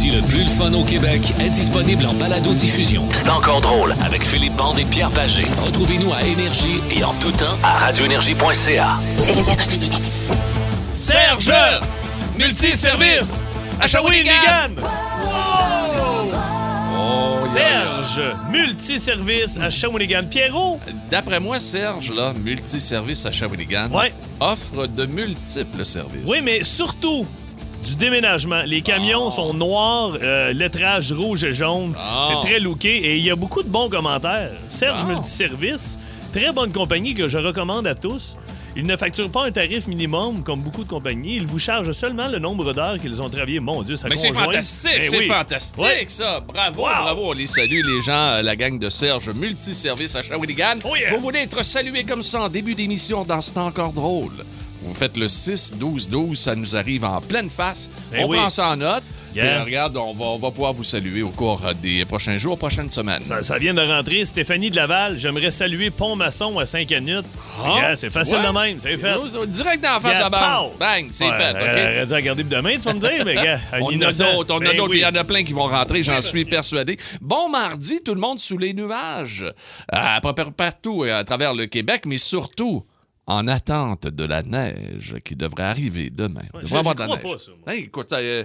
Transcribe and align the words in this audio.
comédie 0.00 0.10
le 0.16 0.22
plus 0.26 0.44
le 0.44 0.48
fun 0.48 0.72
au 0.72 0.84
Québec 0.84 1.34
est 1.40 1.50
disponible 1.50 2.06
en 2.06 2.14
balado-diffusion. 2.14 3.08
C'est 3.12 3.28
encore 3.28 3.60
drôle 3.60 3.94
avec 4.04 4.24
Philippe 4.26 4.56
Bande 4.56 4.78
et 4.78 4.84
Pierre 4.84 5.10
Pagé. 5.10 5.44
Retrouvez-nous 5.64 6.12
à 6.12 6.22
Énergie 6.22 6.80
et 6.90 7.04
en 7.04 7.12
tout 7.14 7.32
temps 7.32 7.56
à 7.62 7.78
radioénergie.ca. 7.78 8.98
Serge! 10.94 11.52
Multiservice! 12.38 13.42
À 13.80 13.86
Shawinigan! 13.86 14.80
Serge, 17.52 18.22
multiservice 18.48 19.58
à 19.60 19.70
Shawinigan. 19.70 20.22
Pierrot, 20.30 20.78
D'après 21.10 21.40
moi, 21.40 21.58
Serge, 21.58 22.12
là, 22.14 22.32
multiservice 22.32 23.26
à 23.26 23.32
Shawinigan, 23.32 23.88
Ouais. 23.90 24.14
offre 24.38 24.86
de 24.86 25.04
multiples 25.06 25.84
services. 25.84 26.28
oui, 26.28 26.38
mais 26.44 26.62
surtout 26.62 27.26
du 27.84 27.96
déménagement. 27.96 28.62
Les 28.66 28.82
camions 28.82 29.30
sont 29.30 29.54
noirs, 29.54 30.12
euh, 30.22 30.52
lettrage 30.52 31.12
rouge 31.12 31.44
et 31.44 31.52
jaune. 31.52 31.94
Ah. 31.98 32.22
C'est 32.26 32.46
très 32.48 32.60
looké 32.60 32.94
et 32.94 33.16
il 33.16 33.24
y 33.24 33.30
a 33.30 33.36
beaucoup 33.36 33.62
de 33.62 33.68
bons 33.68 33.88
commentaires. 33.88 34.52
Serge 34.68 35.00
Ah. 35.04 35.06
Multiservice, 35.12 35.98
très 36.32 36.52
bonne 36.52 36.72
compagnie 36.72 37.14
que 37.14 37.28
je 37.28 37.38
recommande 37.38 37.86
à 37.86 37.94
tous. 37.94 38.36
Ils 38.76 38.86
ne 38.86 38.96
facturent 38.96 39.30
pas 39.32 39.46
un 39.46 39.50
tarif 39.50 39.88
minimum 39.88 40.44
comme 40.44 40.60
beaucoup 40.60 40.84
de 40.84 40.88
compagnies. 40.88 41.34
Ils 41.36 41.46
vous 41.46 41.58
chargent 41.58 41.90
seulement 41.90 42.28
le 42.28 42.38
nombre 42.38 42.72
d'heures 42.72 43.00
qu'ils 43.00 43.20
ont 43.20 43.28
travaillé. 43.28 43.58
Mon 43.58 43.82
Dieu, 43.82 43.96
ça 43.96 44.08
Mais 44.08 44.14
c'est 44.14 44.30
fantastique, 44.30 44.92
Ben 44.94 45.04
c'est 45.04 45.18
oui. 45.18 45.26
fantastique, 45.26 45.84
Ouais. 45.84 46.04
ça. 46.08 46.38
Bravo, 46.40 46.82
Wow. 46.82 46.88
bravo. 46.88 47.20
On 47.24 47.32
les 47.32 47.48
salue, 47.48 47.82
les 47.84 48.00
gens, 48.00 48.12
euh, 48.12 48.42
la 48.42 48.54
gang 48.54 48.78
de 48.78 48.88
Serge, 48.88 49.28
multiservice 49.30 50.14
à 50.14 50.22
Shawinigan. 50.22 50.76
Oh 50.84 50.94
yeah. 50.94 51.10
Vous 51.14 51.18
voulez 51.20 51.40
être 51.40 51.64
salué 51.64 52.04
comme 52.04 52.22
ça 52.22 52.42
en 52.42 52.48
début 52.48 52.76
d'émission 52.76 53.24
dans 53.24 53.40
ce 53.40 53.54
temps 53.54 53.66
encore 53.66 53.92
drôle. 53.92 54.44
Vous 54.90 54.96
faites 54.96 55.16
le 55.16 55.28
6-12-12, 55.28 56.34
ça 56.34 56.56
nous 56.56 56.74
arrive 56.74 57.04
en 57.04 57.20
pleine 57.20 57.48
face. 57.48 57.88
Ben 58.10 58.24
on 58.24 58.28
oui. 58.28 58.36
prend 58.36 58.50
ça 58.50 58.70
en 58.70 58.76
note. 58.76 59.04
Yeah. 59.36 59.54
Puis, 59.54 59.64
regarde, 59.66 59.96
on 59.96 60.12
va, 60.12 60.24
on 60.24 60.38
va 60.38 60.50
pouvoir 60.50 60.72
vous 60.72 60.82
saluer 60.82 61.22
au 61.22 61.28
cours 61.28 61.64
euh, 61.64 61.72
des 61.80 62.04
prochains 62.04 62.38
jours, 62.38 62.58
prochaines 62.58 62.88
semaines. 62.88 63.22
Ça, 63.22 63.40
ça 63.44 63.56
vient 63.58 63.72
de 63.72 63.80
rentrer. 63.80 64.24
Stéphanie 64.24 64.68
de 64.68 64.74
Laval, 64.74 65.16
j'aimerais 65.16 65.52
saluer 65.52 65.90
Pont-Maçon 65.92 66.58
à 66.58 66.66
5 66.66 66.90
minutes. 66.90 67.26
Ah, 67.64 67.94
c'est 67.94 68.10
facile 68.10 68.38
de 68.38 68.52
même, 68.52 68.80
c'est 68.80 68.98
fait. 68.98 69.14
Direct 69.46 69.84
dans 69.84 69.92
la 69.92 70.00
face 70.00 70.18
Yeah, 70.18 70.26
à 70.26 70.30
pow! 70.30 70.72
Bang, 70.80 71.08
c'est 71.12 71.28
Ouais, 71.28 71.38
fait, 71.38 71.50
OK? 71.52 71.60
Elle 71.62 72.12
aurait 72.12 72.34
dû 72.34 72.44
pour 72.44 72.56
demain, 72.56 72.72
tu 72.72 72.80
vas 72.80 72.94
me 72.94 72.98
dire, 72.98 73.24
mais 73.24 73.34
gars, 73.36 73.60
On 73.80 73.96
en 73.96 74.02
a 74.02 74.12
d'autres, 74.12 74.54
on 74.54 74.56
a 74.56 74.64
Ben 74.64 74.76
d'autres, 74.76 74.94
il 74.94 75.00
y 75.00 75.06
en 75.06 75.14
a 75.14 75.22
plein 75.22 75.44
qui 75.44 75.52
vont 75.52 75.68
rentrer, 75.68 76.02
j'en 76.02 76.20
suis 76.20 76.44
persuadé. 76.44 76.98
Bon 77.20 77.48
mardi, 77.48 78.00
tout 78.04 78.14
le 78.14 78.20
monde 78.20 78.40
sous 78.40 78.58
les 78.58 78.74
nuages, 78.74 79.44
à 79.92 80.20
peu 80.20 80.32
près 80.32 80.50
partout 80.50 81.04
euh, 81.04 81.20
à 81.20 81.22
travers 81.22 81.54
le 81.54 81.66
Québec, 81.66 82.02
mais 82.04 82.18
surtout 82.18 82.84
en 83.30 83.46
attente 83.48 84.06
de 84.08 84.24
la 84.24 84.42
neige 84.42 85.14
qui 85.24 85.36
devrait 85.36 85.62
arriver 85.64 86.10
demain. 86.10 86.42
On 86.52 86.58
Ouais, 86.58 86.62
devrait 86.64 86.78
avoir 86.80 86.94
de 86.94 87.00
la 87.00 87.06
neige. 87.08 87.22
pas, 87.22 87.38
ça, 87.38 87.50
moi. 87.64 87.72
Hey, 87.74 87.84
écoute, 87.84 88.08
ça, 88.08 88.16
euh, 88.16 88.44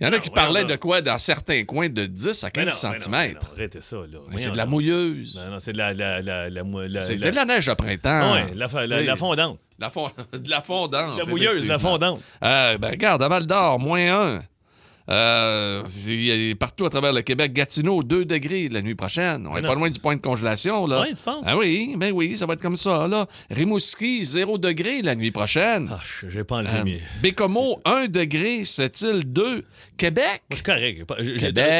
il 0.00 0.04
y 0.04 0.06
en 0.08 0.12
a 0.12 0.16
Non, 0.16 0.22
qui 0.22 0.30
parlaient 0.30 0.64
de 0.64 0.76
quoi 0.76 1.02
dans 1.02 1.18
certains 1.18 1.64
coins 1.64 1.88
de 1.88 2.06
10 2.06 2.44
à 2.44 2.50
15 2.50 2.64
Ben 2.64 2.70
non, 2.70 2.76
ben 2.82 2.98
non, 2.98 2.98
cm. 2.98 3.32
non, 3.34 3.38
arrêtez 3.52 3.80
ça, 3.80 3.96
là. 3.96 4.02
Mais 4.06 4.18
Voyons 4.22 4.38
c'est 4.38 4.50
de 4.52 4.56
la 4.56 4.66
mouilleuse. 4.66 5.36
Non, 5.44 5.50
non, 5.52 5.58
c'est 5.60 5.72
de 5.72 5.78
la... 5.78 5.92
la, 5.92 6.22
la, 6.22 6.48
la, 6.48 7.00
C'est 7.00 7.16
de 7.30 7.34
la 7.36 7.44
neige 7.44 7.66
de 7.66 7.74
printemps. 7.74 8.32
Ouais, 8.32 8.52
la, 8.54 8.68
fondante. 9.16 9.58
la 9.78 9.90
fond- 9.90 10.10
de 10.32 10.48
la 10.50 10.60
fondante. 10.60 11.18
La 11.18 11.24
mouilleuse, 11.24 11.66
la 11.66 11.78
fondante. 11.78 12.20
Euh, 12.42 12.78
ben 12.78 12.90
regarde, 12.90 13.22
à 13.22 13.28
Val 13.28 13.46
d'Or, 13.46 13.78
moins 13.78 14.36
1. 14.36 14.42
Euh, 15.10 15.82
il 16.06 16.22
y 16.22 16.50
a 16.50 16.54
partout 16.54 16.84
à 16.84 16.90
travers 16.90 17.12
le 17.14 17.22
Québec, 17.22 17.52
Gatineau, 17.54 18.02
2 18.02 18.24
degrés 18.26 18.68
la 18.68 18.82
nuit 18.82 18.94
prochaine. 18.94 19.46
On 19.50 19.56
est 19.56 19.62
non. 19.62 19.68
pas 19.68 19.74
loin 19.74 19.88
du 19.88 19.98
point 19.98 20.16
de 20.16 20.20
congélation, 20.20 20.86
là. 20.86 21.00
Ouais, 21.00 21.10
tu 21.10 21.22
penses? 21.24 21.42
Ah 21.46 21.56
oui, 21.56 21.94
ben 21.96 22.12
oui, 22.12 22.36
ça 22.36 22.44
va 22.44 22.52
être 22.54 22.60
comme 22.62 22.76
ça, 22.76 23.08
là. 23.08 23.26
Rimouski, 23.50 24.24
0 24.24 24.58
degré 24.58 25.00
la 25.02 25.14
nuit 25.14 25.30
prochaine. 25.30 25.88
Ah, 25.90 26.00
je- 26.04 26.28
j'ai 26.28 26.44
pas 26.44 26.56
enlevé 26.56 26.94
Euh. 26.96 26.98
Bécomo, 27.22 27.80
1 27.86 28.06
degré, 28.08 28.64
Sept-Îles, 28.64 29.24
2. 29.24 29.64
Québec, 29.98 30.24
Moi, 30.24 30.38
je 30.50 30.54
suis 30.54 30.62
correct. 30.62 31.04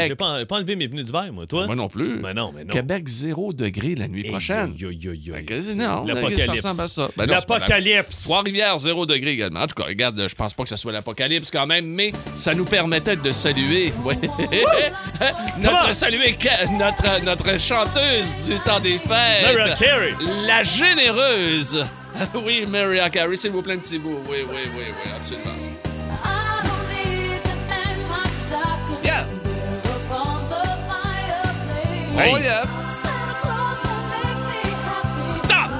J'ai 0.08 0.16
pas- 0.16 0.16
pas, 0.16 0.44
pas 0.44 0.56
enlevé 0.56 0.74
mes 0.74 0.88
pneus 0.88 1.04
d'hiver, 1.04 1.32
moi. 1.32 1.46
Toi? 1.46 1.66
moi 1.66 1.76
non 1.76 1.88
plus. 1.88 2.18
Ben 2.18 2.34
non, 2.34 2.52
mais 2.52 2.64
non. 2.64 2.72
Québec, 2.72 3.06
0 3.06 3.52
degré 3.52 3.94
la 3.94 4.08
nuit 4.08 4.24
prochaine. 4.24 4.74
yo, 4.76 4.90
yo, 4.90 5.12
yo, 5.12 5.34
non, 5.76 6.04
L'apocalypse. 6.04 6.60
ça 6.60 6.88
ça. 6.88 7.10
Ben 7.16 7.26
L'apocalypse. 7.26 8.24
Trois-Rivières, 8.24 8.76
0 8.76 9.06
degré 9.06 9.30
également. 9.30 9.60
En 9.60 9.66
tout 9.68 9.80
cas, 9.80 9.84
regarde, 9.86 10.26
je 10.28 10.34
pense 10.34 10.52
pas 10.52 10.64
que 10.64 10.68
ce 10.68 10.76
soit 10.76 10.90
l'apocalypse 10.90 11.52
quand 11.52 11.68
même, 11.68 11.86
mais 11.86 12.10
ça 12.34 12.54
nous 12.54 12.64
permettait 12.64 13.14
de 13.14 13.30
saluer. 13.30 13.92
ouais. 14.04 14.16
notre, 15.60 15.94
saluer 15.94 16.36
notre, 16.76 17.24
notre 17.24 17.60
chanteuse 17.60 18.48
du 18.48 18.58
temps 18.64 18.80
des 18.80 18.98
fêtes. 18.98 19.44
Mariah 19.44 19.76
Carey. 19.76 20.14
La 20.44 20.64
généreuse. 20.64 21.86
oui, 22.44 22.64
Mariah 22.66 23.10
Carey, 23.10 23.36
s'il 23.36 23.52
vous 23.52 23.62
plaît, 23.62 23.74
un 23.74 23.78
petit 23.78 23.98
bout. 24.00 24.18
Oui, 24.28 24.38
oui, 24.50 24.56
oui, 24.76 24.82
oui, 24.88 25.10
absolument. 25.16 25.67
Hey. 32.18 32.32
Oh, 32.34 32.38
yeah. 32.38 32.64
Stop! 35.26 35.70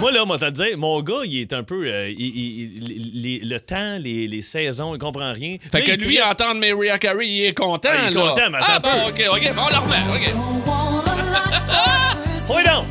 Moi, 0.00 0.10
là, 0.10 0.24
moi, 0.24 0.38
te 0.38 0.44
le 0.46 0.52
dire, 0.52 0.78
mon 0.78 1.00
gars, 1.02 1.20
il 1.24 1.40
est 1.40 1.52
un 1.52 1.62
peu. 1.62 1.84
euh, 1.86 2.08
il- 2.10 2.20
il- 2.36 3.22
les- 3.22 3.38
le 3.40 3.60
temps, 3.60 3.98
les, 3.98 4.26
les 4.26 4.42
saisons, 4.42 4.94
il 4.94 4.98
comprend 4.98 5.32
rien. 5.32 5.56
Fait 5.70 5.80
Là, 5.86 5.96
que 5.96 6.00
lui, 6.02 6.20
entendre 6.22 6.60
Mariah 6.60 6.98
Carey, 6.98 7.26
il 7.26 7.44
est 7.46 7.54
content, 7.54 7.90
Ah, 7.92 8.08
il 8.10 8.12
est 8.12 8.14
là. 8.18 8.28
content, 8.30 8.50
mais 8.50 8.58
ah, 8.60 8.78
bon, 8.80 8.88
peu. 8.90 9.10
OK, 9.10 9.36
OK, 9.36 9.52
on 9.58 9.68
le 9.68 9.76
remet, 9.76 9.96
OK. 10.14 10.34
Oui, 12.48 12.62
donc! 12.64 12.84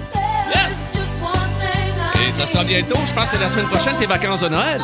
Et 2.27 2.31
ça 2.31 2.45
sera 2.45 2.63
bientôt, 2.63 2.95
je 3.05 3.13
pense 3.13 3.25
que 3.31 3.37
c'est 3.37 3.43
la 3.43 3.49
semaine 3.49 3.65
prochaine, 3.67 3.95
tes 3.97 4.05
vacances 4.05 4.41
de 4.41 4.47
Noël. 4.49 4.81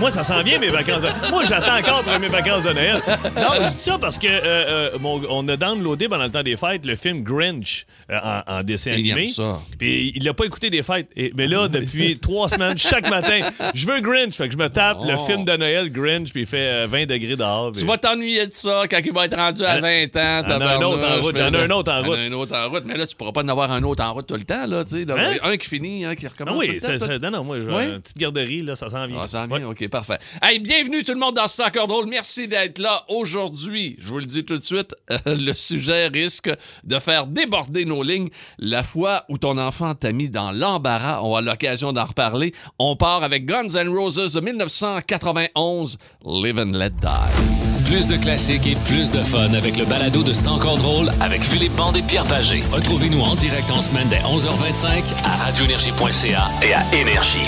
Moi, 0.00 0.10
ça 0.10 0.22
s'en 0.22 0.42
vient, 0.42 0.58
mes 0.58 0.68
vacances 0.68 1.00
de 1.02 1.30
Moi, 1.30 1.44
j'attends 1.44 1.78
encore 1.78 2.02
pour 2.04 2.18
mes 2.18 2.28
vacances 2.28 2.62
de 2.62 2.72
Noël. 2.72 3.00
Non, 3.36 3.48
je 3.54 3.70
dis 3.70 3.78
ça 3.82 3.96
parce 3.98 4.18
que 4.18 4.26
euh, 4.26 4.40
euh, 4.44 4.98
mon- 5.00 5.22
on 5.30 5.48
a 5.48 5.56
downloadé 5.56 6.06
pendant 6.08 6.24
le 6.24 6.30
temps 6.30 6.42
des 6.42 6.56
fêtes 6.56 6.84
le 6.84 6.96
film 6.96 7.22
Grinch 7.22 7.86
euh, 8.10 8.18
en, 8.22 8.58
en 8.58 8.62
dessin 8.62 8.90
Il 8.92 9.10
animé. 9.12 9.26
ça. 9.26 9.58
Puis 9.78 10.12
il 10.14 10.22
l'a 10.24 10.34
pas 10.34 10.44
écouté 10.44 10.68
des 10.68 10.82
fêtes. 10.82 11.08
Et- 11.16 11.32
mais 11.36 11.46
là, 11.46 11.68
depuis 11.68 12.18
trois 12.20 12.48
semaines, 12.48 12.76
chaque 12.76 13.08
matin, 13.08 13.40
je 13.74 13.86
veux 13.86 14.00
Grinch. 14.00 14.34
Fait 14.34 14.46
que 14.48 14.52
je 14.52 14.58
me 14.58 14.68
tape 14.68 14.98
le 15.06 15.16
film 15.16 15.44
de 15.44 15.56
Noël 15.56 15.90
Grinch, 15.90 16.30
puis 16.30 16.42
il 16.42 16.46
fait 16.46 16.58
euh, 16.84 16.86
20 16.88 17.06
degrés 17.06 17.36
dehors. 17.36 17.72
Tu 17.72 17.84
vas 17.86 17.96
t'ennuyer 17.96 18.46
de 18.46 18.52
ça 18.52 18.82
quand 18.90 19.00
il 19.04 19.12
va 19.12 19.24
être 19.24 19.36
rendu 19.36 19.64
à 19.64 19.80
20 19.80 20.04
ans. 20.16 20.42
en 20.46 20.60
a 20.60 20.76
un 20.76 20.82
autre 20.82 21.08
en 21.08 21.20
route, 21.22 21.34
tabarnouche, 21.34 21.40
en 21.40 21.54
a 21.54 21.64
un 21.64 21.70
autre 21.70 21.92
en 21.92 22.02
route. 22.02 22.18
un 22.18 22.32
autre 22.32 22.54
en 22.56 22.68
route. 22.68 22.84
Mais 22.84 22.96
là, 22.98 23.06
tu 23.06 23.16
pourras 23.16 23.32
pas 23.32 23.42
en 23.42 23.48
avoir 23.48 23.72
un 23.72 23.82
autre 23.82 24.04
en 24.04 24.12
route 24.12 24.26
tout 24.26 24.34
le 24.34 24.44
temps. 24.44 24.66
Là. 24.66 24.84
Hein? 24.92 25.32
Un 25.42 25.56
qui 25.56 25.68
finit, 25.68 26.04
un 26.04 26.14
qui 26.14 26.28
recommence. 26.28 26.54
Ah 26.60 26.66
tout 26.66 26.70
oui, 26.70 26.74
le 26.74 26.80
temps, 26.98 27.06
c'est- 27.06 27.18
tout- 27.18 27.22
non, 27.24 27.30
non, 27.30 27.44
moi, 27.44 27.56
Oui? 27.58 27.84
une 27.86 28.00
petite 28.00 28.18
garderie, 28.18 28.62
là, 28.62 28.76
ça 28.76 28.88
s'en 28.90 29.06
vient. 29.06 29.18
Ah, 29.22 29.26
ça 29.26 29.42
en 29.42 29.46
vient? 29.46 29.56
Ouais. 29.58 29.64
OK, 29.64 29.85
parfait. 29.88 30.18
Hey, 30.42 30.58
bienvenue 30.58 31.04
tout 31.04 31.12
le 31.12 31.18
monde 31.18 31.34
dans 31.36 31.48
ce 31.48 31.62
encore 31.62 31.86
drôle. 31.86 32.06
Merci 32.06 32.48
d'être 32.48 32.78
là 32.78 33.04
aujourd'hui. 33.08 33.96
Je 33.98 34.08
vous 34.08 34.18
le 34.18 34.24
dis 34.24 34.44
tout 34.44 34.56
de 34.56 34.62
suite, 34.62 34.94
euh, 35.10 35.18
le 35.26 35.52
sujet 35.52 36.08
risque 36.08 36.50
de 36.84 36.98
faire 36.98 37.26
déborder 37.26 37.84
nos 37.84 38.02
lignes. 38.02 38.28
La 38.58 38.82
fois 38.82 39.24
où 39.28 39.38
ton 39.38 39.58
enfant 39.58 39.94
t'a 39.94 40.12
mis 40.12 40.30
dans 40.30 40.52
l'embarras, 40.52 41.20
on 41.22 41.34
a 41.36 41.40
l'occasion 41.40 41.92
d'en 41.92 42.04
reparler. 42.04 42.52
On 42.78 42.96
part 42.96 43.22
avec 43.22 43.46
Guns 43.46 43.74
N' 43.74 43.88
Roses 43.88 44.32
de 44.32 44.40
1991, 44.40 45.98
Live 46.24 46.58
and 46.58 46.72
Let 46.76 46.90
Die. 46.90 47.66
Plus 47.86 48.08
de 48.08 48.16
classiques 48.16 48.66
et 48.66 48.74
plus 48.84 49.12
de 49.12 49.20
fun 49.20 49.54
avec 49.54 49.76
le 49.76 49.84
balado 49.84 50.24
de 50.24 50.32
C'est 50.32 50.48
encore 50.48 50.76
drôle 50.76 51.08
avec 51.20 51.44
Philippe 51.44 51.76
Bande 51.76 51.96
et 51.96 52.02
Pierre 52.02 52.24
Pagé. 52.24 52.60
Retrouvez-nous 52.72 53.20
en 53.20 53.36
direct 53.36 53.70
en 53.70 53.80
semaine 53.80 54.08
dès 54.08 54.18
11h25 54.18 55.04
à 55.24 55.44
radioénergie.ca 55.44 56.50
et 56.62 56.74
à 56.74 56.82
Énergie. 56.92 57.46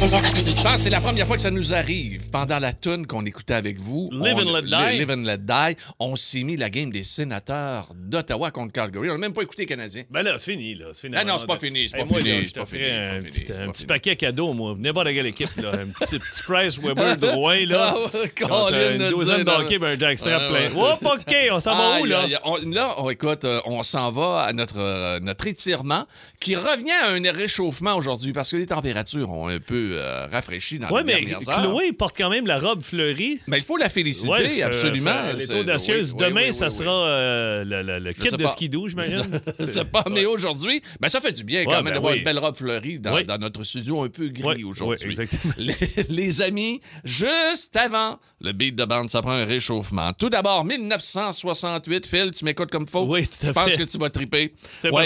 Je 0.00 0.62
pense 0.62 0.74
que 0.74 0.80
c'est 0.80 0.90
la 0.90 1.00
première 1.00 1.26
fois 1.26 1.34
que 1.34 1.42
ça 1.42 1.50
nous 1.50 1.74
arrive. 1.74 2.30
Pendant 2.30 2.60
la 2.60 2.72
tune 2.72 3.04
qu'on 3.04 3.26
écoutait 3.26 3.54
avec 3.54 3.80
vous, 3.80 4.08
Live 4.12 4.34
on- 4.36 4.42
and 4.48 4.52
Let 4.60 4.62
Die. 4.62 4.98
Live 4.98 5.10
and 5.10 5.24
Let 5.24 5.38
Die, 5.38 5.76
on 5.98 6.14
s'est 6.14 6.44
mis 6.44 6.56
la 6.56 6.70
game 6.70 6.92
des 6.92 7.02
sénateurs 7.02 7.88
d'Ottawa 7.96 8.52
contre 8.52 8.72
Calgary. 8.72 9.10
On 9.10 9.14
n'a 9.14 9.18
même 9.18 9.32
pas 9.32 9.42
écouté 9.42 9.62
les 9.62 9.66
Canadiens. 9.66 10.04
Ben 10.08 10.22
là, 10.22 10.34
c'est 10.38 10.52
fini, 10.52 10.76
là. 10.76 10.86
C'est 10.92 11.08
fini. 11.08 11.16
Ah 11.18 11.24
non, 11.24 11.36
c'est 11.36 11.48
pas 11.48 11.56
fini, 11.56 11.88
c'est 11.88 11.96
Hey, 11.96 12.04
pas 12.04 12.10
moi, 12.10 12.18
fini, 12.20 12.30
là, 12.30 12.48
pas 12.54 12.66
fini, 12.66 12.84
un 12.84 13.08
pas 13.08 13.22
petit, 13.22 13.40
fini, 13.40 13.52
un 13.52 13.66
pas 13.66 13.72
petit 13.72 13.78
fini. 13.78 13.86
paquet 13.88 14.16
cadeau, 14.16 14.52
moi. 14.52 14.74
N'importe 14.78 15.06
quelle 15.08 15.26
équipe, 15.26 15.56
là. 15.56 15.72
Un 15.72 15.86
petit, 15.88 16.18
petit 16.20 16.42
Price 16.44 16.78
Weber 16.78 17.16
Drouin, 17.20 17.66
là. 17.66 17.94
Ah 17.96 18.46
Contre 18.46 18.74
une 18.92 19.08
douzaine 19.10 19.42
d'hockey, 19.42 19.78
ben 19.80 19.96
un 19.96 19.98
jackstrap 19.98 20.48
plein. 20.48 20.70
Hop, 20.80 20.98
OK, 21.02 21.34
on 21.50 21.58
s'en 21.58 21.76
va 21.76 22.00
où, 22.00 22.04
là? 22.04 22.24
on- 22.44 22.56
là, 22.70 22.94
on, 22.98 23.10
écoute, 23.10 23.44
euh, 23.44 23.60
on 23.64 23.82
s'en 23.82 24.12
va 24.12 24.42
à 24.42 24.52
notre, 24.52 24.78
euh, 24.78 25.18
notre 25.20 25.48
étirement 25.48 26.06
qui 26.40 26.54
revient 26.54 26.92
à 27.02 27.10
un 27.10 27.32
réchauffement 27.32 27.96
aujourd'hui 27.96 28.32
parce 28.32 28.52
que 28.52 28.56
les 28.56 28.66
températures 28.66 29.28
ont 29.30 29.48
un 29.48 29.58
peu 29.58 29.90
euh, 29.94 30.26
rafraîchi 30.30 30.78
dans 30.78 30.88
Ouais, 30.90 31.00
les 31.02 31.06
mais 31.14 31.20
dernières 31.24 31.48
heures. 31.48 31.62
Chloé 31.62 31.92
porte 31.92 32.16
quand 32.16 32.30
même 32.30 32.46
la 32.46 32.60
robe 32.60 32.80
fleurie. 32.82 33.40
Ben, 33.48 33.56
il 33.56 33.64
faut 33.64 33.76
la 33.76 33.88
féliciter, 33.88 34.30
Ouais, 34.30 34.62
absolument. 34.62 35.10
Elle 35.30 35.36
est 35.36 35.46
C'est- 35.46 35.58
audacieuse. 35.60 36.12
oui, 36.12 36.18
oui, 36.22 36.28
Demain, 36.28 36.42
oui, 36.46 36.54
ça 36.54 36.70
sera 36.70 37.06
euh, 37.08 37.64
le, 37.64 37.82
le- 37.82 37.98
le 37.98 38.12
kit 38.12 38.28
de 38.30 38.36
pas. 38.44 38.48
skidoo, 38.50 38.86
j'imagine. 38.86 39.40
Sais 39.66 39.84
pas, 39.84 40.04
mais 40.12 40.26
aujourd'hui, 40.26 40.80
ben 41.00 41.08
ça 41.08 41.20
fait 41.20 41.32
du 41.32 41.42
bien 41.42 41.64
quand 41.64 41.70
Ouais, 41.70 41.76
même 41.78 41.84
ben 41.86 41.94
d'avoir 41.94 42.14
une 42.14 42.22
belle 42.22 42.38
robe 42.38 42.56
fleurie 42.56 43.00
dans, 43.00 43.18
notre 43.38 43.64
studio 43.64 44.02
un 44.04 44.08
peu 44.08 44.28
gris 44.28 44.62
aujourd'hui. 44.62 45.16
Les, 45.58 45.74
les 46.08 46.42
amis, 46.42 46.80
juste 47.04 47.74
avant 47.76 48.18
le 48.40 48.52
beat 48.52 48.76
de 48.76 48.84
bande, 48.84 49.10
ça 49.10 49.22
prend 49.22 49.32
un 49.32 49.44
réchauffement. 49.44 50.12
Tout 50.12 50.30
d'abord, 50.30 50.64
1968, 50.64 52.06
Phil, 52.06 52.30
tu 52.30 52.44
m'écoutes 52.44 52.70
comme 52.70 52.86
faut? 52.86 53.02
Oui, 53.02 53.26
tout 53.26 53.44
à 53.44 53.48
Je 53.48 53.52
pense 53.52 53.70
fait. 53.72 53.78
que 53.78 53.90
tu 53.90 53.98
vas 53.98 54.10
triper. 54.10 54.52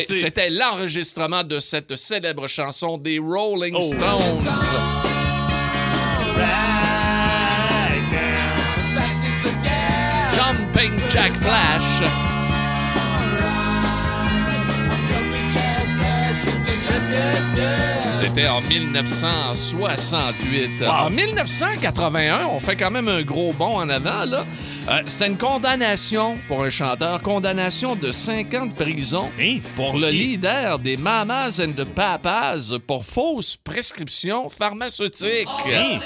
C'était 0.08 0.50
l'enregistrement 0.50 1.21
de 1.28 1.60
cette 1.60 1.94
célèbre 1.94 2.48
chanson 2.48 2.98
des 2.98 3.20
Rolling 3.20 3.76
oh. 3.76 3.80
Stones. 3.80 4.00
Jumping 10.34 10.90
Jack 11.08 11.32
Flash. 11.34 12.02
C'était 18.08 18.48
en 18.48 18.60
1968. 18.62 20.82
En 20.88 21.08
1981, 21.08 22.48
on 22.52 22.58
fait 22.58 22.74
quand 22.74 22.90
même 22.90 23.06
un 23.06 23.22
gros 23.22 23.52
bond 23.52 23.76
en 23.76 23.88
avant, 23.88 24.24
là. 24.24 24.44
Euh, 24.88 25.00
C'était 25.06 25.28
une 25.28 25.38
condamnation 25.38 26.36
pour 26.48 26.64
un 26.64 26.68
chanteur, 26.70 27.22
condamnation 27.22 27.94
de 27.94 28.10
5 28.10 28.52
ans 28.54 28.66
de 28.66 28.72
prison 28.72 29.30
Hein? 29.40 29.58
pour 29.76 29.96
le 29.96 30.08
leader 30.10 30.78
des 30.78 30.96
Mamas 30.96 31.60
and 31.64 31.72
the 31.72 31.84
Papas 31.84 32.72
pour 32.86 33.04
fausse 33.04 33.56
prescription 33.56 34.48
pharmaceutique. 34.48 35.46
Hein? 35.72 35.98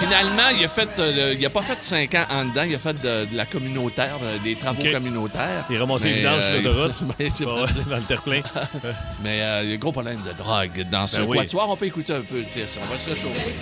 Finalement, 0.00 0.50
il 0.58 0.64
a 0.64 0.68
fait, 0.68 0.88
euh, 0.98 1.34
il 1.38 1.46
a 1.46 1.50
pas 1.50 1.62
fait 1.62 1.80
5 1.80 2.14
ans 2.14 2.24
en 2.30 2.44
dedans, 2.46 2.64
il 2.68 2.74
a 2.74 2.78
fait 2.78 2.92
de, 3.00 3.24
de 3.30 3.36
la 3.36 3.46
communautaire, 3.46 4.18
euh, 4.22 4.38
des 4.42 4.54
travaux 4.56 4.82
OK. 4.82 4.92
communautaires. 4.92 5.64
Il 5.70 5.78
ramassait 5.78 6.08
Mais, 6.08 6.14
les 6.14 6.20
vidanges 6.20 6.42
sur 6.44 6.54
l'autoroute. 6.62 7.88
dans 7.88 7.96
le 7.96 8.02
terre-plein. 8.02 8.40
Mais 9.22 9.40
euh, 9.40 9.60
il 9.62 9.68
y 9.70 9.72
a 9.72 9.74
un 9.76 9.78
gros 9.78 9.92
problème 9.92 10.20
de 10.22 10.32
drogue 10.32 10.86
dans 10.90 11.06
ce 11.06 11.18
Ben 11.18 11.26
oui. 11.28 11.38
quatuor. 11.38 11.70
On 11.70 11.76
peut 11.76 11.86
écouter 11.86 12.12
un 12.14 12.20
peu, 12.22 12.42
tiens, 12.46 12.66
on 12.82 12.90
va 12.92 12.98
se 12.98 13.10
réchauffer. 13.10 13.54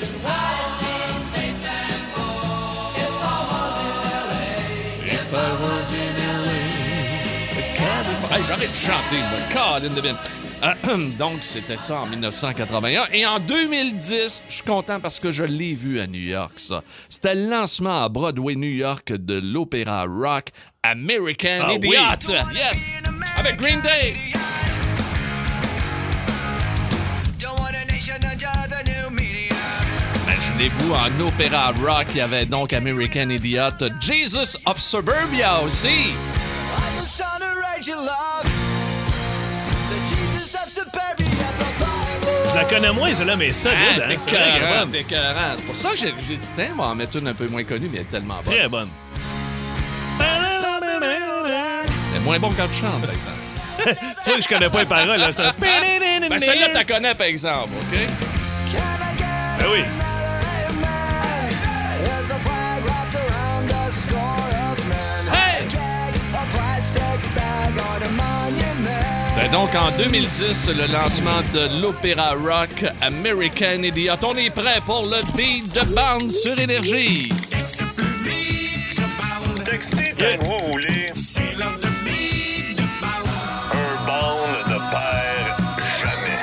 If 5.32 5.38
I 5.38 5.52
was 5.62 5.92
in 5.92 6.14
LA, 6.44 7.74
California- 7.74 8.36
Hey, 8.36 8.44
j'arrête 8.44 8.70
de 8.70 8.76
chanter, 8.76 9.16
moi. 9.30 9.38
Bin. 10.02 10.16
Euh, 10.62 11.08
Donc, 11.18 11.38
c'était 11.42 11.78
ça 11.78 12.00
en 12.02 12.06
1981. 12.06 13.06
Et 13.14 13.24
en 13.24 13.38
2010, 13.38 14.44
je 14.48 14.54
suis 14.54 14.62
content 14.62 15.00
parce 15.00 15.18
que 15.20 15.30
je 15.30 15.42
l'ai 15.44 15.72
vu 15.72 16.00
à 16.00 16.06
New 16.06 16.20
York, 16.20 16.52
ça. 16.56 16.82
C'était 17.08 17.34
le 17.34 17.48
lancement 17.48 18.04
à 18.04 18.10
Broadway, 18.10 18.56
New 18.56 18.68
York, 18.76 19.10
de 19.14 19.40
l'opéra 19.42 20.04
rock 20.04 20.48
American 20.82 21.62
Ah 21.66 21.72
Idiot. 21.72 21.92
oui. 21.92 21.96
Yes! 22.54 23.00
Avec 23.38 23.56
Green 23.56 23.80
Day. 23.80 24.14
Imaginez-vous 30.54 30.92
en 30.92 31.26
opéra 31.26 31.72
rock, 31.82 32.06
il 32.10 32.16
y 32.16 32.20
avait 32.20 32.44
donc 32.44 32.72
American 32.72 33.30
Idiot, 33.30 33.70
Jesus 34.00 34.56
of 34.66 34.78
Suburbia 34.78 35.60
aussi. 35.62 36.12
Je 42.50 42.56
la 42.56 42.64
connais 42.64 42.92
moins, 42.92 43.14
celle-là, 43.14 43.36
mais 43.36 43.50
solide. 43.50 43.78
Ah, 43.98 44.10
hein? 44.10 44.88
t'es 44.90 45.00
écœurant. 45.00 45.54
C'est 45.56 45.64
pour 45.64 45.76
ça 45.76 45.90
que 45.90 45.96
j'ai 45.96 46.12
dit, 46.12 46.38
tiens, 46.54 46.68
on 46.74 46.82
va 46.82 46.88
en 46.88 46.94
mettre 46.94 47.16
une 47.16 47.28
un 47.28 47.34
peu 47.34 47.48
moins 47.48 47.64
connue, 47.64 47.88
mais 47.90 47.98
elle 47.98 48.04
est 48.04 48.10
tellement 48.10 48.42
bonne. 48.44 48.54
Très 48.54 48.68
bonne. 48.68 48.88
Elle 50.20 50.26
est 52.16 52.24
moins 52.24 52.38
bonne 52.38 52.54
quand 52.54 52.68
tu 52.68 52.80
chantes, 52.80 53.00
par 53.00 53.14
exemple. 53.14 53.38
Tu 54.22 54.30
vois, 54.30 54.40
je 54.40 54.48
connais 54.48 54.68
pas 54.68 54.80
les 54.80 54.86
paroles. 54.86 55.18
Là. 55.18 55.30
Ben, 56.28 56.38
celle-là, 56.38 56.68
tu 56.68 56.74
la 56.74 56.84
connais, 56.84 57.14
par 57.14 57.26
exemple, 57.26 57.70
OK? 57.80 57.98
Ben 59.58 59.66
oui. 59.72 59.82
Donc 69.52 69.74
en 69.74 69.90
2010 69.98 70.70
le 70.76 70.92
lancement 70.92 71.40
de 71.54 71.80
l'opéra 71.80 72.30
rock 72.34 72.84
American 73.02 73.82
Idiot. 73.82 74.14
On 74.22 74.34
est 74.36 74.50
prêt 74.50 74.80
pour 74.86 75.04
le 75.06 75.18
beat 75.36 75.72
de 75.74 75.94
bande 75.94 76.30
sur 76.30 76.58
énergie. 76.58 77.28
Textez 79.64 80.14
comme 80.18 80.46
vous 80.46 80.72
voulez. 80.72 81.12
Un 83.72 84.06
bond 84.06 84.46
ne 84.68 84.78
perd 84.90 85.62
jamais. 86.00 86.40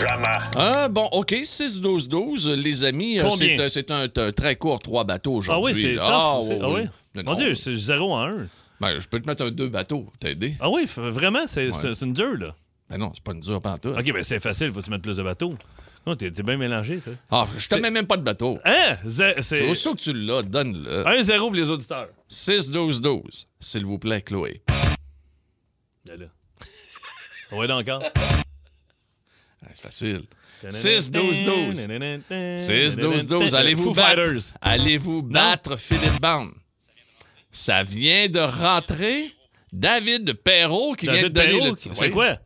Jamais. 0.00 0.38
Ah, 0.56 0.88
bon, 0.88 1.08
OK, 1.12 1.32
6-12-12, 1.32 2.48
les 2.54 2.84
amis. 2.84 3.18
euh, 3.18 3.28
c'est, 3.30 3.58
euh, 3.58 3.68
C'est 3.68 3.90
un, 3.90 4.06
un 4.16 4.32
très 4.32 4.56
court 4.56 4.78
trois 4.78 5.04
bateaux 5.04 5.34
Ah 5.34 5.38
aujourd'hui. 5.38 5.72
oui, 5.74 5.80
c'est 5.82 5.92
là. 5.94 6.04
tough. 6.06 6.12
Ah, 6.14 6.40
c'est- 6.46 6.52
oui, 6.54 6.58
ah 6.62 6.68
oui. 6.70 7.22
Mon. 7.24 7.34
Dieu, 7.34 7.54
c'est 7.54 7.74
0 7.74 8.14
à 8.14 8.26
1. 8.28 8.46
Ben, 8.80 9.00
je 9.00 9.08
peux 9.08 9.20
te 9.20 9.26
mettre 9.26 9.44
un 9.44 9.50
deux 9.50 9.68
bateaux, 9.68 10.12
t'aider. 10.20 10.56
Ah 10.60 10.68
oui, 10.68 10.84
vraiment, 10.96 11.46
c'est 11.46 11.70
c'est 11.72 12.00
une 12.02 12.12
dure, 12.12 12.36
là. 12.36 12.54
Ben 12.88 12.98
non, 12.98 13.10
c'est 13.14 13.22
pas 13.22 13.32
une 13.32 13.40
dure 13.40 13.60
pantoute. 13.60 13.98
OK, 13.98 14.12
ben 14.12 14.22
c'est 14.22 14.38
facile, 14.40 14.72
faut-tu 14.72 14.90
mettre 14.90 15.02
plus 15.02 15.16
de 15.16 15.22
bateaux. 15.22 15.54
Oh, 16.08 16.14
t'es 16.14 16.30
bien 16.30 16.56
mélangé, 16.56 16.98
toi. 17.00 17.14
Ah, 17.32 17.48
je 17.58 17.66
te 17.66 17.74
mets 17.74 17.90
même 17.90 18.06
pas 18.06 18.16
de 18.16 18.22
bateau. 18.22 18.60
Hein? 18.64 18.96
C'est 19.08 19.68
Aussitôt 19.68 19.96
que 19.96 20.00
tu 20.00 20.12
l'as, 20.12 20.42
donne-le. 20.42 21.02
1-0 21.02 21.38
pour 21.38 21.54
les 21.54 21.68
auditeurs. 21.68 22.08
6-12-12, 22.30 23.46
s'il 23.58 23.84
vous 23.84 23.98
plaît, 23.98 24.22
Chloé. 24.22 24.62
Là, 26.04 26.16
là. 26.16 26.26
On 27.50 27.66
va 27.66 27.76
encore. 27.76 28.02
Ah, 28.14 29.68
C'est 29.74 29.82
facile. 29.82 30.22
6-12-12. 30.64 31.88
6-12-12, 32.58 33.48
Foo 33.50 33.54
allez-vous 33.56 33.92
battre, 33.92 34.54
allez-vous 34.60 35.22
battre 35.22 35.76
Philippe 35.76 36.20
Band? 36.20 36.50
Ça 37.56 37.82
vient 37.84 38.28
de 38.28 38.38
rentrer 38.40 39.32
David 39.72 40.34
Perrault 40.34 40.92
qui 40.92 41.06
vient 41.08 41.22
de 41.22 41.28
donner 41.28 41.48
Perrault, 41.48 41.66
le 41.68 41.74
titre. 41.74 41.94
C'est 41.96 42.04
Oui. 42.08 42.10
quoi? 42.10 42.36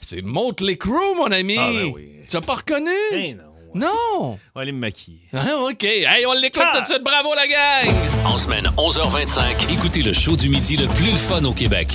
C'est 0.00 0.22
Motley 0.22 0.76
Crue, 0.78 1.14
mon 1.16 1.30
ami. 1.30 1.56
Ah, 1.58 1.68
ben 1.70 1.92
oui. 1.94 2.08
Tu 2.30 2.34
as 2.34 2.40
pas 2.40 2.54
reconnu? 2.54 2.90
Eh 3.12 3.34
non. 3.34 3.42
Non. 3.74 3.88
On 4.22 4.38
va 4.54 4.62
aller 4.62 4.72
me 4.72 4.78
maquiller. 4.78 5.18
Ah, 5.34 5.44
OK. 5.68 5.84
Hey, 5.84 6.24
on 6.26 6.32
l'écoute 6.32 6.62
Ah! 6.64 6.72
tout 6.76 6.80
de 6.80 6.86
suite. 6.86 7.02
Bravo, 7.04 7.28
la 7.34 7.46
gang! 7.46 7.94
En 8.24 8.38
semaine, 8.38 8.64
11h25, 8.78 9.70
écoutez 9.70 10.00
le 10.02 10.14
show 10.14 10.34
du 10.34 10.48
midi 10.48 10.76
le 10.78 10.86
plus 10.86 11.10
le 11.10 11.16
fun 11.18 11.44
au 11.44 11.52
Québec. 11.52 11.88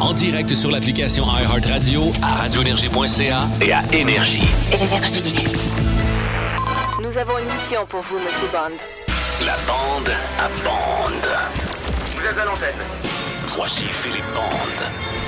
En 0.00 0.12
direct 0.12 0.52
sur 0.56 0.72
l'application 0.72 1.24
iHeartRadio, 1.32 2.10
à 2.20 2.34
radioénergie.ca 2.34 3.48
et 3.60 3.72
à 3.72 3.82
Énergie. 3.92 4.42
Nous 7.18 7.22
avons 7.22 7.38
une 7.38 7.52
mission 7.52 7.84
pour 7.86 8.00
vous, 8.02 8.14
Monsieur 8.14 8.46
Bond. 8.52 8.76
La 9.44 9.56
bande 9.66 10.08
à 10.38 10.46
bande. 10.62 11.28
Vous 12.14 12.24
êtes 12.24 12.38
à 12.38 12.44
l'antenne. 12.44 12.78
Voici 13.48 13.86
Philippe 13.86 14.24
Bande. 14.36 15.27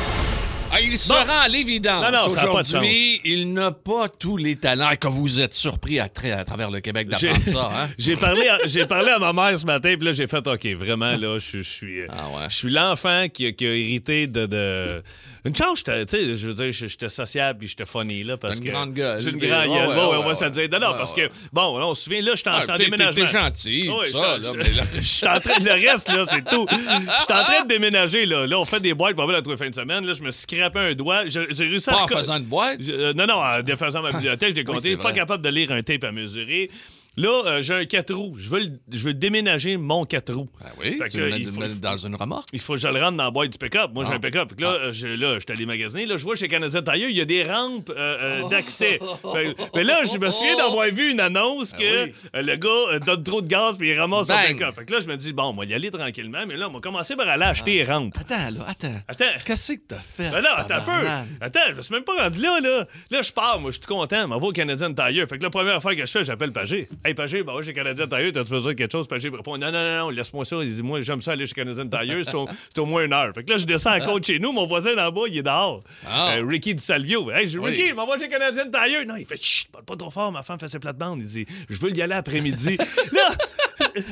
Ah, 0.73 0.81
il 0.81 0.97
se 0.97 1.13
rend 1.13 1.25
à 1.43 1.49
l'évidence. 1.49 2.03
Non, 2.05 2.11
non, 2.13 2.27
Aujourd'hui, 2.27 3.21
il 3.25 3.53
n'a 3.53 3.73
pas 3.73 4.09
tous 4.09 4.37
les 4.37 4.57
talents. 4.57 4.91
Et 4.91 4.97
que 4.97 5.09
vous 5.09 5.41
êtes 5.41 5.53
surpris 5.55 5.99
à, 5.99 6.07
tra- 6.07 6.33
à 6.39 6.45
travers 6.45 6.71
le 6.71 6.81
Québec 6.81 7.09
d'apprendre 7.09 7.43
ça, 7.43 7.71
hein? 7.73 7.89
J'ai 7.99 8.17
parlé, 8.17 8.49
à, 8.49 8.59
j'ai 8.67 8.87
parlé 8.87 9.11
à 9.11 9.19
ma 9.19 9.33
mère 9.33 9.59
ce 9.59 9.67
matin, 9.67 9.95
puis 9.97 10.07
là, 10.07 10.13
j'ai 10.13 10.27
fait 10.29 10.47
OK, 10.47 10.67
vraiment, 10.77 11.17
là, 11.17 11.39
je, 11.39 11.61
suis. 11.63 12.03
Ah 12.09 12.29
ouais. 12.37 12.47
Je 12.49 12.57
suis 12.57 12.71
l'enfant 12.71 13.27
qui, 13.33 13.47
a- 13.47 13.53
qui 13.53 13.67
a 13.67 13.75
hérité 13.75 14.27
de. 14.27 14.47
de- 14.47 15.03
Une 15.45 15.57
chance, 15.57 15.83
tu 15.83 15.91
sais, 16.09 16.37
je 16.37 16.47
veux 16.49 16.55
dire, 16.55 16.71
j'étais 16.73 17.09
sociable 17.09 17.59
puis 17.61 17.69
j'étais 17.69 17.87
funny, 17.87 18.23
là. 18.23 18.37
Parce 18.37 18.59
une 18.59 18.65
que 18.65 18.71
grande 18.71 18.93
gueule. 18.95 19.23
J'ai 19.23 19.31
une 19.31 19.39
grande 19.39 19.67
gueule. 19.67 19.89
ouais, 19.89 19.95
Bon, 19.97 20.11
ouais, 20.13 20.17
on 20.19 20.29
va 20.29 20.35
se 20.35 20.45
le 20.45 20.51
dire. 20.51 20.69
Non, 20.71 20.79
non, 20.79 20.95
parce 20.97 21.13
que, 21.15 21.29
bon, 21.53 21.79
là, 21.79 21.87
on 21.87 21.95
se 21.95 22.05
souvient, 22.05 22.23
là, 22.23 22.33
j'étais 22.37 22.51
en, 22.51 22.77
déménagement. 22.77 23.25
t'es 23.25 23.27
gentil, 23.27 23.91
ça, 24.13 24.39
là, 24.39 24.49
mais 24.57 24.65
là- 24.71 24.83
Je 24.97 25.01
suis 25.01 25.27
en 25.27 25.41
train. 25.41 25.55
Le 25.61 25.73
reste, 25.91 26.09
là, 26.09 26.25
c'est 26.31 26.45
tout. 26.49 26.67
Je 26.71 26.77
suis 26.77 27.33
en 27.41 27.45
train 27.45 27.63
de 27.65 27.69
déménager, 27.69 28.25
là. 28.27 28.47
Là, 28.47 28.59
on 28.61 28.65
fait 28.65 28.81
des 28.81 28.95
boîtes 28.95 29.17
pas 29.17 29.27
mal 29.27 29.37
à 29.37 29.43
tous 29.43 29.51
les 29.51 29.57
fins 29.57 29.69
de 29.71 29.75
semaine. 29.75 30.07
Là, 30.07 30.13
je 30.13 30.23
me 30.23 30.31
suis 30.31 30.43
scrapé 30.61 30.79
un 30.91 30.95
doigt. 30.95 31.27
J'ai 31.27 31.41
réussi 31.41 31.91
à. 31.91 31.93
Pas 31.95 32.03
en 32.05 32.07
faisant 32.09 32.37
une 32.37 32.45
boîte? 32.45 32.79
je- 32.81 32.93
euh, 32.93 33.13
non, 33.15 33.27
non, 33.27 33.35
en 33.35 33.63
défaisant 33.63 34.03
ma 34.03 34.13
bibliothèque, 34.13 34.55
j'ai 34.57 34.65
compté. 34.65 34.81
c'est 34.91 34.97
pas 34.97 35.13
capable 35.13 35.43
de 35.45 35.49
lire 35.49 35.73
un 35.73 35.83
tape 35.83 36.05
à 36.05 36.13
mesurer. 36.13 36.71
Là, 37.17 37.43
euh, 37.47 37.63
j'ai 37.63 37.75
un 37.75 37.85
4 37.85 38.15
roues. 38.15 38.35
Je 38.39 38.49
veux, 38.49 38.61
le- 38.61 38.79
je 38.93 39.05
veux 39.05 39.15
déménager 39.15 39.77
mon 39.77 40.05
4 40.05 40.33
roues. 40.33 40.49
Ben 40.61 40.67
oui, 40.79 40.97
Fait 40.97 41.09
tu 41.09 41.17
que, 41.19 41.23
le 41.25 41.31
mets 41.31 41.41
il 41.41 41.47
faut- 41.49 41.61
dans 41.81 41.97
une 41.97 42.15
remorque? 42.15 42.49
Il 42.53 42.61
faut 42.61 42.75
que 42.75 42.79
je 42.81 42.87
le 42.89 43.01
rentre 43.01 43.17
dans 43.17 43.25
la 43.25 43.31
boîte 43.31 43.51
du 43.51 43.59
pick-up. 43.59 43.91
Moi, 43.93 44.05
j'ai 44.05 44.13
Ah. 44.13 44.17
un 44.17 44.21
pick-up. 44.21 44.49
Fait 44.51 44.57
que 44.57 44.63
là, 44.63 44.73
euh, 44.75 44.93
je, 44.93 45.09
là, 45.09 45.35
je 45.35 45.41
suis 45.41 45.53
allé 45.53 45.67
magasiner. 45.67 46.07
Là, 46.07 46.17
je 46.17 46.23
vois 46.23 46.37
chez 46.37 46.47
Canadien 46.49 46.83
Tire, 46.83 46.95
il 47.11 47.17
y 47.17 47.21
a 47.21 47.25
des 47.25 47.43
rampes 47.43 47.91
euh, 47.91 48.43
euh, 48.45 48.49
d'accès. 48.49 48.99
Fait- 49.35 49.55
Mais 49.75 49.85
là, 49.85 50.01
je 50.05 50.19
me 50.19 50.31
souviens 50.31 50.57
d'avoir 50.57 50.87
vu 50.89 51.11
une 51.11 51.21
annonce 51.21 51.73
que 51.73 52.05
oui. 52.07 52.13
euh, 52.37 52.43
le 52.43 52.57
gars 52.57 52.69
euh, 52.95 52.99
donne 53.01 53.23
trop 53.25 53.43
de 53.43 53.49
gaz 53.49 53.77
puis 53.77 53.91
il 53.91 53.99
ramasse 53.99 54.29
son 54.29 54.35
Bang. 54.35 54.47
pick-up. 54.53 54.75
Fait 54.77 54.85
que 54.85 54.93
là, 54.93 55.01
je 55.01 55.09
me 55.09 55.17
dis, 55.17 55.33
bon, 55.33 55.45
on 55.45 55.53
va 55.55 55.65
y 55.65 55.75
aller 55.75 55.91
tranquillement. 55.91 56.45
Mais 56.47 56.57
là, 56.57 56.69
on 56.69 56.73
va 56.73 56.81
commencer 56.81 57.17
par 57.17 57.29
aller 57.29 57.45
acheter 57.45 57.73
les 57.75 57.85
rampes. 57.85 58.15
Attends, 58.19 58.51
là, 58.51 58.67
attends. 58.69 59.01
Attends. 59.09 59.25
Qu'est-ce 59.45 59.73
que 59.73 59.81
t'as 59.89 59.99
fait? 59.99 60.31
Ben 60.31 60.41
non, 60.43 60.51
attends 60.57 60.75
un 60.77 60.81
peu. 60.81 61.45
Attends, 61.45 61.61
je 61.73 61.75
me 61.77 61.83
suis 61.83 61.95
même 61.95 62.05
pas 62.05 62.23
rendu 62.23 62.41
là, 62.41 62.61
là. 62.61 62.87
Là, 63.11 63.23
je 63.23 63.33
pars, 63.33 63.59
moi, 63.61 63.71
je 63.71 63.75
suis 63.79 63.81
tout 63.81 63.93
content. 63.93 64.23
Je 64.23 64.27
m'en 64.27 64.39
vais 64.39 64.47
au 64.47 64.53
Canadien 64.53 64.93
Tire. 64.95 65.27
Fait 65.29 65.39
que 65.39 65.43
la 65.43 65.51
première 65.51 65.77
affaire 65.77 65.97
que 65.97 66.07
je 66.07 66.11
fais, 66.11 66.25
j'appelle 66.25 66.53
Pagé. 66.53 66.89
Hey, 67.03 67.15
Pagé, 67.15 67.43
ben 67.43 67.55
ouais, 67.55 67.63
chez 67.63 67.73
Canadien 67.73 68.07
Tire, 68.07 68.31
t'as 68.31 68.45
besoin 68.45 68.73
de 68.73 68.77
quelque 68.77 68.93
chose? 68.93 69.09
Pagé 69.09 69.31
me 69.31 69.37
répond, 69.39 69.57
non, 69.57 69.73
non, 69.73 69.97
non, 69.97 70.11
laisse-moi 70.11 70.45
ça. 70.45 70.57
Il 70.63 70.75
dit, 70.75 70.83
moi, 70.83 71.01
j'aime 71.01 71.23
ça 71.23 71.33
aller 71.33 71.47
chez 71.47 71.55
Canadien 71.55 71.89
Tire. 71.89 72.21
C'est 72.27 72.79
au, 72.79 72.85
moins 72.85 73.07
une 73.07 73.15
heure. 73.15 73.33
Fait 73.35 73.43
que 73.43 73.51
là, 73.51 73.57
je 73.57 73.65
descends 73.65 73.93
à 73.93 74.01
côte 74.01 74.27
chez 74.27 74.39
nous. 74.39 74.53
Mon 74.53 74.67
voisin 74.67 74.95
d'en 74.95 75.11
bas, 75.11 75.23
il 75.27 75.39
est 75.39 75.43
dehors. 75.43 75.83
Ah. 76.07 76.35
Euh, 76.35 76.45
Ricky 76.47 76.75
Di 76.75 76.83
Salvio. 76.83 77.31
Hey, 77.31 77.49
j'ai 77.49 77.59
Oui. 77.59 77.71
Ricky, 77.71 77.95
m'envoie 77.95 78.19
chez 78.19 78.29
Canadien 78.29 78.65
Tire. 78.65 79.07
Non, 79.07 79.17
il 79.17 79.25
fait, 79.25 79.43
chut, 79.43 79.71
parle 79.73 79.87
pas 79.87 79.97
trop 79.97 80.11
fort. 80.11 80.31
Ma 80.31 80.43
femme 80.43 80.59
fait 80.59 80.69
ses 80.69 80.79
plates-bandes. 80.79 81.21
Il 81.23 81.27
dit, 81.27 81.47
je 81.71 81.77
veux 81.81 81.91
y 81.91 82.03
aller 82.03 82.13
après-midi. 82.13 82.77
là, 83.13 83.29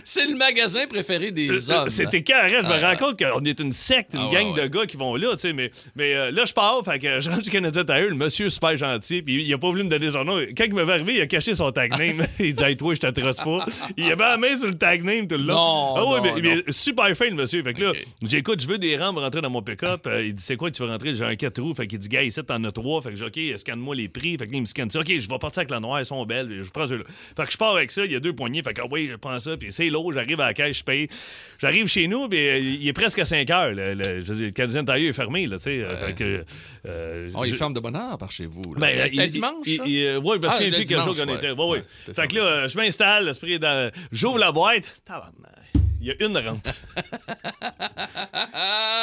C'est 0.04 0.26
le 0.26 0.36
magasin 0.36 0.86
préféré 0.86 1.30
des 1.30 1.70
Euh, 1.70 1.74
hommes. 1.74 1.90
C'était 1.90 2.22
carré. 2.22 2.50
Je 2.62 2.68
me 2.68 2.80
rends 2.80 2.96
compte 2.96 3.18
qu'on 3.18 3.40
est 3.44 3.58
une 3.60 3.72
secte, 3.72 4.14
une 4.14 4.20
Ah, 4.20 4.28
gang 4.32 4.54
ouais. 4.54 4.62
de 4.62 4.66
gars 4.68 4.86
qui 4.86 4.96
vont 4.96 5.16
là, 5.16 5.32
tu 5.32 5.38
sais. 5.40 5.52
Mais, 5.52 5.70
mais 5.96 6.14
euh, 6.14 6.30
là, 6.30 6.44
je 6.44 6.52
pars, 6.52 6.80
fait 6.84 6.98
que 6.98 7.20
je 7.20 7.28
rentre 7.30 7.44
chez 7.44 7.50
Canadien 7.50 7.84
Tire, 7.84 8.08
le 8.08 8.14
monsieur 8.14 8.48
super 8.48 8.76
gentil, 8.76 9.22
puis 9.22 9.42
il 9.44 9.52
a 9.52 9.58
pas 9.58 9.68
voulu 9.68 9.84
me 9.84 9.88
donner 9.88 10.10
son 10.10 10.24
nom. 10.24 10.38
Quand 10.56 10.64
il 10.64 10.74
m'avait 10.74 10.92
arrivé, 10.94 11.14
il 11.16 11.20
a 11.20 11.26
caché 11.26 11.54
son 11.54 11.70
tag 11.72 11.96
name. 11.98 12.24
il 12.38 12.54
dit, 12.54 12.62
hey, 12.62 12.76
toi, 12.76 12.94
je 12.94 13.00
t'attrace 13.00 13.36
pas. 13.38 13.64
Il 13.96 14.04
avait 14.04 14.16
la 14.16 14.36
main 14.36 14.56
sur 14.56 14.68
le 14.68 14.76
tag 14.78 15.02
name 15.04 15.26
tout 15.28 15.36
le 15.36 15.44
long. 15.44 15.54
Non, 15.54 15.94
ah 15.96 16.20
ouais, 16.22 16.30
non, 16.30 16.38
mais, 16.42 16.72
super 16.72 17.14
fin, 17.16 17.28
le 17.28 17.34
monsieur. 17.36 17.62
Fait 17.62 17.74
que 17.74 17.82
là, 17.82 17.90
Ok. 17.90 18.04
j'écoute, 18.28 18.60
je 18.60 18.66
veux 18.66 18.78
des 18.78 18.96
rampes 18.96 19.16
rentrer 19.18 19.40
dans 19.40 19.50
mon 19.50 19.62
pick-up. 19.62 20.06
Euh, 20.06 20.24
il 20.24 20.34
dit, 20.34 20.42
c'est 20.42 20.56
quoi, 20.56 20.70
tu 20.70 20.82
veux 20.82 20.88
rentrer? 20.88 21.14
J'ai 21.14 21.24
un 21.24 21.36
4 21.36 21.60
roues. 21.60 21.74
Fait 21.74 21.86
qu'il 21.86 21.98
dit, 21.98 22.08
gars, 22.08 22.22
ici, 22.22 22.40
t'en 22.44 22.62
as 22.64 22.72
3. 22.72 23.02
Fait 23.02 23.10
que 23.10 23.16
j'ai 23.16 23.30
dit, 23.30 23.50
OK, 23.52 23.58
scanne-moi 23.58 23.94
les 23.94 24.08
prix. 24.08 24.36
Fait 24.38 24.46
que 24.46 24.52
là, 24.52 24.56
il 24.58 24.60
me 24.62 24.66
scanne 24.66 24.90
ça. 24.90 25.00
OK, 25.00 25.08
je 25.08 25.28
vais 25.28 25.38
partir 25.38 25.60
avec 25.60 25.70
la 25.70 25.80
noire, 25.80 25.98
elles 25.98 26.06
sont 26.06 26.24
belles. 26.24 26.62
Je 26.62 26.70
prends 26.70 26.86
ceux-là. 26.88 27.04
Fait 27.36 27.44
que 27.44 27.52
je 27.52 27.56
pars 27.56 27.74
avec 27.76 27.90
ça, 27.90 28.04
il 28.04 28.12
y 28.12 28.16
a 28.16 28.20
deux 28.20 28.32
poignées. 28.32 28.62
Fait 28.62 28.74
que, 28.74 28.80
ah 28.82 28.86
oui, 28.90 29.08
je 29.10 29.16
prends 29.16 29.38
ça. 29.38 29.56
Puis 29.56 29.67
c'est 29.70 29.88
lourd, 29.90 30.12
j'arrive 30.12 30.40
à 30.40 30.46
la 30.46 30.54
caisse, 30.54 30.78
je 30.78 30.84
paye. 30.84 31.08
J'arrive 31.60 31.86
chez 31.86 32.06
nous, 32.08 32.28
puis 32.28 32.38
euh, 32.48 32.58
il 32.58 32.86
est 32.88 32.92
presque 32.92 33.24
5 33.24 33.50
heures. 33.50 33.72
Le, 33.72 33.94
le, 33.94 34.20
je 34.20 34.32
veux 34.32 34.34
dire, 34.36 34.44
le 34.46 34.50
Canadien 34.52 34.84
Tire 34.84 35.08
est 35.08 35.12
fermé, 35.12 35.46
là, 35.46 35.56
tu 35.58 35.64
sais. 35.64 35.84
Fait 36.06 36.14
que. 36.14 36.44
euh, 36.86 37.30
Oh, 37.34 37.44
il 37.44 37.52
je- 37.52 37.56
ferme 37.56 37.74
de 37.74 37.80
bonne 37.80 37.96
heure 37.96 38.16
par 38.18 38.30
chez 38.30 38.46
vous. 38.46 38.62
ben, 38.76 38.88
C'était 38.88 39.26
dimanche, 39.28 39.66
euh, 39.68 40.20
ouais, 40.20 40.38
parce 40.38 40.54
Ah, 40.54 40.58
qu'il 40.58 40.66
y 40.68 40.74
a 40.74 40.78
plus 40.78 40.86
quelque 40.86 41.04
chose 41.04 41.20
qu'on 41.20 41.28
ouais. 41.28 41.34
était. 41.36 41.50
Ouais, 41.50 41.56
ouais. 41.64 41.78
Ouais, 41.78 41.84
c'est 42.06 42.14
fait 42.14 42.28
que 42.28 42.36
là, 42.36 42.42
euh, 42.44 42.68
je 42.68 42.76
m'installe. 42.76 43.32
J'ouvre 44.12 44.38
la 44.38 44.52
boîte. 44.52 45.00
Tabarnak. 45.04 45.34
Il 46.00 46.06
y 46.06 46.10
a 46.12 46.14
une 46.24 46.36
rampe. 46.38 46.68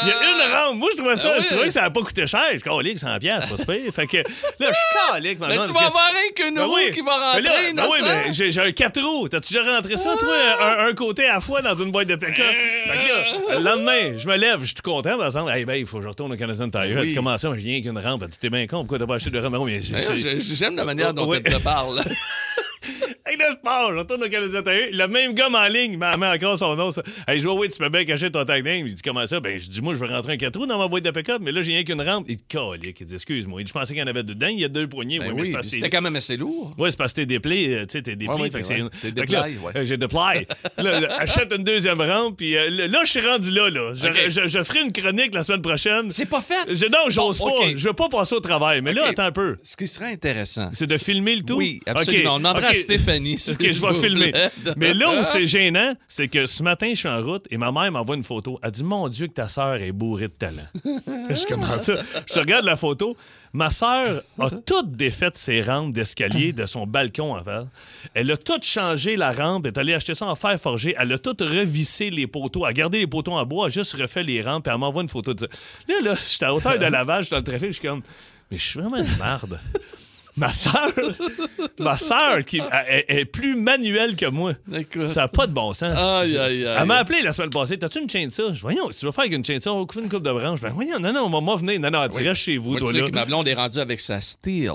Il 0.01 0.07
y 0.07 0.11
a 0.11 0.15
une 0.15 0.53
rampe. 0.53 0.77
Moi, 0.77 0.89
je 0.93 0.97
trouvais 0.97 1.17
ça. 1.17 1.29
Ah 1.33 1.37
oui. 1.37 1.43
Je 1.43 1.47
trouvais 1.49 1.65
que 1.67 1.73
ça 1.73 1.81
n'avait 1.81 1.93
pas 1.93 2.01
coûté 2.01 2.25
cher. 2.25 2.41
Je 2.53 2.57
suis 2.59 2.61
calique, 2.69 2.99
100 2.99 3.19
piastres, 3.19 3.47
c'est 3.49 3.65
pas 3.65 3.73
super. 3.73 3.93
Fait 3.93 4.07
que 4.07 4.17
là, 4.17 4.23
je 4.59 4.65
suis 4.65 5.11
calique. 5.11 5.39
Mais 5.41 5.57
tu 5.65 5.73
vas 5.73 5.85
avoir 5.87 6.07
un 6.09 6.33
qu'une 6.33 6.55
Ben 6.55 6.63
roue 6.63 6.75
oui. 6.75 6.93
qui 6.93 7.01
va 7.01 7.15
rentrer 7.17 7.41
Mais 7.41 7.49
là, 7.49 7.53
ben 7.75 7.87
oui, 7.91 7.97
mais 8.03 8.33
j'ai 8.33 8.59
un 8.61 8.71
4 8.71 9.01
roues. 9.01 9.27
T'as-tu 9.27 9.53
déjà 9.53 9.75
rentré 9.75 9.97
ça, 9.97 10.15
toi, 10.17 10.35
un, 10.61 10.87
un 10.87 10.93
côté 10.93 11.25
à 11.25 11.35
la 11.35 11.41
fois 11.41 11.61
dans 11.61 11.75
une 11.75 11.91
boîte 11.91 12.07
de 12.07 12.15
pick-up? 12.15 12.45
Fait 12.45 12.99
que 12.99 13.07
là, 13.51 13.57
le 13.59 13.63
lendemain, 13.63 14.17
je 14.17 14.27
me 14.27 14.35
lève, 14.37 14.59
je 14.61 14.65
suis 14.65 14.75
tout 14.75 14.89
content, 14.89 15.17
par 15.17 15.25
exemple. 15.27 15.51
Hey, 15.51 15.65
ben, 15.65 15.75
il 15.75 15.85
faut 15.85 15.97
que 15.97 16.03
je 16.03 16.07
retourne 16.09 16.31
au 16.31 16.37
Canadien 16.37 16.69
Tire. 16.69 16.81
Ben 16.81 16.99
oui. 16.99 17.09
Tu 17.09 17.15
commences 17.15 17.41
ça, 17.41 17.49
j'ai 17.57 17.61
rien 17.71 17.81
qu'une 17.81 17.97
rampe? 17.99 18.23
Dit, 18.25 18.37
T'es 18.37 18.49
bien 18.49 18.65
con, 18.67 18.79
pourquoi 18.79 18.99
t'as 18.99 19.05
pas 19.07 19.15
acheté 19.15 19.31
de 19.31 19.39
rampe? 19.39 19.53
Ben 19.65 19.81
J'aime 19.81 20.75
la 20.77 20.85
manière 20.85 21.13
dont 21.13 21.31
tu 21.33 21.43
te 21.43 21.57
parles. 21.61 22.01
Hey, 23.27 23.37
là, 23.37 23.45
je 23.49 23.55
pars, 23.55 23.91
je 23.91 23.97
retourne 23.97 24.21
au 24.23 24.29
Canadien. 24.29 24.61
Le 24.91 25.07
même 25.07 25.33
gars 25.33 25.49
en 25.51 25.67
ligne, 25.67 25.93
il 25.93 25.97
m'a 25.97 26.13
encore 26.15 26.59
son 26.59 26.75
nom. 26.75 26.91
Ça. 26.91 27.01
Hey, 27.27 27.39
je 27.39 27.47
vois, 27.47 27.55
oui, 27.59 27.69
tu 27.69 27.79
peux 27.79 27.89
bien 27.89 28.05
cacher 28.05 28.29
ton 28.29 28.45
tag 28.45 28.63
name. 28.63 28.85
Il 28.85 28.93
dit, 28.93 29.01
comment 29.01 29.25
ça? 29.25 29.39
Ben, 29.39 29.59
je 29.59 29.67
dis, 29.67 29.81
moi, 29.81 29.95
je 29.95 29.99
veux 29.99 30.05
rentrer 30.05 30.33
un 30.33 30.37
4 30.37 30.55
roues 30.59 30.67
dans 30.67 30.77
ma 30.77 30.87
boîte 30.87 31.05
de 31.05 31.09
pick-up, 31.09 31.39
mais 31.41 31.51
là, 31.51 31.63
j'ai 31.63 31.71
rien 31.71 31.83
qu'une 31.83 32.03
rampe. 32.03 32.25
Il 32.29 32.37
dit, 32.37 32.43
calique. 32.47 32.99
Il 32.99 33.07
dit, 33.07 33.15
excuse-moi. 33.15 33.61
Il 33.61 33.63
dit, 33.63 33.69
je 33.69 33.73
pensais 33.73 33.93
qu'il 33.95 33.99
y 33.99 34.03
en 34.03 34.07
avait 34.07 34.21
dedans. 34.21 34.45
Il 34.45 34.59
y 34.59 34.63
a 34.63 34.67
deux 34.67 34.87
poignées. 34.87 35.17
Ben 35.17 35.31
Ouais, 35.33 35.41
oui, 35.41 35.55
c'était 35.63 35.89
quand 35.89 36.03
même 36.03 36.15
assez 36.15 36.37
lourd. 36.37 36.75
Ouais, 36.77 36.91
c'est 36.91 36.97
parce 36.97 37.13
que 37.13 37.21
t'es 37.21 37.25
déplay, 37.25 37.73
euh, 37.73 37.85
tu 37.87 37.93
sais, 37.97 38.03
t'es 38.03 38.15
déplay. 38.15 38.35
Ouais, 38.35 38.41
ouais, 38.43 38.49
fait 38.51 38.61
t'es 38.61 38.77
là, 38.77 39.11
déploy, 39.11 39.57
ouais. 39.63 39.71
euh, 39.75 39.85
j'ai 39.85 39.97
là, 40.83 41.15
achète 41.17 41.51
une 41.51 41.63
deuxième 41.63 41.99
rampe, 42.01 42.37
puis 42.37 42.55
euh, 42.55 42.69
là, 42.87 42.99
je 43.05 43.09
suis 43.09 43.27
rendu 43.27 43.49
là, 43.49 43.71
là. 43.71 43.93
Je, 43.95 44.05
Ok. 44.07 44.15
je- 44.29 44.47
je 44.47 44.63
ferai 44.63 44.81
une 44.83 44.91
chronique 44.91 45.33
la 45.33 45.41
semaine 45.41 45.63
prochaine. 45.63 46.11
C'est 46.11 46.27
pas 46.29 46.41
fait. 46.41 46.75
Je, 46.75 46.85
non, 46.85 47.09
j'ose 47.09 47.39
Bon, 47.39 47.49
pas. 47.49 47.55
ok. 47.69 47.73
Je 47.75 47.87
veux 47.87 47.93
pas 47.93 48.07
passer 48.07 48.35
au 48.35 48.39
travail. 48.39 48.81
Mais 48.83 48.93
là, 48.93 49.07
attends 49.07 49.23
un 49.23 49.31
peu. 49.31 49.57
Ce 49.63 49.75
qui 49.75 49.87
serait 49.87 50.11
intéressant. 50.13 50.69
C'est 50.73 50.85
de 50.85 50.97
filmer 50.99 51.37
le 51.37 51.41
tout? 51.41 51.55
Oui, 51.55 51.79
absolument. 51.87 52.35
On. 52.35 53.14
Stéphanie. 53.15 53.37
OK, 53.51 53.71
je 53.71 53.81
vais 53.81 53.95
filmer. 53.95 54.33
Mais 54.77 54.93
là 54.93 55.19
où 55.19 55.23
c'est 55.23 55.45
gênant, 55.45 55.93
c'est 56.07 56.27
que 56.27 56.45
ce 56.45 56.63
matin, 56.63 56.89
je 56.89 56.99
suis 56.99 57.09
en 57.09 57.21
route 57.21 57.45
et 57.49 57.57
ma 57.57 57.71
mère 57.71 57.91
m'envoie 57.91 58.15
une 58.15 58.23
photo. 58.23 58.59
Elle 58.61 58.71
dit 58.71 58.83
Mon 58.83 59.07
Dieu, 59.09 59.27
que 59.27 59.33
ta 59.33 59.49
sœur 59.49 59.75
est 59.75 59.91
bourrée 59.91 60.27
de 60.27 60.33
talent. 60.33 60.67
je 60.83 61.47
commence 61.47 61.83
ça. 61.83 61.95
Je 62.33 62.39
regarde 62.39 62.65
la 62.65 62.77
photo. 62.77 63.15
Ma 63.53 63.71
sœur 63.71 64.21
a 64.37 64.49
toutes 64.49 64.91
défait 64.97 65.31
ses 65.35 65.61
rampes 65.61 65.93
d'escalier 65.93 66.51
de 66.51 66.65
son 66.65 66.85
balcon 66.85 67.35
en 67.35 67.43
fait. 67.43 67.65
Elle 68.13 68.29
a 68.31 68.37
tout 68.37 68.59
changé 68.61 69.15
la 69.15 69.31
rampe. 69.31 69.65
Elle 69.65 69.71
est 69.71 69.77
allée 69.77 69.93
acheter 69.93 70.13
ça 70.13 70.25
en 70.25 70.35
fer 70.35 70.59
forgé. 70.59 70.93
Elle 70.97 71.13
a 71.13 71.17
tout 71.17 71.35
revissé 71.39 72.09
les 72.09 72.27
poteaux. 72.27 72.65
Elle 72.65 72.71
a 72.71 72.73
gardé 72.73 72.99
les 72.99 73.07
poteaux 73.07 73.31
en 73.31 73.45
bois. 73.45 73.67
A 73.67 73.69
juste 73.69 73.93
refait 73.93 74.23
les 74.23 74.41
rampes. 74.41 74.67
Et 74.67 74.71
elle 74.71 74.77
m'envoie 74.77 75.03
une 75.03 75.09
photo 75.09 75.33
de 75.33 75.39
ça. 75.39 75.47
Là, 75.87 75.95
là, 76.03 76.15
j'étais 76.29 76.45
à 76.45 76.53
hauteur 76.53 76.77
de 76.77 76.85
suis 76.85 77.31
dans 77.31 77.37
le 77.37 77.43
trafic. 77.43 77.67
Je 77.67 77.71
suis 77.71 77.87
comme 77.87 78.01
Mais 78.51 78.57
je 78.57 78.63
suis 78.63 78.79
vraiment 78.79 78.97
une 78.97 79.17
marde. 79.17 79.59
Ma 80.37 80.51
sœur, 80.51 80.91
ma 81.79 81.97
sœur, 81.97 82.43
qui 82.45 82.57
elle- 82.87 83.05
elle 83.07 83.19
est 83.19 83.25
plus 83.25 83.55
manuelle 83.55 84.15
que 84.17 84.25
moi. 84.25 84.53
Écoute. 84.73 85.07
Ça 85.07 85.21
n'a 85.21 85.27
pas 85.29 85.47
de 85.47 85.53
bon 85.53 85.73
sens. 85.73 85.93
Aïe, 85.97 86.37
aïe, 86.37 86.65
aïe. 86.65 86.75
Elle 86.77 86.85
m'a 86.85 86.95
appelé 86.97 87.21
la 87.21 87.31
semaine 87.31 87.49
passée. 87.51 87.77
T'as-tu 87.77 88.01
une 88.01 88.09
chaîne 88.09 88.27
de 88.29 88.33
ça? 88.33 88.51
Je 88.53 88.61
voyons, 88.61 88.89
tu 88.89 89.05
vas 89.05 89.11
faire 89.13 89.21
avec 89.23 89.33
une 89.33 89.45
chaîne 89.45 89.59
de 89.59 89.63
ça? 89.63 89.71
On 89.73 89.79
va 89.79 89.85
couper 89.85 90.01
une 90.03 90.09
coupe 90.09 90.23
de 90.23 90.31
branche. 90.31 90.59
Ben, 90.59 90.69
voyons, 90.71 90.99
non, 90.99 91.13
non, 91.13 91.29
on 91.33 91.41
va 91.41 91.55
venir. 91.55 91.79
Non, 91.79 91.89
non, 91.89 92.07
tu 92.09 92.17
Oui. 92.17 92.27
restes 92.27 92.41
chez 92.41 92.57
vous, 92.57 92.77
toi, 92.77 92.91
là. 92.91 93.07
que 93.07 93.11
ma 93.15 93.25
blonde 93.25 93.47
est 93.47 93.53
rendue 93.53 93.79
avec 93.79 93.99
sa 94.01 94.19
Steel. 94.19 94.71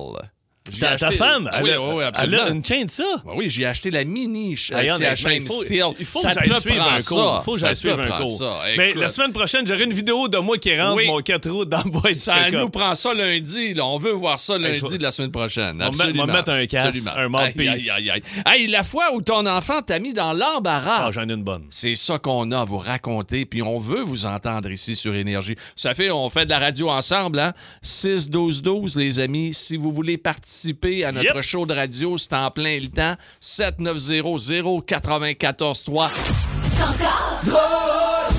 Ta, 0.78 0.96
ta 0.96 1.06
acheté- 1.08 1.16
femme, 1.16 1.48
Ah 1.52 1.58
elle, 1.58 1.64
oui, 1.64 1.70
oui, 1.78 1.94
oui, 1.96 2.04
elle 2.22 2.34
a 2.34 2.48
une 2.50 2.64
chaîne 2.64 2.84
de 2.86 2.90
ça? 2.90 3.02
Ben 3.24 3.32
oui, 3.34 3.48
j'ai 3.48 3.64
acheté 3.64 3.90
la 3.90 4.04
mini 4.04 4.54
chaîne 4.56 4.84
il 5.32 5.46
faut, 5.46 5.64
Steel. 5.64 5.84
il 5.98 6.04
faut 6.06 6.20
que 6.22 6.28
j'aille 6.28 6.60
suivre 6.60 6.82
un 6.86 6.98
cours. 7.00 7.36
Il 7.40 7.44
faut 7.44 7.52
que 7.54 7.58
j'aille 7.58 7.76
suivre 7.76 8.00
un 8.00 8.18
cours. 8.22 8.42
Mais 8.76 8.92
la 8.94 9.08
semaine 9.08 9.32
prochaine, 9.32 9.66
j'aurai 9.66 9.84
une 9.84 9.92
vidéo 9.94 10.28
de 10.28 10.36
moi 10.38 10.58
qui 10.58 10.78
rentre 10.78 11.02
mon 11.06 11.20
4 11.20 11.48
roues 11.50 11.64
dans 11.64 11.80
de 11.82 12.12
Ça 12.12 12.50
nous 12.50 12.68
prend 12.68 12.94
ça 12.94 13.14
lundi. 13.14 13.72
Là. 13.74 13.86
On 13.86 13.98
veut 13.98 14.12
voir 14.12 14.38
ça 14.38 14.58
lundi 14.58 14.98
de 14.98 15.02
la 15.02 15.10
semaine 15.10 15.30
prochaine. 15.32 15.76
On 15.76 15.78
va 15.78 15.86
Absolument. 15.86 16.26
mettre- 16.26 16.50
on 16.50 16.52
va 16.52 16.58
mettre 16.58 16.76
un 16.76 16.92
casque, 16.92 17.06
un 17.16 17.34
aïe. 17.34 18.22
Hey, 18.46 18.66
la 18.68 18.82
fois 18.84 19.14
où 19.14 19.22
ton 19.22 19.46
enfant 19.46 19.80
t'a 19.82 19.98
mis 19.98 20.12
dans 20.12 20.34
l'embarras. 20.34 21.06
Ah, 21.06 21.10
j'en 21.10 21.28
ai 21.28 21.32
une 21.32 21.42
bonne. 21.42 21.64
C'est 21.70 21.94
ça 21.94 22.18
qu'on 22.18 22.50
a 22.52 22.60
à 22.60 22.64
vous 22.64 22.78
raconter, 22.78 23.46
puis 23.46 23.62
on 23.62 23.78
veut 23.78 24.02
vous 24.02 24.26
entendre 24.26 24.70
ici 24.70 24.94
sur 24.94 25.14
Énergie. 25.14 25.56
Ça 25.74 25.94
fait, 25.94 26.10
on 26.10 26.28
fait 26.28 26.44
de 26.44 26.50
la 26.50 26.58
radio 26.58 26.90
ensemble, 26.90 27.38
hein? 27.38 27.54
6-12-12, 27.82 28.96
les 28.96 29.18
amis. 29.18 29.54
Si 29.54 29.76
vous 29.76 29.92
voulez 29.92 30.18
participer 30.50 31.04
à 31.04 31.12
notre 31.12 31.34
Yep. 31.36 31.42
show 31.42 31.64
de 31.66 31.74
radio, 31.74 32.18
c'est 32.18 32.32
en 32.32 32.50
plein 32.50 32.80
le 32.80 32.88
temps. 32.88 33.14
790-094-3. 33.40 36.10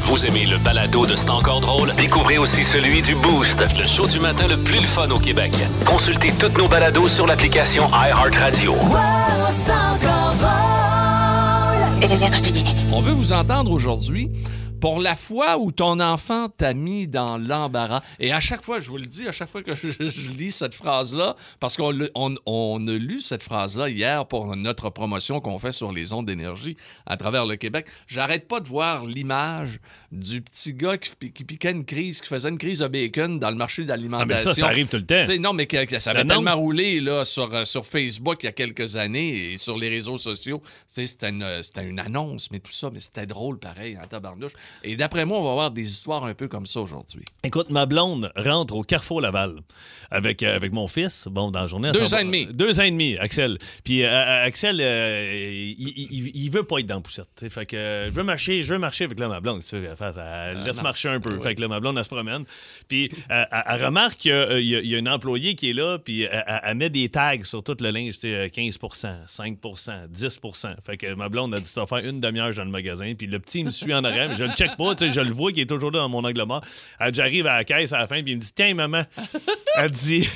Vous 0.08 0.25
aimez 0.25 0.46
le 0.46 0.58
balado 0.58 1.06
de 1.06 1.15
C'est 1.15 1.30
encore 1.30 1.62
drôle? 1.62 1.94
Découvrez 1.96 2.38
aussi 2.38 2.65
celui 2.65 3.01
du 3.01 3.15
Boost, 3.15 3.58
le 3.77 3.86
show 3.86 4.06
du 4.08 4.20
matin 4.20 4.48
le 4.50 4.58
plus 4.58 4.82
le 4.82 4.88
fun 4.88 5.10
au 5.10 5.20
Québec. 5.20 5.53
Consultez 5.86 6.34
toutes 6.38 6.58
nos 6.58 6.68
balados 6.68 7.08
sur 7.08 7.25
l'application 7.27 7.88
iHeartRadio. 7.94 8.75
Énergie. 12.01 12.65
On 12.91 13.00
veut 13.00 13.13
vous 13.13 13.32
entendre 13.32 13.72
aujourd'hui 13.72 14.30
pour 14.82 15.00
la 15.00 15.16
fois 15.16 15.58
où 15.60 15.72
ton 15.72 16.00
enfant 16.02 16.50
t'a 16.50 16.74
mis 16.74 17.08
dans 17.08 17.38
l'embarras? 17.38 18.02
Et 18.20 18.34
à 18.34 18.40
chaque 18.40 18.64
fois, 18.64 18.80
je 18.80 18.90
vous 18.90 18.98
le 18.98 19.06
dis, 19.06 19.28
à 19.28 19.32
chaque 19.32 19.48
fois 19.48 19.64
que 19.64 19.76
je, 19.76 19.92
je 20.00 20.32
lis 20.32 20.52
cette 20.52 20.76
phrase-là, 20.76 21.36
parce 21.62 21.78
qu'on 21.78 21.92
l'a- 21.92 22.10
on, 22.16 22.36
on 22.46 22.86
a 22.88 22.92
lu 22.94 23.22
cette 23.22 23.44
phrase-là 23.44 23.88
hier 23.90 24.26
pour 24.28 24.56
notre 24.58 24.90
promotion 24.90 25.40
qu'on 25.40 25.60
fait 25.60 25.72
sur 25.72 25.92
les 25.94 26.12
ondes 26.12 26.26
d'énergie 26.26 26.76
à 27.06 27.16
travers 27.16 27.46
le 27.46 27.56
Québec, 27.56 27.88
j'arrête 28.08 28.48
pas 28.48 28.60
de 28.60 28.68
voir 28.68 29.06
l'image 29.06 29.80
du 30.12 30.42
petit 30.42 30.74
gars 30.74 30.98
qui, 30.98 31.32
qui 31.32 31.44
piquait 31.46 31.72
une 31.72 31.86
crise, 31.86 32.20
qui 32.20 32.28
faisait 32.28 32.50
une 32.50 32.58
crise 32.58 32.80
de 32.80 32.88
bacon 32.88 33.40
dans 33.40 33.50
le 33.52 33.56
marché 33.56 33.84
Ah, 33.84 33.88
d'alimentation. 33.90 34.28
mais 34.28 34.38
ça, 34.38 34.54
ça 34.56 34.66
arrive 34.66 34.90
tout 34.90 34.98
le 34.98 35.06
temps. 35.06 35.22
Non, 35.40 35.54
mais 35.54 35.68
que, 35.68 35.86
que 35.86 36.00
ça 36.00 36.12
avait 36.12 36.26
tellement 36.26 36.56
roulé 36.56 37.00
là, 37.00 37.24
sur, 37.24 37.54
euh, 37.54 37.64
sur 37.66 37.86
Facebook 37.86 38.40
il 38.42 38.48
y 38.48 38.50
a 38.50 38.52
quelques 38.52 38.96
années 38.96 39.54
et 39.54 39.58
sur 39.58 39.78
les 39.78 39.90
réseaux 39.90 40.18
sociaux. 40.18 40.62
C'était 40.88 41.30
une, 41.30 41.44
euh, 41.44 41.62
une 41.82 42.00
annonce, 42.00 42.50
mais 42.52 42.60
tout 42.60 42.72
ça, 42.74 42.90
mais 42.92 43.00
c'était 43.00 43.26
drôle 43.26 43.60
pareil, 43.60 43.98
en 44.02 44.08
tabarnouche. 44.08 44.54
Et 44.84 44.96
d'après 44.96 45.25
moi, 45.25 45.40
on 45.40 45.44
va 45.44 45.51
avoir 45.51 45.72
des 45.72 45.90
histoires 45.90 46.25
un 46.25 46.34
peu 46.34 46.48
comme 46.48 46.66
ça 46.66 46.82
aujourd'hui. 46.82 47.24
Écoute, 47.44 47.70
ma 47.70 47.86
blonde 47.86 48.32
rentre 48.36 48.75
au 48.75 48.84
Carrefour 48.84 49.22
Laval 49.22 49.56
avec, 50.10 50.44
euh, 50.44 50.56
avec 50.56 50.72
mon 50.72 50.88
fils. 50.88 51.28
Bon, 51.30 51.51
dans 51.51 51.62
la 51.62 51.68
journée. 51.68 51.92
Deux 51.92 52.13
ans 52.13 52.20
et 52.20 52.25
demi. 52.25 52.48
Deux 52.48 52.80
ans 52.80 52.84
et 52.84 52.92
demi, 52.92 53.18
Axel. 53.18 53.58
Puis 53.84 54.04
euh, 54.04 54.10
euh, 54.10 54.46
Axel, 54.46 54.80
euh, 54.82 55.74
il, 55.78 55.90
il, 56.12 56.32
il 56.36 56.50
veut 56.50 56.63
pas 56.63 56.80
être 56.80 56.86
dans 56.88 56.96
la 56.96 57.01
poussette. 57.01 57.28
tu. 57.38 57.50
Fait 57.50 57.66
que 57.66 58.04
je 58.06 58.12
veux 58.12 58.24
marcher, 58.24 58.63
je 58.63 58.74
veux 58.74 58.80
marcher 58.80 59.06
avec 59.06 59.20
là, 59.20 59.28
ma 59.28 59.40
blonde. 59.40 59.63
Tu 59.63 59.75
veux, 59.75 59.86
elle, 59.86 59.96
fait, 59.96 60.13
elle 60.18 60.63
laisse 60.63 60.78
non. 60.78 60.84
marcher 60.84 61.10
un 61.10 61.20
peu. 61.20 61.38
Ah. 61.40 61.44
Fait 61.44 61.56
que 61.56 61.62
là, 61.62 61.68
ma 61.68 61.80
blonde, 61.80 61.98
elle 61.98 62.04
se 62.04 62.10
promène. 62.10 62.46
Puis 62.88 63.10
elle, 63.30 63.48
elle 63.51 63.86
remarque 63.86 64.18
qu'il 64.18 64.32
y 64.32 64.75
a, 64.75 64.82
y 64.82 64.96
une 64.96 65.10
employée 65.10 65.56
qui 65.56 65.70
est 65.70 65.74
là, 65.74 65.98
puis 66.00 66.24
elle, 66.24 66.75
met 66.75 66.90
des 66.90 67.10
tags 67.10 67.44
sur 67.44 67.63
tout 67.63 67.78
le 67.80 67.90
linge. 67.92 68.16
tu 68.16 68.28
sais, 68.28 68.36
euh, 68.36 68.48
15% 68.48 69.28
5% 69.28 70.08
10% 70.12 70.75
Fait 70.82 70.98
que 70.98 71.13
ma 71.13 71.30
blonde 71.30 71.54
a 71.56 71.60
dit, 71.60 71.70
ça 71.70 71.82
va 71.82 71.88
faire 71.88 72.10
une 72.10 72.20
demi-heure 72.20 72.54
dans 72.54 72.63
le 72.63 72.70
magasin. 72.72 73.13
Puis 73.18 73.28
le 73.28 73.40
petit 73.40 73.60
il 73.60 73.66
me 73.66 73.72
suit 73.72 73.94
en 73.94 74.04
arrière, 74.04 74.30
mais 74.30 74.36
je 74.36 74.44
le 74.44 74.54
check 74.68 74.77
pas. 74.77 74.96
tu 74.96 75.06
sais, 75.08 75.13
Je 75.13 75.22
le 75.22 75.32
vois 75.32 75.51
qui 75.51 75.62
est 75.62 75.65
toujours 75.65 75.91
là 75.91 76.00
dans 76.00 76.10
mon 76.10 76.24
angle 76.24 76.44
mort. 76.44 76.62
Elle 77.00 77.12
dit, 77.12 77.18
J'arrive 77.18 77.48
à 77.48 77.58
la 77.58 77.63
caisse 77.63 77.91
à 77.94 78.00
la 78.00 78.08
fin, 78.08 78.22
puis 78.22 78.32
il 78.34 78.36
me 78.38 78.41
dit 78.41 78.51
Tiens, 78.56 78.74
maman. 78.74 79.03
Elle 79.77 79.91
dit 79.91 80.27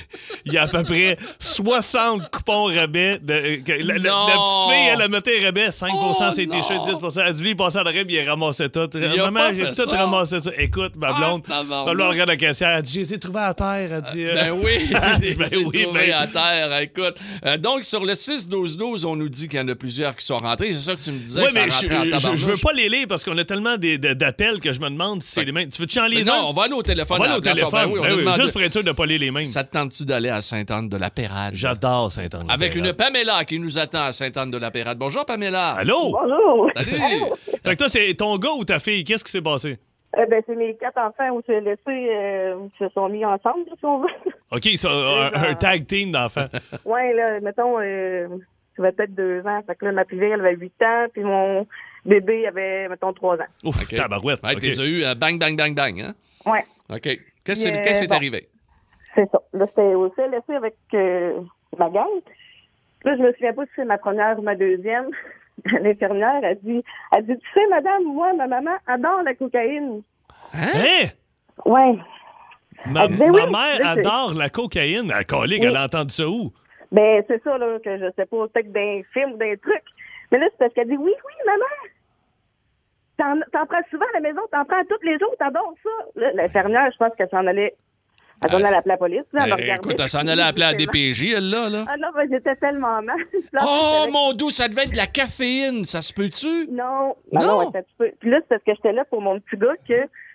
Il 0.45 0.53
y 0.53 0.57
a 0.57 0.63
à 0.63 0.67
peu 0.67 0.83
près 0.83 1.17
60 1.39 2.29
coupons 2.31 2.65
rabais. 2.65 3.19
De, 3.21 3.33
euh, 3.33 3.57
la, 3.83 3.97
la- 3.97 3.97
la 3.97 3.99
petite 3.99 4.73
fille, 4.73 4.87
elle 4.93 5.01
a 5.01 5.07
noté 5.07 5.45
rabais 5.45 5.71
5 5.71 5.91
Oh, 5.95 6.13
c'est 6.31 6.45
non. 6.45 6.61
t-shirts, 6.61 6.85
10 6.85 7.19
Elle 7.25 7.33
dit 7.33 7.43
Lui, 7.43 7.49
il 7.51 7.55
passait 7.55 7.79
en 7.79 7.83
arrière, 7.83 8.05
puis 8.05 8.15
il 8.15 8.27
ramassait 8.29 8.69
tout. 8.69 8.89
Maman, 8.93 9.51
j'ai 9.53 9.67
tout 9.67 9.73
ça. 9.73 9.85
ramassé 9.85 10.41
ça. 10.41 10.51
Écoute, 10.57 10.95
ma 10.97 11.09
Ah, 11.09 11.17
blonde. 11.19 11.43
ma 11.47 11.93
blonde 11.93 12.09
regarde 12.11 12.29
la 12.29 12.37
caissière. 12.37 12.69
Elle 12.77 12.81
dit 12.83 12.93
Je 12.93 12.99
les 12.99 13.13
ai 13.15 13.19
trouvés 13.19 13.39
à 13.39 13.53
terre. 13.53 13.89
Elle 13.91 14.01
dit 14.13 14.25
euh, 14.25 14.35
Ben 14.35 14.51
oui, 14.51 14.71
j'ai 15.21 15.33
Ben 15.35 15.47
oui, 15.65 15.83
trouvé 15.83 16.07
ben- 16.07 16.13
à 16.13 16.27
terre. 16.27 16.79
Écoute, 16.79 17.15
Euh, 17.45 17.57
donc 17.57 17.83
sur 17.83 18.03
le 18.05 18.13
6-12-12, 18.13 19.05
on 19.05 19.15
nous 19.15 19.29
dit 19.29 19.47
qu'il 19.47 19.59
y 19.59 19.61
en 19.61 19.67
a 19.67 19.75
plusieurs 19.75 20.15
qui 20.15 20.25
sont 20.25 20.37
rentrés. 20.37 20.71
C'est 20.73 20.79
ça 20.91 20.95
que 20.95 21.01
tu 21.01 21.11
me 21.11 21.19
disais 21.19 21.41
Oui, 21.41 21.47
mais 21.53 21.69
je, 21.69 21.87
je- 22.19 22.35
je 22.35 22.45
veux 22.45 22.57
pas 22.57 22.73
les 22.73 22.89
lire 22.89 23.05
parce 23.07 23.23
qu'on 23.23 23.37
a 23.37 23.43
tellement 23.45 23.77
des- 23.77 23.97
de- 23.97 24.13
d'appels 24.15 24.59
que 24.59 24.71
je 24.73 24.79
me 24.81 24.89
demande 24.89 25.21
si 25.21 25.31
c'est 25.33 25.43
les 25.45 25.51
mêmes. 25.51 25.69
Tu 25.69 25.81
veux-tu 25.81 25.99
en 25.99 26.05
les 26.07 26.17
Mais 26.17 26.23
non, 26.23 26.47
on 26.49 26.51
va 26.53 26.63
aller 26.63 26.73
au 26.73 26.81
téléphone. 26.81 27.17
On 27.19 27.23
va 27.23 27.29
aller 27.29 27.39
au 27.39 27.43
la 27.43 27.53
téléphone. 27.53 27.71
Ben 27.85 27.87
oui, 27.91 27.99
on 27.99 28.03
Ben 28.03 28.11
oui, 28.13 28.19
demandé- 28.21 28.41
juste 28.41 28.53
pour 28.53 28.61
être 28.61 28.73
sûr 28.73 28.83
de 28.83 28.91
pas 28.91 29.05
lire 29.05 29.19
les 29.19 29.31
mêmes. 29.31 29.45
Ça 29.45 29.63
te 29.63 29.71
tente-tu 29.71 30.05
d'aller 30.05 30.29
à 30.29 30.41
Sainte-Anne-de-la-Pérade? 30.41 31.53
J'adore 31.55 32.11
Saint-Anne. 32.11 32.45
Avec 32.49 32.75
une 32.75 32.93
Pamela 32.93 33.43
qui 33.45 33.59
nous 33.59 33.77
attend 33.77 34.03
à 34.05 34.11
Sainte-Anne-de-la-Pérade. 34.11 34.97
Bonjour, 34.97 35.25
Pamela. 35.25 35.73
Allô? 35.73 36.11
Bonjour. 36.11 36.69
Salut. 36.75 36.97
Fait 37.63 37.71
que 37.71 37.75
toi, 37.75 37.89
c'est 37.89 38.13
ton 38.15 38.37
gars 38.37 38.51
ou 38.57 38.65
ta 38.65 38.79
fille? 38.79 39.03
Qu'est-ce 39.03 39.23
qui 39.23 39.31
s'est 39.31 39.41
passé? 39.41 39.77
Euh, 40.17 40.25
ben, 40.29 40.41
c'est 40.47 40.55
mes 40.55 40.75
quatre 40.77 40.97
enfants 40.97 41.29
où 41.35 41.41
j'ai 41.47 41.59
laissé, 41.59 41.81
euh, 41.89 42.55
se 42.79 42.87
sont 42.93 43.09
mis 43.09 43.25
ensemble, 43.25 43.65
si 43.77 43.83
on 43.85 43.99
veut. 43.99 44.07
OK, 44.51 44.63
ça, 44.77 44.89
un, 44.89 45.49
un 45.49 45.53
tag 45.55 45.85
team 45.87 46.11
d'enfants. 46.13 46.45
ouais, 46.85 47.13
là, 47.13 47.41
mettons, 47.41 47.79
euh, 47.81 48.27
ça 48.77 48.83
va 48.83 48.91
peut-être 48.93 49.13
deux 49.13 49.41
ans. 49.41 49.59
Fait 49.67 49.75
que 49.75 49.83
là, 49.85 49.91
ma 49.91 50.05
plus 50.05 50.17
vieille, 50.17 50.31
elle 50.31 50.39
avait 50.39 50.55
huit 50.55 50.71
ans, 50.81 51.05
puis 51.11 51.21
mon 51.23 51.67
bébé 52.05 52.47
avait, 52.47 52.87
mettons, 52.87 53.13
trois 53.13 53.35
ans. 53.35 53.47
Ouf, 53.63 53.81
OK. 53.81 53.95
tabarouette. 53.95 54.43
Ouais, 54.43 54.53
OK. 54.53 54.59
t'es 54.61 54.87
eu 54.87 55.03
euh, 55.03 55.15
bang, 55.15 55.39
bang, 55.39 55.57
bang, 55.57 55.75
bang. 55.75 56.01
Hein? 56.01 56.13
Ouais, 56.45 56.63
OK. 56.89 57.19
Qu'est-ce 57.43 57.67
qui 57.69 58.03
est 58.03 58.07
bon. 58.07 58.15
arrivé? 58.15 58.47
c'est 59.15 59.29
ça. 59.31 59.41
Là, 59.53 59.65
c'était 59.69 59.93
au 59.95 60.09
CLSC 60.09 60.49
avec 60.49 60.75
euh, 60.93 61.39
ma 61.77 61.89
gang. 61.89 62.07
Là, 63.05 63.15
je 63.17 63.21
me 63.21 63.31
souviens 63.33 63.53
pas 63.53 63.63
si 63.65 63.71
c'est 63.77 63.85
ma 63.85 63.97
première 63.97 64.37
ou 64.37 64.41
ma 64.41 64.55
deuxième. 64.55 65.05
L'infirmière 65.81 66.41
a 66.43 66.53
dit, 66.55 66.83
elle 67.15 67.25
dit, 67.25 67.37
tu 67.37 67.47
sais, 67.53 67.67
madame, 67.69 68.03
moi, 68.03 68.33
ma 68.33 68.47
maman 68.47 68.75
adore 68.87 69.23
la 69.23 69.33
cocaïne. 69.35 70.01
Hein? 70.53 71.07
Ouais. 71.65 71.97
Ma, 72.87 73.05
Elle 73.05 73.11
disait 73.11 73.27
ma 73.29 73.45
oui. 73.45 73.51
mère 73.51 73.87
adore 73.87 74.33
la 74.35 74.49
cocaïne. 74.49 75.07
La 75.07 75.23
colique, 75.23 75.61
Oui. 75.61 75.67
elle 75.69 75.77
a 75.77 75.85
entendu 75.85 76.13
ça 76.13 76.27
où? 76.27 76.51
Ben, 76.91 77.23
c'est 77.27 77.41
ça, 77.43 77.57
là, 77.57 77.79
que 77.83 77.97
je 77.97 78.05
sais 78.15 78.25
pas, 78.25 78.47
peut-être 78.49 78.71
d'un 78.71 79.01
film 79.13 79.33
ou 79.33 79.37
d'un 79.37 79.55
truc. 79.55 79.81
Mais 80.31 80.39
là, 80.39 80.47
c'est 80.51 80.57
parce 80.57 80.73
qu'elle 80.73 80.87
dit, 80.89 80.97
oui, 80.97 81.13
oui, 81.13 81.33
maman. 81.45 81.63
T'en, 83.17 83.35
t'en 83.53 83.65
prends 83.65 83.81
souvent 83.89 84.05
à 84.13 84.19
la 84.19 84.19
maison, 84.19 84.41
t'en 84.51 84.65
prends 84.65 84.83
tous 84.89 85.01
les 85.05 85.17
jours, 85.19 85.33
t'adores 85.39 85.73
ça. 85.83 85.89
Là, 86.21 86.31
l'infirmière, 86.33 86.89
je 86.91 86.97
pense 86.97 87.15
qu'elle 87.17 87.29
s'en 87.29 87.45
allait, 87.47 87.73
elle 88.43 88.49
s'en 88.51 88.59
Euh, 88.61 88.65
allait 88.65 88.75
appeler 88.77 88.91
la 88.93 88.97
police. 88.97 89.23
Là, 89.31 89.43
elle 89.45 89.53
regardait. 89.53 89.75
écoute, 89.75 89.99
elle 89.99 90.07
s'en 90.09 90.27
allait 90.27 90.41
appeler 90.43 90.65
à 90.65 90.73
DPJ, 90.75 91.33
elle, 91.37 91.49
là. 91.49 91.69
là. 91.69 91.85
Ah 91.87 91.95
non, 91.97 92.09
ben, 92.15 92.27
j'étais 92.29 92.55
tellement 92.57 93.01
mal. 93.01 93.15
Oh, 93.61 94.05
mon 94.11 94.33
doux, 94.33 94.49
ça 94.51 94.67
devait 94.67 94.83
être 94.83 94.91
de 94.91 94.97
la 94.97 95.07
caféine. 95.07 95.85
Ça 95.85 96.01
se 96.01 96.11
peut-tu? 96.13 96.67
Non, 96.69 97.15
ben 97.31 97.39
Non. 97.41 97.45
non, 97.47 97.59
attends 97.61 97.71
petit 97.83 97.95
peu. 97.97 98.11
Puis 98.19 98.29
là, 98.29 98.37
c'est 98.41 98.49
parce 98.49 98.63
que 98.63 98.73
j'étais 98.75 98.91
là 98.91 99.05
pour 99.05 99.21
mon 99.21 99.39
petit 99.39 99.55
gars 99.57 99.73
que 99.87 99.93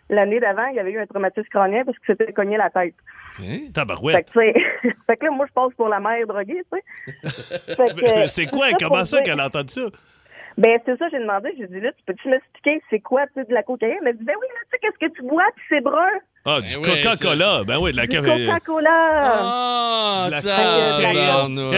l'année 0.08 0.40
d'avant, 0.40 0.66
il 0.72 0.78
avait 0.78 0.90
eu 0.92 0.98
un 1.00 1.06
traumatisme 1.06 1.48
crânien 1.50 1.84
parce 1.84 1.98
qu'il 1.98 2.16
s'était 2.16 2.32
cogné 2.32 2.56
la 2.56 2.70
tête. 2.70 2.94
Hein? 3.40 3.42
Fait 3.66 3.72
Tabarouette. 3.72 4.32
que, 4.32 4.32
tu 4.32 4.52
sais, 4.52 4.94
fait 5.06 5.16
que 5.18 5.24
là, 5.26 5.30
moi, 5.32 5.46
je 5.48 5.52
passe 5.52 5.72
pour 5.76 5.88
la 5.88 6.00
mère 6.00 6.26
droguée, 6.26 6.62
tu 6.72 6.78
sais. 7.28 7.74
Fait 7.76 7.94
que, 7.94 8.14
Mais 8.14 8.26
c'est 8.26 8.46
quoi? 8.46 8.70
ça 8.70 8.76
Comment 8.80 9.04
ça 9.04 9.18
dire- 9.18 9.24
qu'elle 9.24 9.40
a 9.40 9.46
entendu 9.46 9.72
ça? 9.74 9.82
Ben, 10.60 10.78
c'est 10.86 10.98
ça, 10.98 11.08
j'ai 11.10 11.20
demandé. 11.20 11.54
J'ai 11.58 11.68
dit, 11.68 11.80
là, 11.80 11.92
tu 11.92 12.04
peux-tu 12.06 12.28
m'expliquer 12.28 12.82
c'est 12.90 13.00
quoi, 13.00 13.26
tu 13.28 13.34
sais, 13.34 13.46
de 13.46 13.54
la 13.54 13.64
cocaïne? 13.64 13.96
Elle 13.98 14.04
m'a 14.04 14.12
dit, 14.14 14.24
ben 14.24 14.36
oui, 14.40 14.46
là, 14.48 14.60
tu 14.64 14.70
sais, 14.72 14.78
qu'est-ce 14.80 15.08
que 15.08 15.14
tu 15.16 15.22
bois, 15.24 15.46
puis 15.56 15.66
c'est 15.70 15.82
brun. 15.82 16.10
Ah, 16.42 16.60
du 16.62 16.72
Ben 16.74 16.80
ouais, 16.90 17.00
Coca-Cola. 17.02 17.64
Ben 17.64 17.78
oui, 17.80 17.92
de 17.92 17.96
la 17.98 18.06
Du. 18.06 18.16
Coca-Cola. 18.16 18.90
Ah, 19.42 20.26
de 20.28 20.30
la 20.32 20.40
tabarnouche, 20.42 21.76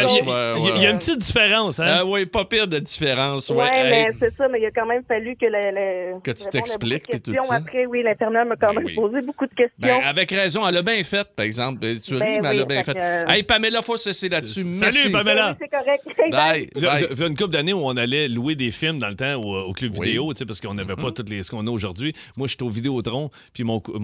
Il 0.76 0.82
y 0.82 0.86
a, 0.86 0.90
une 0.90 0.98
petite 0.98 1.18
différence, 1.18 1.80
hein? 1.80 1.86
Ah 1.88 2.04
oui, 2.06 2.26
pas 2.26 2.44
pire 2.44 2.68
de 2.68 2.78
différence. 2.78 3.48
Ouais, 3.50 3.56
Ouais, 3.56 3.90
mais 3.90 4.00
Hey, 4.02 4.06
c'est 4.20 4.34
ça, 4.36 4.46
mais 4.48 4.60
il 4.60 4.66
a 4.66 4.70
quand 4.70 4.86
même 4.86 5.02
fallu 5.06 5.36
que 5.36 5.46
le. 5.46 6.14
le- 6.14 6.20
Que 6.20 6.30
tu 6.30 6.48
t'expliques, 6.48 7.10
de 7.12 7.18
tout 7.18 7.34
ça. 7.42 7.56
Après, 7.56 7.86
oui, 7.86 8.02
l'infirmière 8.04 8.46
m'a 8.46 8.54
quand 8.56 8.68
Ben 8.68 8.76
même 8.76 8.84
oui. 8.86 8.94
posé 8.94 9.20
beaucoup 9.22 9.46
de 9.46 9.54
questions. 9.54 9.72
Ben, 9.78 10.00
avec 10.04 10.30
raison, 10.30 10.66
elle 10.68 10.76
a 10.76 10.82
bien 10.82 11.02
fait, 11.02 11.26
par 11.34 11.44
exemple. 11.44 11.80
Tu 12.00 12.14
ris, 12.14 12.20
Ben 12.20 12.40
mais 12.42 12.48
elle 12.50 12.58
a 12.58 12.62
oui, 12.62 12.66
bien 12.68 12.82
fait 12.84 12.94
que- 12.94 13.30
Hey, 13.32 13.42
Pamela, 13.42 13.82
faut 13.82 13.96
cesser 13.96 14.28
là-dessus. 14.28 14.62
Salut, 14.74 14.92
Merci. 14.94 15.10
Pamela. 15.10 15.56
Oui, 15.60 15.66
c'est 15.70 15.76
correct. 15.76 16.04
Bye. 16.30 16.68
Il 16.76 16.82
y 16.82 16.86
a- 16.86 16.90
Bye. 16.94 17.06
il 17.10 17.18
y 17.18 17.22
a 17.22 17.26
une 17.26 17.36
couple 17.36 17.50
d'années 17.50 17.72
où 17.72 17.84
on 17.84 17.96
allait 17.96 18.28
louer 18.28 18.54
des 18.54 18.70
films 18.70 18.98
dans 18.98 19.08
le 19.08 19.14
temps 19.16 19.34
au, 19.42 19.56
au 19.68 19.72
club 19.72 19.92
Oui. 19.94 19.98
Mm-hmm. 19.98 20.04
vidéo, 20.04 20.32
tu 20.34 20.38
sais, 20.38 20.46
parce 20.46 20.60
qu'on 20.60 20.74
n'avait 20.74 20.94
pas 20.96 21.10
toutes 21.10 21.28
les, 21.30 21.42
ce 21.42 21.50
qu'on 21.50 21.66
a 21.66 21.70
aujourd'hui. 21.70 22.12
Moi, 22.36 22.46
je 22.46 22.52
suis 22.52 22.62
au 22.64 22.68
Vidéotron, 22.70 23.30
puis 23.52 23.64
mon, 23.64 23.80
cou- 23.80 23.98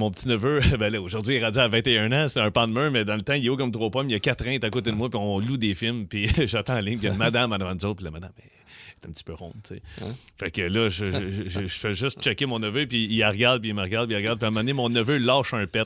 ben 0.78 0.92
là, 0.92 1.00
aujourd'hui, 1.00 1.34
il 1.36 1.38
est 1.42 1.44
rendu 1.44 1.58
à 1.58 1.68
21 1.68 2.12
ans, 2.12 2.28
c'est 2.28 2.40
un 2.40 2.50
pan 2.50 2.66
de 2.68 2.72
mur, 2.72 2.90
mais 2.90 3.04
dans 3.04 3.16
le 3.16 3.22
temps, 3.22 3.34
il 3.34 3.44
est 3.46 3.48
haut 3.48 3.56
comme 3.56 3.72
trois 3.72 3.90
pommes, 3.90 4.08
il 4.08 4.12
y 4.12 4.16
a 4.16 4.20
quatre 4.20 4.44
reins 4.44 4.58
à 4.62 4.70
côté 4.70 4.90
de 4.90 4.96
moi, 4.96 5.08
puis 5.10 5.18
on 5.20 5.38
loue 5.38 5.56
des 5.56 5.74
films, 5.74 6.06
puis 6.06 6.28
j'attends 6.46 6.76
en 6.76 6.80
ligne, 6.80 6.98
puis 6.98 7.06
il 7.06 7.08
y 7.08 7.10
a 7.10 7.12
une 7.12 7.18
madame 7.18 7.52
en 7.52 7.56
avant 7.56 7.94
puis 7.94 8.04
la 8.04 8.10
madame 8.10 8.32
est 8.40 9.06
un 9.06 9.12
petit 9.12 9.22
peu 9.24 9.32
ronde, 9.34 9.54
tu 9.62 9.74
sais. 9.76 9.82
Hein? 10.02 10.08
Fait 10.38 10.50
que 10.50 10.62
là, 10.62 10.88
je, 10.88 11.10
je- 11.12 11.48
je- 11.48 11.60
je 11.66 11.78
fais 11.78 11.94
juste 11.94 12.20
checker 12.22 12.46
mon 12.46 12.58
neveu, 12.58 12.86
puis 12.86 13.06
il 13.08 13.24
regarde, 13.24 13.60
puis 13.60 13.70
il 13.70 13.74
me 13.74 13.82
regarde, 13.82 14.06
puis 14.08 14.14
il 14.14 14.18
regarde, 14.18 14.38
puis 14.38 14.44
à 14.46 14.48
un 14.48 14.50
moment 14.50 14.60
donné, 14.60 14.72
mon 14.72 14.88
neveu 14.88 15.18
lâche 15.18 15.54
un 15.54 15.66
pet. 15.66 15.84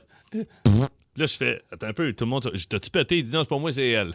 Là, 1.14 1.26
je 1.26 1.36
fais, 1.36 1.60
attends 1.70 1.88
un 1.88 1.92
peu, 1.92 2.10
tout 2.14 2.24
le 2.24 2.30
monde, 2.30 2.50
je 2.54 2.64
t'as-tu 2.64 2.88
pété? 2.88 3.18
Il 3.18 3.24
dit 3.24 3.32
non, 3.34 3.40
c'est 3.42 3.48
pas 3.50 3.58
moi, 3.58 3.70
c'est 3.70 3.86
elle. 3.90 4.12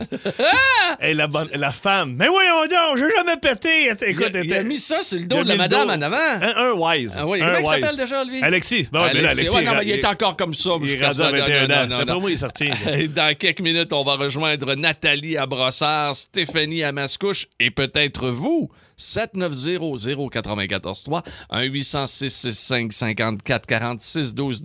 hey, 0.99 1.13
la, 1.13 1.27
bonne, 1.27 1.47
la 1.53 1.69
femme, 1.71 2.15
mais 2.17 2.27
voyons 2.27 2.61
donc, 2.61 2.97
j'ai 2.97 3.15
jamais 3.15 3.37
pété. 3.39 3.83
Il 3.85 4.09
Écoute, 4.09 4.35
a, 4.35 4.39
il 4.41 4.51
a 4.51 4.63
mis 4.63 4.79
ça 4.79 5.03
sur 5.03 5.17
le 5.17 5.23
il 5.23 5.27
dos 5.27 5.43
de 5.43 5.49
la 5.49 5.55
madame 5.57 5.89
en 5.91 6.01
avant. 6.01 6.17
Un, 6.17 6.55
un 6.55 6.71
wise. 6.73 7.13
Ah 7.15 7.27
oui, 7.27 7.39
un 7.39 7.45
comment 7.45 7.59
il 7.59 7.65
s'appelle 7.67 7.97
déjà, 7.97 8.23
lui? 8.23 8.41
Alexis. 8.41 8.87
Bon, 8.91 9.05
mais 9.13 9.21
là, 9.21 9.29
Alexis, 9.29 9.55
ouais, 9.55 9.63
non, 9.63 9.73
mais 9.75 9.83
il 9.85 9.89
il- 9.89 9.99
est 9.99 10.05
encore 10.05 10.35
comme 10.35 10.55
ça. 10.55 10.71
il 10.81 10.89
est 10.89 11.05
rendu 11.05 11.05
à 11.05 11.13
ça. 11.13 11.31
Non, 11.31 11.37
21 11.37 11.67
non, 11.67 11.75
ans. 11.75 11.99
D'après 11.99 12.19
moi, 12.19 12.31
il 12.31 12.33
est 12.33 12.37
sorti. 12.37 12.69
Dans 13.15 13.35
quelques 13.37 13.61
minutes, 13.61 13.93
on 13.93 14.03
va 14.03 14.15
rejoindre 14.15 14.73
Nathalie 14.73 15.37
à 15.37 15.45
Brossard, 15.45 16.15
Stéphanie 16.15 16.83
à 16.83 16.91
Mascouche 16.91 17.45
et 17.59 17.69
peut-être 17.69 18.29
vous. 18.29 18.71
7900-943, 18.99 21.23
1-800-665-5446, 21.51 24.33
12 24.33 24.63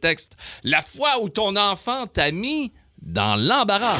texte. 0.00 0.36
La 0.64 0.82
fois 0.82 1.20
où 1.22 1.28
ton 1.28 1.56
enfant 1.56 2.06
t'a 2.06 2.30
mis 2.30 2.72
dans 3.02 3.36
l'embarras. 3.36 3.96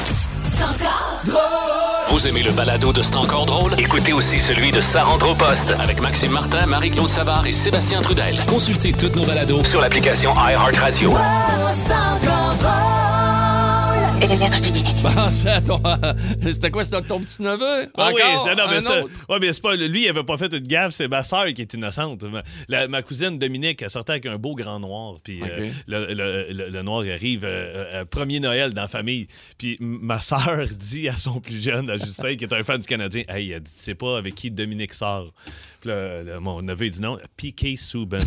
Vous 2.09 2.27
aimez 2.27 2.43
le 2.43 2.51
balado 2.51 2.91
de 2.91 3.01
C'est 3.01 3.15
encore 3.15 3.45
drôle? 3.45 3.79
Écoutez 3.79 4.13
aussi 4.13 4.39
celui 4.39 4.71
de 4.71 4.81
Sa 4.81 5.03
rentre 5.03 5.29
au 5.29 5.35
poste 5.35 5.71
avec 5.79 6.01
Maxime 6.01 6.31
Martin, 6.31 6.65
Marie-Claude 6.65 7.09
Savard 7.09 7.45
et 7.45 7.51
Sébastien 7.51 8.01
Trudel. 8.01 8.37
Consultez 8.47 8.91
toutes 8.91 9.15
nos 9.15 9.25
balados 9.25 9.63
sur 9.63 9.79
l'application 9.79 10.33
iHeartRadio. 10.35 11.13
Énergie. 14.21 14.83
Pensez 15.01 15.47
à 15.49 15.61
ton... 15.61 15.81
C'était 16.43 16.71
quoi, 16.71 16.83
c'était 16.83 17.01
ton 17.01 17.19
petit-neveu? 17.21 17.89
Ah 17.97 18.11
oui, 18.13 18.21
non, 18.45 18.55
non, 18.55 18.63
mais 18.69 18.77
Un 18.77 18.81
ça, 18.81 19.03
autre? 19.03 19.11
ouais, 19.29 19.39
mais 19.39 19.53
c'est 19.53 19.61
pas, 19.61 19.75
lui, 19.75 20.03
il 20.05 20.09
avait 20.09 20.23
pas 20.23 20.37
fait 20.37 20.51
une 20.53 20.67
gaffe, 20.67 20.93
c'est 20.93 21.07
ma 21.07 21.23
soeur 21.23 21.45
qui 21.53 21.61
est 21.61 21.73
innocente. 21.73 22.23
Ma, 22.23 22.43
la- 22.67 22.87
ma 22.87 23.01
cousine 23.01 23.39
Dominique, 23.39 23.81
elle 23.81 23.89
sortait 23.89 24.13
avec 24.13 24.25
un 24.25 24.37
beau 24.37 24.55
grand 24.55 24.79
noir, 24.79 25.15
puis 25.23 25.41
euh, 25.43 25.67
le, 25.87 26.13
le- 26.13 26.47
le- 26.53 26.69
le 26.69 26.81
noir 26.81 27.01
arrive 27.01 27.45
euh, 27.45 27.99
euh, 28.01 28.05
premier 28.05 28.39
Noël 28.39 28.73
dans 28.73 28.81
la 28.83 28.87
famille, 28.87 29.27
puis 29.57 29.77
ma 29.79 30.19
soeur 30.19 30.65
dit 30.77 31.07
à 31.07 31.17
son 31.17 31.39
plus 31.39 31.61
jeune, 31.63 31.89
à 31.89 31.97
Justin, 31.97 32.35
qui 32.35 32.43
est 32.43 32.53
un 32.53 32.63
fan 32.63 32.79
du 32.79 32.87
Canadien, 32.87 33.23
hey, 33.29 33.51
elle 33.51 33.61
dit, 33.61 33.71
tu 33.75 33.83
sais 33.83 33.95
pas 33.95 34.17
avec 34.17 34.35
qui 34.35 34.51
Dominique 34.51 34.93
sort. 34.93 35.31
Puis 35.81 35.89
là, 35.89 36.39
mon 36.41 36.61
neveu 36.61 36.87
il 36.87 36.91
dit 36.91 37.01
non, 37.01 37.17
Piqué 37.37 37.77
Souben. 37.77 38.25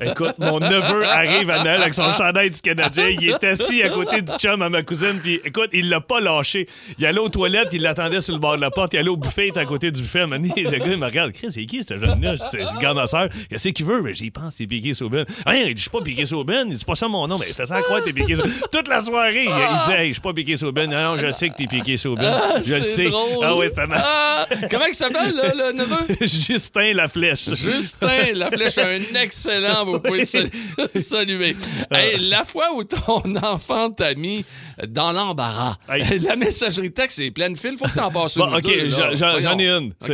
Écoute, 0.00 0.34
mon 0.38 0.60
neveu 0.60 1.04
arrive 1.04 1.50
à 1.50 1.62
Noël 1.62 1.80
avec 1.82 1.94
son 1.94 2.10
chandail 2.12 2.50
du 2.50 2.60
Canadien. 2.60 3.08
Il 3.08 3.28
est 3.30 3.44
assis 3.44 3.82
à 3.82 3.88
côté 3.88 4.22
du 4.22 4.32
chum 4.38 4.62
à 4.62 4.68
ma 4.68 4.82
cousine. 4.82 5.18
Puis 5.22 5.40
écoute, 5.44 5.70
il 5.72 5.88
l'a 5.88 6.00
pas 6.00 6.20
lâché. 6.20 6.66
Il 6.98 7.06
allait 7.06 7.18
aux 7.20 7.28
toilettes, 7.28 7.68
il 7.72 7.82
l'attendait 7.82 8.20
sur 8.20 8.34
le 8.34 8.40
bord 8.40 8.56
de 8.56 8.60
la 8.60 8.70
porte. 8.70 8.94
Il 8.94 8.98
allait 8.98 9.08
au 9.08 9.16
buffet, 9.16 9.46
il 9.46 9.48
était 9.50 9.60
à 9.60 9.64
côté 9.66 9.90
du 9.90 10.02
buffet. 10.02 10.20
À 10.20 10.26
donné, 10.26 10.52
le 10.56 10.70
gars, 10.70 10.78
il 10.86 10.96
me 10.96 11.04
regarde. 11.06 11.32
Chris, 11.32 11.48
c'est 11.52 11.64
qui 11.66 11.82
ce 11.82 11.94
jeune-là? 11.98 12.36
Je 12.36 12.42
C'est 12.50 12.58
le 12.58 12.78
gars 12.80 12.94
ma 12.94 13.06
soeur. 13.06 13.28
Qu'est-ce 13.50 13.68
qu'il 13.70 13.86
veut? 13.86 14.00
Mais 14.02 14.14
j'y 14.14 14.30
pense, 14.30 14.54
c'est 14.56 14.66
Piqué 14.66 14.94
Souben. 14.94 15.24
Hein, 15.46 15.54
il 15.54 15.66
dit, 15.74 15.76
je 15.76 15.80
suis 15.82 15.90
pas 15.90 16.00
Piqué 16.00 16.26
Souben. 16.26 16.68
Il 16.70 16.76
dit, 16.76 16.84
pas 16.84 16.94
ça 16.94 17.08
mon 17.08 17.26
nom. 17.26 17.38
Mais 17.38 17.46
fais 17.46 17.66
ça 17.66 17.80
croire 17.82 18.00
que 18.00 18.04
t'es 18.06 18.12
Piqué 18.12 18.36
Souben. 18.36 18.50
Toute 18.72 18.88
la 18.88 19.02
soirée, 19.02 19.44
il, 19.44 19.50
il 19.50 19.86
dit, 19.86 19.92
hey, 19.92 20.08
je 20.08 20.12
suis 20.14 20.20
pas 20.20 20.32
Piqué 20.32 20.56
Souben. 20.56 20.90
Non, 20.90 21.02
non, 21.14 21.16
je 21.16 21.30
sais 21.32 21.48
que 21.50 21.54
t'es 21.56 21.66
Piqué 21.66 21.96
Souben. 21.96 22.24
je 22.66 22.74
le 22.74 22.80
C'est 22.80 23.04
sais. 23.04 23.10
drôle. 23.10 23.44
Ah 23.44 23.56
oui, 23.56 23.66
c'est 23.74 23.86
mal. 23.86 24.00
Ah, 24.02 24.46
comment 24.70 24.84
il 24.86 24.94
s'appelle, 24.94 25.34
le, 25.34 25.72
le 25.72 25.72
neveu? 25.78 25.96
Justin 26.20 26.92
la 26.94 27.08
flèche. 27.08 27.46
Justin, 27.54 28.32
la 28.34 28.50
flèche, 28.50 28.78
un 28.78 28.98
excellent, 29.22 29.63
vous 29.84 30.00
pouvez 30.00 30.20
le 30.20 30.24
sal- 30.24 30.50
saluer. 30.96 31.56
Hey, 31.90 32.18
la 32.18 32.44
fois 32.44 32.72
où 32.74 32.84
ton 32.84 33.22
enfant 33.42 33.90
t'a 33.90 34.14
mis 34.14 34.44
dans 34.88 35.12
l'embarras, 35.12 35.76
Hey. 35.88 36.18
la 36.22 36.36
messagerie 36.36 36.92
texte 36.92 37.18
est 37.20 37.30
pleine 37.30 37.56
fil, 37.56 37.76
faut 37.76 37.84
que 37.86 37.94
t'en 37.94 38.10
passes 38.10 38.36
Bon, 38.38 38.48
une 38.48 38.54
OK, 38.56 38.64
j'en- 38.88 39.58
ai 39.58 39.68
une. 39.68 39.92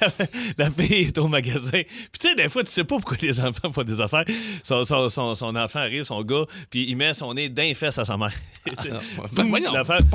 La, 0.00 0.08
la 0.58 0.70
fille 0.70 1.06
est 1.06 1.18
au 1.18 1.28
magasin. 1.28 1.70
Puis 1.82 2.18
tu 2.20 2.28
sais, 2.28 2.34
des 2.34 2.48
fois, 2.48 2.64
tu 2.64 2.70
sais 2.70 2.84
pas 2.84 2.96
pourquoi 2.96 3.16
les 3.20 3.40
enfants 3.40 3.70
font 3.72 3.82
des 3.82 4.00
affaires. 4.00 4.24
Son, 4.62 4.84
son- 4.84 5.08
son- 5.08 5.34
son 5.34 5.56
enfant 5.56 5.80
arrive, 5.80 6.04
son 6.04 6.22
gars, 6.22 6.44
puis 6.70 6.86
il 6.88 6.96
met 6.96 7.14
son 7.14 7.34
nez 7.34 7.48
d'un 7.48 7.72
fesse 7.74 7.98
à 7.98 8.04
sa 8.04 8.16
mère. 8.16 8.32
Ben, 9.32 9.44
voyons, 9.48 9.72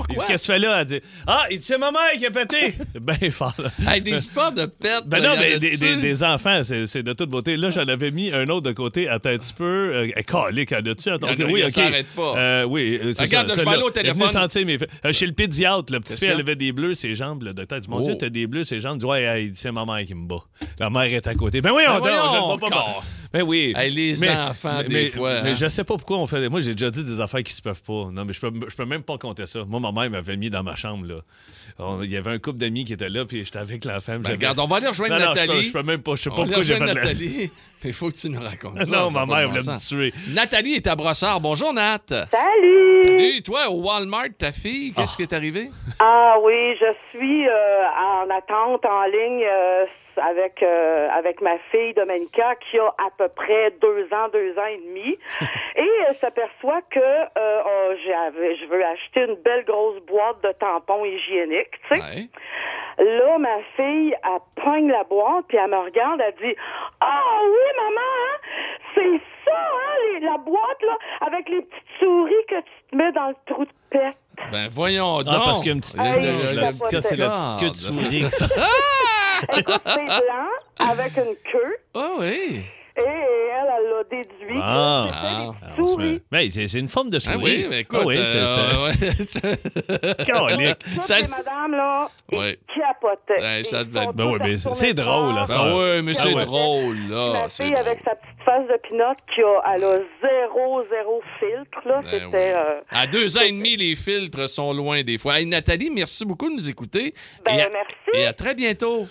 Qu'est-ce 0.09 0.25
que 0.25 0.31
tu 0.39 0.45
fais 0.45 0.59
là? 0.59 0.81
Elle 0.81 0.85
dit 0.85 0.99
Ah, 1.27 1.45
il 1.49 1.59
dit 1.59 1.63
c'est 1.65 1.77
ma 1.77 1.91
mère 1.91 2.01
qui 2.17 2.25
a 2.25 2.31
pété. 2.31 2.75
Ben 2.99 3.31
fort, 3.31 3.53
là. 3.57 3.93
Hey, 3.93 4.01
des 4.01 4.11
histoires 4.13 4.51
de 4.51 4.65
pète. 4.65 5.03
Ben 5.05 5.21
non, 5.21 5.29
en 5.31 5.37
mais 5.37 5.57
des, 5.59 5.77
des- 5.77 5.95
des 5.97 6.23
enfants, 6.23 6.61
c'est 6.63 7.03
de 7.03 7.13
toute 7.13 7.29
beauté. 7.29 7.55
Là, 7.57 7.69
j'en 7.71 7.87
avais 7.87 8.11
mis 8.11 8.31
un 8.31 8.47
autre 8.49 8.67
de 8.67 8.71
côté. 8.73 9.07
Attends 9.07 9.29
un 9.29 9.37
petit 9.37 9.53
peu. 9.53 9.63
Euh, 9.95 10.11
calique, 10.27 10.71
en 10.73 10.77
as-tu? 10.77 11.09
Oui, 11.49 11.63
OK. 11.63 11.73
pas. 12.15 12.37
Euh, 12.37 12.50
oui, 12.67 12.99
euh, 13.01 13.13
c'est 13.15 13.23
Regarde, 13.23 13.49
ça, 13.49 13.61
je 13.61 13.65
vais 13.65 13.71
aller 13.71 13.83
au 13.83 13.89
téléphone. 13.91 14.27
sentir 14.27 14.65
mes. 14.65 14.77
Euh, 15.05 15.11
chez 15.11 15.25
le 15.25 15.33
pédiatre, 15.33 15.91
la 15.91 15.99
petite 15.99 16.19
fille, 16.19 16.29
elle 16.29 16.39
avait 16.39 16.55
des 16.55 16.71
bleus, 16.71 16.93
ses 16.93 17.13
jambes. 17.15 17.43
Le 17.43 17.53
docteur 17.53 17.79
dit 17.81 17.89
Mon 17.89 17.97
Oh. 17.99 18.03
Dieu, 18.03 18.15
t'as 18.17 18.29
des 18.29 18.47
bleus, 18.47 18.63
ses 18.63 18.79
jambes. 18.79 18.97
Il 18.97 18.99
dit 18.99 19.05
Ouais, 19.05 19.51
c'est 19.55 19.71
ma 19.71 19.85
mère 19.85 20.05
qui 20.05 20.15
me 20.15 20.27
bat. 20.27 20.43
La 20.79 20.89
mère 20.89 21.03
est 21.03 21.27
à 21.27 21.35
côté. 21.35 21.61
Ben 21.61 21.71
oui, 21.71 21.83
Ben 21.87 21.93
on 21.93 22.57
je 22.57 22.65
le 22.65 23.20
Ben 23.33 23.43
oui. 23.43 23.73
Hey, 23.77 23.91
les 23.91 24.13
Mais- 24.19 24.29
enfants, 24.35 24.79
mais, 24.79 24.83
des 24.83 24.93
mais- 24.93 25.07
fois. 25.09 25.41
Mais 25.41 25.51
hein. 25.51 25.53
je 25.53 25.67
sais 25.67 25.83
pas 25.85 25.95
pourquoi 25.95 26.17
on 26.17 26.27
fait. 26.27 26.49
Moi, 26.49 26.59
j'ai 26.61 26.73
déjà 26.75 26.91
dit 26.91 27.03
des 27.03 27.21
affaires 27.21 27.43
qui 27.43 27.53
se 27.53 27.61
peuvent 27.61 27.81
pas. 27.81 28.09
Non, 28.11 28.25
mais 28.25 28.33
je 28.33 28.41
peux, 28.41 28.51
je 28.69 28.75
peux 28.75 28.85
même 28.85 29.03
pas 29.03 29.17
compter 29.17 29.45
ça. 29.45 29.63
Moi, 29.65 29.79
ma 29.79 29.91
mère 29.93 30.09
m'avait 30.11 30.35
mis 30.37 30.49
dans 30.49 30.63
ma 30.63 30.75
chambre, 30.75 31.05
là. 31.07 31.15
On- 31.79 32.01
Il 32.03 32.11
y 32.11 32.17
avait 32.17 32.31
un 32.31 32.39
couple 32.39 32.59
d'amis 32.59 32.83
qui 32.83 32.93
était 32.93 33.07
là, 33.09 33.23
puis 33.25 33.45
j'étais 33.45 33.59
avec 33.59 33.85
la 33.85 34.01
femme. 34.01 34.21
Ben, 34.21 34.31
regarde, 34.31 34.59
on 34.59 34.67
va 34.67 34.77
aller 34.77 34.87
rejoindre 34.87 35.13
Non, 35.17 35.19
non, 35.27 35.27
je 35.33 35.33
peux- 35.33 35.47
Nathalie. 35.47 35.63
je 35.63 35.71
peux 35.73 35.83
même 35.83 36.01
pas. 36.01 36.15
Je 36.15 36.21
sais 36.23 36.29
On 36.29 36.35
pas 36.35 36.37
va 36.43 36.43
aller 36.43 36.53
pourquoi 36.55 36.63
j'ai 36.63 36.75
fait. 36.75 36.93
Nathalie. 36.93 37.51
Il 37.83 37.93
faut 37.93 38.09
que 38.11 38.15
tu 38.15 38.29
nous 38.29 38.39
racontes 38.39 38.83
ça. 38.83 38.91
Non, 38.95 39.09
ma 39.09 39.25
mère 39.25 39.49
voulait 39.49 39.61
me 39.63 39.79
tuer. 39.89 40.13
Nathalie 40.35 40.73
est 40.75 40.85
à 40.85 40.95
Brossard. 40.95 41.39
Bonjour, 41.39 41.73
Nat. 41.73 41.97
Salut! 42.09 43.07
Salut, 43.07 43.41
toi, 43.41 43.69
au 43.71 43.81
Walmart, 43.81 44.27
ta 44.37 44.51
fille, 44.51 44.91
qu'est-ce 44.93 45.15
qui 45.17 45.23
est 45.23 45.33
arrivé? 45.33 45.71
Ah 45.99 46.35
oui, 46.43 46.75
je 46.79 46.93
suis 47.09 47.47
euh, 47.47 47.51
en 47.97 48.29
attente 48.29 48.85
en 48.85 49.03
ligne 49.05 49.43
euh, 49.43 49.85
avec 50.17 50.61
euh, 50.63 51.07
avec 51.11 51.41
ma 51.41 51.57
fille 51.71 51.93
Domenica 51.93 52.55
qui 52.69 52.77
a 52.79 52.87
à 52.87 53.09
peu 53.17 53.27
près 53.29 53.71
deux 53.81 54.07
ans, 54.13 54.27
deux 54.33 54.57
ans 54.57 54.65
et 54.65 54.77
demi, 54.77 55.17
et 55.75 55.89
elle 56.07 56.15
s'aperçoit 56.15 56.81
que 56.89 56.99
euh, 56.99 57.61
oh, 57.65 57.93
j'avais, 58.05 58.55
je 58.57 58.65
veux 58.65 58.83
acheter 58.85 59.21
une 59.21 59.35
belle 59.43 59.65
grosse 59.65 59.99
boîte 60.07 60.41
de 60.43 60.51
tampons 60.59 61.05
hygiéniques, 61.05 61.71
tu 61.89 61.95
sais. 61.95 62.01
Ouais. 62.01 62.27
Là, 62.97 63.37
ma 63.39 63.57
fille, 63.77 64.13
elle 64.23 64.63
pogne 64.63 64.89
la 64.91 65.03
boîte, 65.05 65.45
puis 65.47 65.57
elle 65.57 65.71
me 65.71 65.77
regarde, 65.77 66.21
elle 66.21 66.35
dit 66.45 66.55
Ah 66.99 67.39
oui, 67.43 67.77
maman, 67.77 68.01
hein, 68.01 68.37
c'est 68.93 69.21
ça, 69.45 69.57
hein, 69.57 69.95
les- 70.13 70.19
la 70.25 70.37
boîte, 70.37 70.81
là, 70.85 70.97
avec 71.21 71.47
les 71.49 71.61
petites 71.61 71.83
souris 71.99 72.33
que 72.49 72.55
tu 72.59 72.71
te 72.91 72.95
mets 72.95 73.11
dans 73.13 73.29
le 73.29 73.35
trou 73.47 73.63
de 73.65 73.71
pète. 73.89 74.15
Ben, 74.51 74.67
voyons 74.69 75.19
donc. 75.19 75.27
Ah, 75.29 75.41
parce 75.45 75.59
qu'il 75.61 75.67
y 75.67 75.71
a 75.71 75.75
une 75.75 75.81
petite. 75.81 75.97
Le- 75.97 76.03
le- 76.03 76.61
le- 76.67 76.71
c'est 76.73 77.17
la 77.17 77.29
petite 77.29 77.59
queue 77.59 77.69
de 77.69 77.75
souris. 77.75 78.25
Écoute, 79.57 79.81
c'est 79.85 80.05
blanc, 80.05 80.89
avec 80.91 81.17
une 81.17 81.35
queue, 81.51 81.77
Ah 81.95 82.09
oui. 82.19 82.63
et 82.97 83.01
elle, 83.03 83.69
elle 83.77 83.89
l'a 83.89 84.03
déduit. 84.09 84.59
Ah. 84.61 85.07
Ah. 85.11 85.11
des 85.21 85.57
Ah, 85.63 85.67
on 85.77 85.85
se 85.85 85.97
met- 85.97 86.03
souris. 86.03 86.21
Mais 86.31 86.51
c'est 86.51 86.79
une 86.79 86.89
forme 86.89 87.09
de 87.09 87.19
souris. 87.19 87.35
Ah 87.37 87.43
oui, 87.43 87.65
mais 87.69 87.79
écoute. 87.81 87.99
Ah 88.01 88.05
oui, 88.05 88.17
c'est 88.17 88.37
euh, 88.37 88.47
ça. 88.47 88.83
ouais. 88.83 90.23
Ça- 91.01 91.19
les 91.21 91.27
madames, 91.27 91.71
là, 91.71 92.09
Ouais. 92.31 92.57
Ouais, 93.39 93.63
ça 93.63 93.83
devait 93.83 94.07
Ben 94.13 94.31
mais 94.39 94.57
c'est- 94.73 94.93
drôle, 94.93 95.35
là, 95.35 95.45
Ben 95.47 95.73
oui, 95.75 96.01
mais 96.03 96.11
Ah 96.15 96.19
c'est 96.21 96.45
drôle, 96.45 96.97
là. 97.09 97.33
Ma 97.33 97.49
fille, 97.49 97.75
avec 97.75 97.99
sa 98.03 98.15
petite 98.15 98.43
face 98.45 98.67
de 98.67 98.77
pinotte, 98.87 99.17
qui 99.33 99.41
a, 99.41 99.73
elle 99.73 99.83
a 99.83 99.97
zéro, 100.21 100.83
zéro 100.89 101.21
filtre, 101.39 101.79
là. 101.85 101.95
Ben 101.97 102.05
C'était... 102.09 102.53
euh, 102.53 102.81
À 102.91 103.07
deux 103.07 103.37
ans 103.37 103.41
et 103.41 103.51
demi, 103.51 103.75
les 103.77 103.95
filtres 103.95 104.49
sont 104.49 104.73
loin 104.73 105.01
des 105.03 105.17
fois. 105.17 105.39
Hey, 105.39 105.45
Nathalie, 105.45 105.89
merci 105.89 106.25
beaucoup 106.25 106.49
de 106.49 106.55
nous 106.55 106.69
écouter. 106.69 107.13
Ben, 107.45 107.53
et, 107.55 107.61
à, 107.61 107.69
merci. 107.69 107.95
et 108.13 108.25
à 108.25 108.33
très 108.33 108.53
bientôt. 108.55 109.05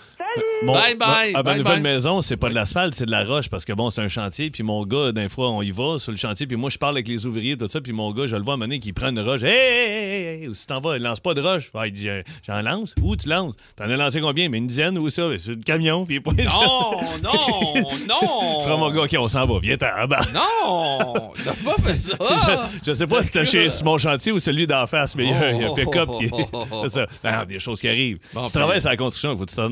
Mon- 0.63 0.73
Bye, 0.73 0.95
bye, 0.95 1.29
à 1.33 1.37
ma 1.37 1.43
bye, 1.43 1.57
nouvelle 1.57 1.81
bye. 1.81 1.93
maison, 1.93 2.21
c'est 2.21 2.37
pas 2.37 2.49
de 2.49 2.53
l'asphalte, 2.53 2.93
c'est 2.93 3.05
de 3.05 3.11
la 3.11 3.25
roche 3.25 3.49
parce 3.49 3.65
que 3.65 3.73
bon, 3.73 3.89
c'est 3.89 4.01
un 4.01 4.07
chantier. 4.07 4.51
Puis 4.51 4.63
mon 4.63 4.85
gars, 4.85 5.11
d'un 5.11 5.27
fois, 5.27 5.49
on 5.49 5.61
y 5.61 5.71
va 5.71 5.97
sur 5.97 6.11
le 6.11 6.17
chantier. 6.17 6.45
Puis 6.45 6.55
moi, 6.55 6.69
je 6.69 6.77
parle 6.77 6.95
avec 6.95 7.07
les 7.07 7.25
ouvriers, 7.25 7.57
tout 7.57 7.67
ça. 7.67 7.81
Puis 7.81 7.93
mon 7.93 8.11
gars, 8.11 8.27
je 8.27 8.35
le 8.35 8.43
vois 8.43 8.57
donné 8.57 8.79
qui 8.79 8.93
prend 8.93 9.09
une 9.09 9.19
roche. 9.19 9.41
Hey, 9.43 9.51
hey, 9.51 9.91
hey, 9.91 10.43
hey, 10.43 10.47
où 10.47 10.53
tu 10.53 10.65
t'en 10.65 10.79
vas? 10.79 10.97
Il 10.97 11.03
lance 11.03 11.19
pas 11.19 11.33
de 11.33 11.41
roche. 11.41 11.71
Ah, 11.73 11.87
il 11.87 11.93
dit, 11.93 12.09
euh, 12.09 12.21
j'en 12.45 12.61
lance? 12.61 12.93
Où 13.01 13.15
tu 13.15 13.27
lances? 13.27 13.55
T'en 13.75 13.85
as 13.85 13.97
lancé 13.97 14.21
combien? 14.21 14.49
Mais 14.49 14.59
une 14.59 14.67
dizaine 14.67 14.97
ou 14.97 15.09
ça? 15.09 15.23
Sur 15.39 15.51
le 15.51 15.63
camion. 15.63 16.05
Puis 16.05 16.15
il 16.15 16.21
pointe. 16.21 16.37
Non, 16.37 16.91
non, 17.23 17.73
non. 18.07 18.59
Frère, 18.61 18.77
mon 18.77 18.91
gars, 18.91 19.01
OK, 19.03 19.15
on 19.17 19.27
s'en 19.27 19.45
va. 19.45 19.59
Viens, 19.59 19.77
t'en 19.77 20.07
bas. 20.07 20.19
Non, 20.33 21.31
t'as 21.43 21.51
pas 21.51 21.81
fait 21.81 21.95
ça. 21.95 22.17
Je, 22.81 22.87
je 22.87 22.93
sais 22.93 23.07
pas 23.07 23.21
si 23.21 23.27
c'était 23.27 23.45
chez 23.45 23.67
mon 23.83 23.97
chantier 23.97 24.31
ou 24.31 24.39
celui 24.39 24.67
d'en 24.67 24.85
face, 24.87 25.15
mais 25.15 25.25
il 25.25 25.29
y 25.31 25.33
a, 25.33 25.51
il 25.51 25.61
y 25.61 25.65
a 25.65 25.71
un 25.71 25.73
pick-up 25.73 26.09
oh, 26.11 26.17
qui 26.19 26.29
oh, 26.31 26.41
oh, 26.53 26.63
oh. 26.71 26.81
C'est 26.83 26.93
ça. 26.93 27.07
Ben, 27.23 27.45
des 27.45 27.59
choses 27.59 27.81
qui 27.81 27.87
arrivent. 27.87 28.19
Bon, 28.33 28.45
tu 28.45 28.51
travailles 28.51 28.81
sur 28.81 28.89
la 28.89 28.97
construction, 28.97 29.33
il 29.33 29.37
faut 29.37 29.45
que 29.45 29.49
tu 29.49 29.55
t'en 29.55 29.71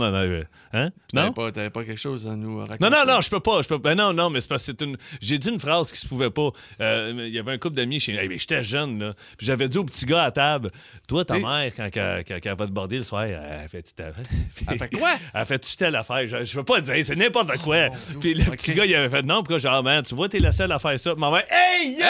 Hein? 0.72 0.90
T'avais 1.12 1.28
Non? 1.28 1.34
pas, 1.34 1.52
t'avais 1.52 1.70
pas 1.72 1.84
quelque 1.84 2.00
chose 2.00 2.28
à 2.28 2.36
nous 2.36 2.60
raconter? 2.60 2.78
Non, 2.84 2.90
non, 2.92 3.04
non, 3.06 3.22
je 3.22 3.30
peux 3.30 3.40
pas. 3.40 3.62
Je 3.64 3.68
peux... 3.68 3.78
Ben 3.80 3.96
non, 3.96 4.14
non, 4.14 4.30
mais 4.30 4.40
c'est 4.42 4.48
parce 4.50 4.62
que 4.66 4.72
c'est 4.78 4.82
une. 4.86 4.98
J'ai 5.22 5.38
dit 5.40 5.50
une 5.50 5.60
phrase 5.60 5.92
qui 5.92 5.98
se 5.98 6.08
pouvait 6.08 6.30
pas. 6.30 6.50
Euh, 6.82 7.14
Il 7.28 7.34
y 7.34 7.40
avait 7.40 7.54
un 7.54 7.58
couple 7.58 7.76
d'amis 7.76 8.00
chez. 8.00 8.14
Hey, 8.16 8.28
mais 8.30 8.38
j'étais 8.38 8.62
jeune, 8.62 9.00
là. 9.00 9.14
Puis 9.38 9.48
j'avais 9.48 9.68
dit 9.68 9.78
au 9.80 9.84
petit 9.84 10.06
gars 10.06 10.24
à 10.26 10.32
table 10.32 10.70
Toi, 11.08 11.26
ta 11.26 11.40
mère, 11.40 11.72
quand, 11.76 11.90
quand, 11.94 12.20
quand- 12.28 12.36
quand 12.44 12.50
elle 12.52 12.56
va 12.58 12.66
te 12.68 12.72
border 12.72 12.98
le 13.00 13.04
soir, 13.04 13.24
elle 13.24 13.68
fait 13.70 13.82
telle 13.96 14.14
Elle 14.70 14.78
fait 14.78 14.96
quoi? 14.98 15.12
Elle 15.34 15.46
fait-tu 15.46 15.76
telle 15.76 15.96
affaire? 15.96 16.28
Je, 16.28 16.44
je 16.44 16.56
veux 16.56 16.64
pas 16.64 16.82
dire, 16.82 16.96
c'est 17.04 17.16
n'importe 17.16 17.58
quoi. 17.64 17.88
Puis 18.22 18.34
le 18.36 18.44
petit 18.52 18.74
gars, 18.74 18.86
il 18.86 18.94
avait 18.96 19.10
fait 19.10 19.24
non, 19.26 19.38
pourquoi 19.38 19.58
genre, 19.58 19.82
man, 19.84 20.04
tu 20.04 20.14
vois, 20.16 20.30
t'es 20.30 20.40
la 20.40 20.52
seule 20.52 20.72
à 20.72 20.78
faire 20.80 21.00
ça. 21.00 21.16
Ma 21.16 21.32
mère, 21.32 21.46
hey, 21.50 21.96
yeah! 21.98 22.08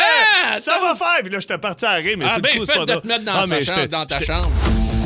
Ah, 0.47 0.59
ça 0.59 0.79
va 0.81 0.95
faire! 0.95 1.21
Puis 1.23 1.31
là, 1.31 1.39
j'étais 1.39 1.57
parti 1.57 1.85
à 1.85 1.93
rire, 1.93 2.15
mais 2.17 2.25
Ah, 2.27 2.35
le 2.35 2.41
ben, 2.41 2.57
coup, 2.57 2.65
c'est 2.65 2.73
fait 2.73 2.79
pas 2.79 2.85
de 2.85 2.99
te 2.99 3.07
mettre 3.07 3.23
dans, 3.25 3.33
Ah, 3.35 3.47
sa 3.47 3.59
chambre, 3.61 3.87
dans 3.87 4.05
ta 4.05 4.19
j'étais- 4.19 4.33
chambre. 4.33 4.51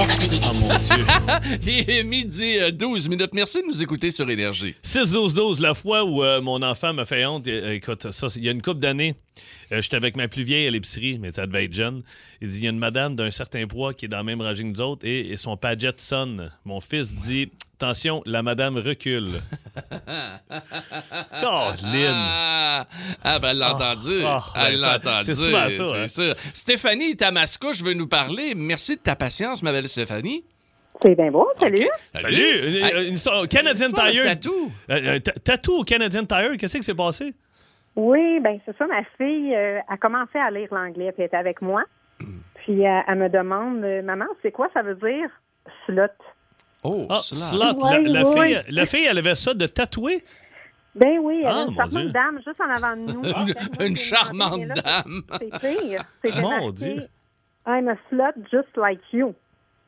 Oh 0.00 0.52
mon 0.54 0.78
Dieu. 0.78 1.04
Il 1.66 1.90
est 1.90 2.04
midi 2.04 2.56
euh, 2.60 2.70
12 2.70 3.08
minutes. 3.08 3.30
Merci 3.32 3.62
de 3.62 3.66
nous 3.66 3.82
écouter 3.82 4.12
sur 4.12 4.30
Énergie. 4.30 4.74
6-12-12, 4.84 5.60
la 5.60 5.74
fois 5.74 6.04
où 6.04 6.22
euh, 6.22 6.40
mon 6.40 6.62
enfant 6.62 6.92
m'a 6.94 7.04
fait 7.04 7.26
honte, 7.26 7.48
euh, 7.48 7.72
écoute, 7.74 8.10
ça, 8.12 8.28
c'est- 8.28 8.38
il 8.38 8.44
y 8.44 8.48
a 8.48 8.52
une 8.52 8.62
couple 8.62 8.78
d'années, 8.78 9.14
euh, 9.72 9.82
j'étais 9.82 9.96
avec 9.96 10.16
ma 10.16 10.28
plus 10.28 10.44
vieille 10.44 10.68
à 10.68 10.70
l'épicerie, 10.70 11.18
mais 11.18 11.32
ça 11.32 11.46
devait 11.46 11.64
être 11.64 11.72
jeune. 11.72 12.02
Il 12.40 12.48
dit, 12.48 12.58
il 12.58 12.64
y 12.64 12.66
a 12.68 12.70
une 12.70 12.78
madame 12.78 13.16
d'un 13.16 13.32
certain 13.32 13.66
poids 13.66 13.92
qui 13.92 14.04
est 14.04 14.08
dans 14.08 14.18
la 14.18 14.22
même 14.22 14.40
rangée 14.40 14.62
que 14.62 14.68
nous 14.68 14.80
autres 14.80 15.04
et, 15.04 15.30
et 15.32 15.36
son 15.36 15.56
Paget 15.56 15.90
sonne. 15.96 16.52
Mon 16.64 16.80
fils 16.80 17.12
dit, 17.12 17.50
attention, 17.80 18.22
la 18.26 18.42
madame 18.42 18.76
recule. 18.76 19.28
oh, 21.44 21.70
Lynn. 21.92 22.12
Ah, 22.12 22.86
ah, 23.22 23.38
ben, 23.38 23.50
elle 23.50 23.58
l'a 23.58 23.74
entendu. 23.74 24.20
ah, 24.24 24.40
elle 24.56 24.74
ben, 24.74 24.80
l'a 24.80 24.96
entendu. 24.96 25.24
c'est 25.24 25.34
souvent 25.34 25.68
ça, 25.68 25.82
hein. 25.82 26.06
c'est 26.06 26.22
sûr. 26.22 26.34
Stéphanie 26.54 27.16
Tamascouche 27.16 27.82
veut 27.82 27.94
nous 27.94 28.08
parler. 28.08 28.54
Merci 28.56 28.96
de 28.96 29.00
ta 29.00 29.14
patience, 29.16 29.62
ma 29.62 29.72
belle 29.72 29.88
Stéphanie. 29.88 30.44
C'est 31.00 31.14
bien 31.14 31.30
beau, 31.30 31.46
salut. 31.60 31.88
Salut! 32.12 33.06
Une, 33.06 33.14
histoire, 33.14 33.46
Canadian 33.46 33.92
Tire. 33.92 34.24
tatou. 34.24 34.72
Euh, 34.90 34.94
euh, 34.94 35.18
ta- 35.20 35.32
tatou 35.32 35.78
au 35.78 35.84
Canadian 35.84 36.24
Tire, 36.24 36.56
qu'est-ce 36.58 36.76
qui 36.76 36.82
s'est 36.82 36.94
passé? 36.94 37.32
Oui, 37.94 38.40
ben 38.40 38.58
c'est 38.64 38.76
ça. 38.76 38.86
Ma 38.86 39.04
fille 39.16 39.54
euh, 39.54 39.80
a 39.88 39.96
commencé 39.96 40.38
à 40.38 40.50
lire 40.50 40.68
l'anglais, 40.72 41.12
puis 41.12 41.22
elle 41.22 41.26
était 41.26 41.36
avec 41.36 41.62
moi. 41.62 41.82
Puis 42.64 42.86
euh, 42.86 43.00
elle 43.06 43.18
me 43.18 43.28
demande, 43.28 43.82
euh, 43.82 44.02
maman, 44.02 44.26
c'est 44.42 44.52
quoi 44.52 44.68
ça 44.74 44.82
veut 44.82 44.96
dire 44.96 45.30
slot? 45.86 46.06
Oh, 46.84 47.06
Ah, 47.10 47.16
slot. 47.16 47.74
Ouais, 47.84 48.02
la, 48.04 48.24
fille, 48.24 48.62
la 48.68 48.86
fille, 48.86 49.06
elle 49.10 49.18
avait 49.18 49.34
ça 49.34 49.52
de 49.54 49.66
tatoué? 49.66 50.24
Ben 50.94 51.18
oui, 51.20 51.40
elle 51.42 51.46
Ah, 51.46 51.50
a 51.50 51.64
mon 51.64 51.70
une 51.70 51.76
charmante 51.76 51.90
Dieu. 52.02 52.10
dame 52.12 52.40
juste 52.46 52.60
en 52.60 52.70
avant 52.70 52.96
de 52.96 53.12
nous. 53.12 53.22
Une, 53.86 53.96
j'ai 53.96 54.04
charmante 54.04 54.60
là, 54.66 54.74
dame. 54.74 55.22
C'est 55.38 55.60
pire. 55.60 56.04
C'était 56.24 56.40
Mon 56.40 56.48
marqué, 56.50 56.72
Dieu. 56.72 57.08
I'm 57.66 57.88
a 57.88 57.94
slut 58.08 58.34
just 58.50 58.76
like 58.76 59.00
you. 59.12 59.34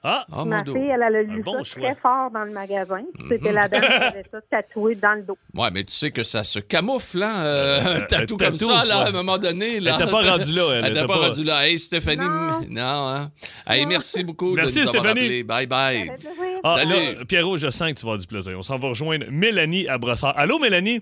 Ah! 0.02 0.24
Oh, 0.32 0.44
Ma 0.46 0.58
mon 0.64 0.72
fille, 0.72 0.88
elle, 0.88 1.02
elle 1.06 1.16
a 1.16 1.22
lu 1.22 1.42
bon 1.42 1.62
ça 1.62 1.74
choix. 1.74 1.82
très 1.82 1.94
fort 2.00 2.30
dans 2.30 2.44
le 2.44 2.52
magasin. 2.52 3.02
Puis 3.18 3.26
C'était 3.28 3.52
la 3.52 3.68
dame 3.68 3.80
qui 3.82 3.86
avait 3.86 4.24
ça 4.30 4.40
tatoué 4.50 4.94
dans 4.94 5.12
le 5.14 5.22
dos. 5.22 5.36
Ouais, 5.54 5.68
mais 5.72 5.84
tu 5.84 5.92
sais 5.92 6.10
que 6.10 6.22
ça 6.24 6.42
se 6.44 6.58
camoufle, 6.58 7.22
hein? 7.22 7.40
euh, 7.42 7.80
Euh, 7.80 7.96
un 7.96 8.00
tatou 8.02 8.34
un 8.34 8.38
comme 8.46 8.56
tatou, 8.56 8.70
ça, 8.70 8.84
là, 8.84 8.98
à 9.00 9.08
un 9.08 9.12
moment 9.12 9.36
donné. 9.38 9.78
Là. 9.80 9.96
Elle 9.98 10.02
était 10.02 10.10
pas 10.10 10.22
rendue 10.22 10.52
là, 10.52 10.62
elle. 10.70 10.84
Elle 10.84 10.90
était 10.92 10.98
était 11.00 11.06
pas 11.06 11.18
pas- 11.18 11.26
rendue 11.28 11.44
là. 11.44 11.66
Hey, 11.68 11.78
Stéphanie. 11.78 12.24
Non. 12.24 12.60
Non, 12.70 13.08
hein? 13.08 13.30
Hey, 13.66 13.84
merci 13.84 14.22
beaucoup 14.24 14.54
Merci, 14.54 14.76
de 14.76 14.80
nous 14.84 14.88
avoir 14.88 15.02
Stéphanie. 15.04 15.20
appelés. 15.26 15.42
Bye 15.44 15.66
bye. 15.66 16.12
Ah, 16.62 16.76
Salut. 16.78 17.18
là, 17.18 17.24
Pierrot, 17.26 17.56
je 17.56 17.70
sens 17.70 17.90
que 17.92 17.94
tu 17.98 18.04
vas 18.06 18.12
avoir 18.12 18.18
du 18.18 18.26
plaisir. 18.26 18.54
On 18.58 18.62
s'en 18.62 18.78
va 18.78 18.88
rejoindre 18.88 19.26
Mélanie 19.30 19.88
à 19.88 19.98
Brossard. 19.98 20.34
Allô, 20.36 20.58
Mélanie? 20.58 21.00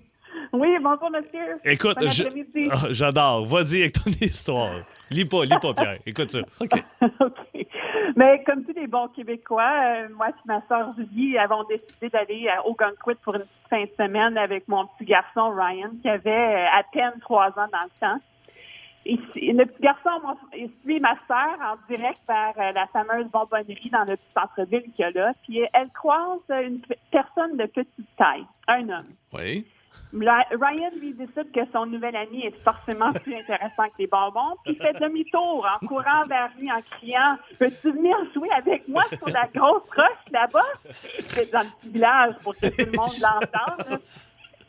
Oui, 0.52 0.68
bonjour, 0.82 1.10
monsieur. 1.10 1.58
Écoute, 1.64 1.96
Bon 2.00 2.08
je- 2.08 2.24
après-midi. 2.24 2.68
Ah, 2.70 2.76
j'adore. 2.90 3.44
Vas-y 3.46 3.82
avec 3.82 3.92
ton 3.92 4.10
histoire. 4.20 4.72
Lis 5.10 5.24
pas, 5.24 5.44
lis 5.44 5.58
pas, 5.60 5.74
Pierre. 5.74 5.98
Écoute 6.06 6.30
ça. 6.30 6.38
OK. 6.60 6.84
OK. 7.20 7.66
Mais 8.16 8.42
comme 8.46 8.64
tous 8.64 8.72
les 8.74 8.86
bons 8.86 9.08
Québécois, 9.08 9.70
euh, 9.84 10.08
moi 10.16 10.28
et 10.30 10.32
ma 10.46 10.62
soeur 10.66 10.94
Julie 10.96 11.36
avons 11.38 11.64
décidé 11.64 12.08
d'aller 12.08 12.48
à 12.48 12.66
Ogunquit 12.66 13.18
pour 13.22 13.34
une 13.34 13.42
petite 13.42 13.68
fin 13.68 13.82
de 13.84 13.90
semaine 13.98 14.38
avec 14.38 14.66
mon 14.68 14.86
petit 14.86 15.04
garçon 15.04 15.50
Ryan, 15.50 15.90
qui 16.02 16.08
avait 16.08 16.30
euh, 16.30 16.66
à 16.78 16.82
peine 16.92 17.12
trois 17.20 17.48
ans 17.48 17.68
dans 17.70 17.84
le 17.84 18.00
temps. 18.00 18.20
Et 19.10 19.52
le 19.52 19.64
petit 19.64 19.80
garçon 19.82 20.10
il 20.54 20.70
suit 20.82 21.00
ma 21.00 21.14
sœur 21.26 21.56
en 21.62 21.76
direct 21.92 22.20
vers 22.28 22.52
euh, 22.58 22.72
la 22.72 22.86
fameuse 22.88 23.26
bonbonnerie 23.32 23.90
dans 23.90 24.04
le 24.04 24.16
petit 24.16 24.32
centre-ville 24.36 24.82
qu'il 24.94 25.00
y 25.00 25.04
a 25.04 25.10
là. 25.10 25.32
Puis 25.44 25.60
elle 25.72 25.88
croise 25.94 26.40
une 26.50 26.80
pe- 26.80 26.94
personne 27.10 27.56
de 27.56 27.64
petite 27.66 28.16
taille, 28.18 28.44
un 28.66 28.88
homme. 28.90 29.06
Oui. 29.32 29.66
Ryan 30.12 30.90
lui 31.00 31.12
décide 31.12 31.52
que 31.52 31.60
son 31.70 31.84
nouvel 31.84 32.16
ami 32.16 32.46
est 32.46 32.56
forcément 32.64 33.12
plus 33.12 33.34
intéressant 33.34 33.84
que 33.88 33.98
les 33.98 34.06
bonbons, 34.06 34.56
puis 34.64 34.74
il 34.74 34.82
fait 34.82 34.94
demi-tour 34.98 35.66
en 35.82 35.86
courant 35.86 36.24
vers 36.26 36.48
lui 36.58 36.70
en 36.72 36.80
criant 36.92 37.36
Peux-tu 37.58 37.92
venir 37.92 38.16
jouer 38.34 38.48
avec 38.56 38.88
moi 38.88 39.04
sur 39.12 39.28
la 39.28 39.46
grosse 39.54 39.82
roche 39.94 40.32
là-bas 40.32 40.64
C'est 41.20 41.52
dans 41.52 41.60
le 41.60 41.68
petit 41.80 41.90
village 41.90 42.34
pour 42.42 42.54
que 42.54 42.68
tout 42.68 42.90
le 42.90 42.96
monde 42.96 43.16
l'entende. 43.20 44.00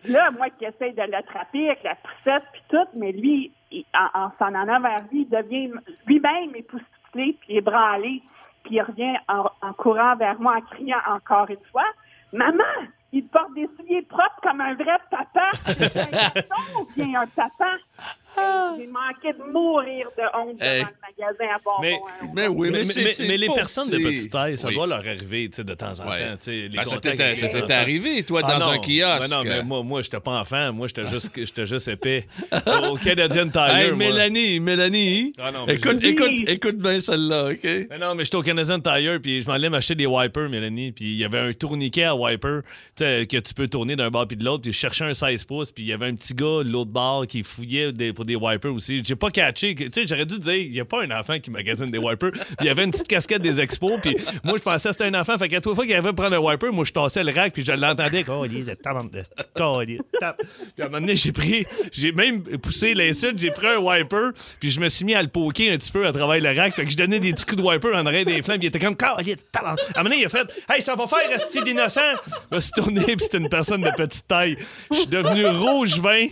Là. 0.08 0.32
Moi 0.32 0.50
qui 0.52 0.66
essaye 0.66 0.94
de 0.94 1.02
l'attraper 1.02 1.68
avec 1.68 1.84
la 1.84 1.96
poussette 1.96 2.44
puis 2.54 2.64
tout, 2.70 2.88
mais 2.96 3.12
lui, 3.12 3.52
en, 3.94 4.22
en 4.22 4.32
s'en 4.40 4.54
allant 4.54 4.80
vers 4.80 5.04
lui, 5.12 5.22
il 5.22 5.30
devient 5.30 5.72
lui-même 6.08 6.56
époustouflé 6.56 7.38
puis 7.42 7.58
ébranlé, 7.58 8.22
puis 8.64 8.76
il 8.76 8.82
revient 8.82 9.18
en, 9.28 9.50
en 9.62 9.74
courant 9.74 10.16
vers 10.16 10.40
moi 10.40 10.58
en 10.58 10.62
criant 10.62 11.00
encore 11.08 11.50
une 11.50 11.64
fois 11.72 11.86
Maman, 12.32 12.64
Il 13.12 13.24
porte 13.26 13.54
des 13.56 13.68
souliers 13.76 14.04
propres 14.04 14.40
comme 14.44 14.62
un 14.62 14.76
vrai 14.76 14.98
papa. 15.10 15.50
C'est 15.66 15.98
un 15.98 16.12
garçon 16.12 16.80
ou 16.82 16.88
bien 16.96 17.22
un 17.22 17.26
papa? 17.28 17.78
J'ai 18.78 18.88
manqué 18.88 19.34
de 19.38 19.52
mourir 19.52 20.08
de 20.18 20.24
honte 20.38 20.62
Hey. 20.62 20.80
devant 20.82 20.92
le 20.92 21.26
magasin 21.26 21.56
à 21.56 21.58
bonbons. 21.66 21.82
Mais- 21.82 21.94
hein. 21.96 22.28
Mais 22.36 22.48
oui, 22.48 22.70
mais, 22.72 22.82
Mais, 23.28 23.38
les 23.38 23.48
personnes 23.48 23.90
de 23.90 23.98
petit. 23.98 24.04
petite 24.16 24.32
taille, 24.32 24.58
ça 24.58 24.68
Oui. 24.68 24.76
doit 24.76 24.88
leur 24.88 25.00
arriver 25.00 25.48
de 25.50 25.74
temps 25.74 26.00
en 26.00 26.08
Ouais. 26.10 26.28
temps. 26.38 26.38
les 26.48 26.70
Ben, 26.70 26.84
ça 26.86 27.00
t'était 27.00 27.74
arrivé, 27.74 28.24
toi, 28.24 28.42
Ah 28.46 28.54
dans 28.60 28.66
non. 28.68 28.72
un 28.74 28.78
kiosque. 28.78 29.32
Non, 29.32 29.44
mais 29.44 29.64
moi, 29.64 29.84
moi 29.84 30.02
j'étais 30.04 30.20
pas 30.20 30.40
enfant. 30.40 30.72
Moi, 30.72 30.88
j'étais 30.88 31.08
juste, 31.12 31.32
j'étais 31.36 31.66
juste 31.66 31.88
épais. 31.90 32.28
Au 32.90 32.96
Canadian 32.96 33.50
Tire, 33.50 33.76
Hey. 33.76 33.92
Mélanie, 33.94 34.60
Mélanie. 34.60 35.34
Ah 35.40 35.52
non, 35.52 35.66
écoute, 35.66 35.98
je- 36.02 36.08
écoute, 36.08 36.28
Oui. 36.30 36.46
écoute 36.48 36.78
bien 36.78 37.00
celle-là, 37.00 37.50
OK? 37.52 37.64
Mais 37.90 37.98
non, 38.00 38.14
mais 38.16 38.24
j'étais 38.24 38.38
au 38.38 38.44
Canadian 38.44 38.80
Tire, 38.80 39.20
puis 39.22 39.42
je 39.42 39.48
m'en 39.48 39.54
allais 39.56 39.70
m'acheter 39.70 39.96
des 39.96 40.06
wipers, 40.06 40.48
Mélanie, 40.48 40.92
puis 40.92 41.06
il 41.06 41.18
y 41.18 41.26
avait 41.26 41.40
un 41.40 41.52
tourniquet 41.54 42.04
à 42.04 42.16
wiper, 42.16 42.62
que 43.00 43.40
tu 43.40 43.54
peux 43.54 43.68
tourner 43.68 43.96
d'un 43.96 44.10
bord 44.10 44.28
puis 44.28 44.38
de 44.38 44.46
l'autre, 44.46 44.64
puis 44.64 44.74
je 44.74 44.78
cherchais 44.78 45.06
un 45.06 45.14
16 45.14 45.44
pouces, 45.46 45.72
puis 45.72 45.84
il 45.84 45.88
y 45.88 45.94
avait 45.94 46.08
un 46.08 46.16
petit 46.16 46.34
gars 46.34 46.64
de 46.64 46.70
l'autre 46.70 46.92
bord 46.92 47.26
qui 47.28 47.44
fouillait 47.44 47.92
pour 48.14 48.26
des 48.26 48.36
wipers 48.36 48.74
aussi. 48.74 49.02
J'ai 49.04 49.16
pas 49.16 49.32
catché, 49.32 49.76
tu 49.76 49.90
sais, 49.94 50.08
j'aurais 50.08 50.26
dû 50.26 50.40
dire, 50.40 50.54
il 50.54 50.74
y 50.74 50.80
a 50.80 50.86
pas 50.86 51.04
un 51.04 51.12
enfant 51.12 51.40
qui 51.40 51.52
magasine 51.52 51.92
des 51.92 51.98
wipers, 51.98 52.32
il 52.60 52.66
y 52.66 52.70
avait 52.70 52.84
une 52.84 52.92
petite 52.92 53.08
casquette 53.08 53.42
des 53.42 53.62
expos, 53.62 54.00
puis 54.02 54.16
moi, 54.44 54.58
je 54.58 54.64
pensais 54.64 54.90
que 54.90 54.96
c'était 54.96 55.06
un 55.06 55.20
enfant, 55.20 55.38
fait 55.38 55.48
qu'à 55.48 55.62
toute 55.62 55.76
fois 55.76 55.86
qu'il 55.86 55.96
avait 55.96 56.14
prendre 56.14 56.36
un 56.36 56.40
wiper, 56.40 56.72
moi, 56.72 56.86
je 56.86 56.92
tassais 56.92 57.24
le 57.24 57.32
rack, 57.32 57.54
puis 57.54 57.64
je 57.64 57.72
l'entendais. 57.72 58.24
Puis 60.76 60.84
à 60.84 60.86
un 60.86 60.90
moment 60.90 61.00
donné, 61.02 61.16
j'ai 61.16 61.32
pris, 61.32 61.66
j'ai 61.92 62.12
même 62.12 62.42
poussé 62.42 62.94
l'insulte, 62.94 63.40
j'ai 63.40 63.52
pris 63.52 63.68
un 63.68 63.78
wiper, 63.78 64.32
puis 64.60 64.70
je 64.70 64.80
me 64.80 64.90
suis 64.90 65.06
mis 65.06 65.16
à 65.16 65.22
le 65.22 65.30
poker 65.30 65.74
un 65.74 65.78
petit 65.78 65.92
peu 65.92 66.06
à 66.06 66.12
travers 66.12 66.42
le 66.42 66.60
rack, 66.60 66.76
fait 66.76 66.86
que 66.86 66.92
je 66.92 66.98
donnais 66.98 67.20
des 67.20 67.34
petits 67.34 67.46
coups 67.46 67.58
de 67.58 67.68
wiper 67.68 67.96
en 67.96 68.06
arrêt 68.06 68.26
des 68.26 68.42
flammes, 68.42 68.58
puis 68.60 68.68
il 68.68 68.76
était 68.76 68.80
comme. 68.80 68.96
À 69.00 69.18
un 69.20 69.24
moment 69.24 70.04
donné, 70.04 70.20
il 70.20 70.26
a 70.26 70.30
fait, 70.30 70.48
hey, 70.70 70.82
ça 70.82 70.96
va 70.96 71.08
faire, 71.08 71.30
rester 71.30 71.62
d'innocent. 71.62 72.02
Puis 72.96 73.16
c'était 73.20 73.38
une 73.38 73.50
personne 73.50 73.82
de 73.82 73.92
petite 73.92 74.28
taille. 74.28 74.56
Je 74.92 74.98
suis 74.98 75.08
devenu 75.08 75.46
rouge 75.48 76.00
vin. 76.00 76.28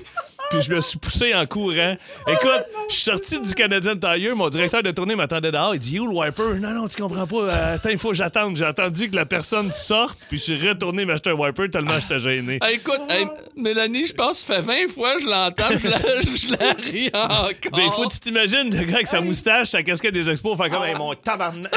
Puis 0.49 0.61
je 0.61 0.71
me 0.73 0.79
suis 0.79 0.97
poussé 0.97 1.35
en 1.35 1.45
courant. 1.45 1.97
Écoute, 2.25 2.63
je 2.87 2.93
suis 2.93 3.03
sorti 3.03 3.37
du 3.37 3.53
Canadian 3.53 3.97
Tire. 3.97 4.33
Mon 4.33 4.47
directeur 4.47 4.81
de 4.81 4.91
tournée 4.91 5.13
m'attendait 5.13 5.51
dehors. 5.51 5.75
Il 5.75 5.79
dit 5.81 5.99
Où 5.99 6.07
le 6.07 6.13
wiper? 6.13 6.57
Non, 6.61 6.69
non, 6.69 6.87
tu 6.87 7.01
comprends 7.01 7.27
pas. 7.27 7.35
Euh, 7.35 7.75
Attends, 7.75 7.89
il 7.89 7.97
faut 7.97 8.09
que 8.11 8.15
j'attende. 8.15 8.55
J'ai 8.55 8.63
attendu 8.63 9.09
que 9.09 9.15
la 9.17 9.25
personne 9.25 9.73
sorte. 9.73 10.17
Puis 10.29 10.39
je 10.39 10.53
suis 10.55 10.69
retourné 10.69 11.03
m'acheter 11.03 11.31
un 11.31 11.33
wiper 11.33 11.69
tellement 11.69 11.99
j'étais 11.99 12.19
gêné. 12.19 12.59
Hey, 12.61 12.75
écoute, 12.75 13.01
hey, 13.09 13.27
Mélanie, 13.57 14.07
je 14.07 14.13
pense 14.13 14.41
que 14.41 14.53
ça 14.53 14.61
fait 14.61 14.85
20 14.85 14.93
fois 14.93 15.15
que 15.15 15.23
je 15.23 15.27
l'entends, 15.27 15.77
je 15.77 15.87
la, 15.89 15.97
je 16.21 16.51
la 16.57 16.73
ris 16.81 17.09
encore. 17.13 17.71
Ben, 17.73 17.83
il 17.85 17.91
faut 17.91 18.07
que 18.07 18.13
tu 18.13 18.19
t'imagines 18.21 18.69
le 18.73 18.85
gars 18.85 18.95
avec 18.95 19.07
sa 19.09 19.19
moustache, 19.19 19.67
sa 19.71 19.83
casquette 19.83 20.13
des 20.13 20.29
expos, 20.29 20.55
faire 20.55 20.69
comme 20.69 20.83
Hey, 20.85 20.95
mon 20.95 21.13
tabarnak. 21.13 21.73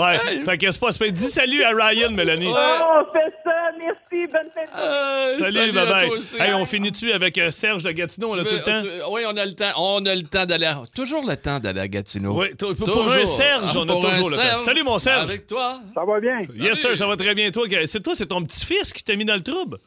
Ouais, 0.00 0.18
fait 0.44 0.58
que 0.58 0.70
c'est 0.70 0.80
pas. 0.80 1.08
Dis 1.10 1.22
salut 1.24 1.62
à 1.62 1.70
Ryan, 1.70 2.10
Mélanie. 2.10 2.48
Oh, 2.50 2.98
fais 3.12 3.32
ça, 3.44 3.70
merci, 3.78 4.30
bonne 4.32 4.50
fête. 4.54 4.68
Euh, 4.78 5.38
Salut, 5.50 5.72
bye 5.72 5.86
à 5.86 5.90
bye. 5.90 6.10
Hey, 6.38 6.54
on 6.54 6.64
finit-tu 6.64 7.12
avec 7.12 7.36
euh, 7.38 7.50
Serge 7.50 7.82
de 7.82 7.90
Gatineau? 7.92 8.28
On 8.30 8.34
a 8.34 8.44
tout 8.44 8.54
le 8.54 8.62
temps? 8.62 8.82
tu- 8.82 8.88
oui, 9.12 9.22
on 9.26 9.36
a 9.36 9.44
le 9.46 9.54
temps. 9.54 9.72
On 9.76 10.04
a 10.06 10.14
le 10.14 10.22
temps 10.22 10.46
d'aller. 10.46 10.66
à- 10.66 10.82
Toujours 10.94 11.24
le 11.26 11.36
temps 11.36 11.58
d'aller 11.60 11.80
à 11.80 11.88
Gatineau. 11.88 12.38
Oui, 12.40 12.50
t- 12.50 12.56
pour, 12.56 12.74
Toujours. 12.74 13.12
un 13.12 13.24
Serge, 13.24 13.70
Ah, 13.74 13.78
on 13.78 13.82
a 13.82 13.86
pour 13.92 14.06
un 14.06 14.10
toujours 14.10 14.30
le 14.30 14.36
temps. 14.36 14.42
Serge. 14.42 14.60
Salut, 14.60 14.82
mon 14.84 14.98
Serge. 14.98 15.22
Avec 15.30 15.46
toi. 15.46 15.80
Ça 15.94 16.04
va 16.04 16.20
bien? 16.20 16.42
Yes, 16.54 16.78
sir, 16.80 16.96
ça 16.96 17.06
va 17.06 17.16
très 17.16 17.34
bien. 17.34 17.50
Toi, 17.50 17.66
c'est 17.86 18.02
toi, 18.02 18.14
c'est 18.14 18.26
ton 18.26 18.42
petit-fils 18.42 18.92
qui 18.92 19.02
t'a 19.02 19.16
mis 19.16 19.24
dans 19.24 19.34
le 19.36 19.42
trouble? 19.42 19.78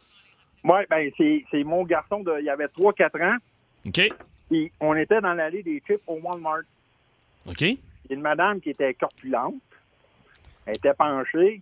Oui, 0.63 0.80
ben 0.90 1.10
c'est 1.18 1.46
c'est 1.52 1.63
mon 1.63 1.84
garçon, 1.84 2.22
de, 2.22 2.34
il 2.42 2.50
avait 2.50 2.66
3-4 2.68 3.22
ans. 3.24 3.38
OK. 3.86 4.02
Puis 4.50 4.72
on 4.82 4.96
était 4.96 5.22
dans 5.22 5.34
l'allée 5.34 5.62
des 5.63 5.82
chips 5.88 6.02
au 6.08 6.20
Walmart. 6.22 6.62
OK. 7.46 7.62
Il 7.62 7.78
y 8.10 8.13
a 8.13 8.16
une 8.16 8.22
madame 8.22 8.60
qui 8.60 8.72
était 8.72 8.94
corpulente. 8.94 9.56
Elle 10.67 10.75
était 10.75 10.93
penchée. 10.93 11.62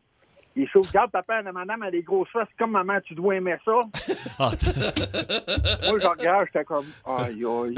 Il 0.58 0.68
chauffe, 0.70 0.88
regarde, 0.88 1.12
papa, 1.12 1.42
la 1.42 1.52
madame 1.52 1.82
a 1.84 1.92
des 1.92 2.02
grosses 2.02 2.30
fesses 2.32 2.48
comme 2.58 2.72
maman, 2.72 3.00
tu 3.06 3.14
dois 3.14 3.36
aimer 3.36 3.56
ça. 3.66 3.74
Ah, 4.40 4.50
Moi, 5.90 6.00
je 6.00 6.08
regarde, 6.08 6.48
j'étais 6.48 6.64
comme, 6.66 6.86
aïe, 7.06 7.44
aïe. 7.46 7.76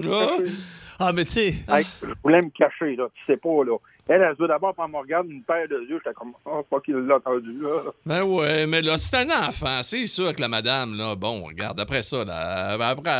ah, 0.98 1.12
mais 1.14 1.24
tu 1.24 1.30
sais. 1.32 1.48
Hey, 1.68 1.84
je 2.02 2.08
voulais 2.22 2.42
me 2.42 2.50
cacher, 2.50 2.96
là, 2.96 3.06
tu 3.14 3.24
sais 3.26 3.36
pas, 3.38 3.64
là. 3.64 3.76
Elle, 4.08 4.22
elle 4.22 4.34
se 4.36 4.42
veut 4.42 4.48
d'abord, 4.48 4.74
quand 4.76 4.84
elle 4.86 4.92
me 4.92 4.98
regarde, 4.98 5.28
une 5.30 5.42
paire 5.42 5.66
de 5.68 5.80
yeux, 5.88 5.98
j'étais 6.04 6.14
comme, 6.14 6.32
oh, 6.44 6.62
pas 6.68 6.80
qu'il 6.80 6.94
l'a 6.96 7.16
entendu, 7.16 7.58
là. 7.60 7.82
Ben 8.04 8.22
ouais, 8.24 8.66
mais 8.66 8.82
là, 8.82 8.96
c'est 8.98 9.16
un 9.16 9.48
enfant. 9.48 9.80
C'est 9.82 10.06
sûr 10.06 10.34
que 10.34 10.40
la 10.40 10.48
madame, 10.48 10.96
là, 10.96 11.14
bon, 11.16 11.42
regarde, 11.44 11.80
après 11.80 12.02
ça, 12.02 12.24
là, 12.24 12.76
ben 12.76 12.88
après, 12.88 13.10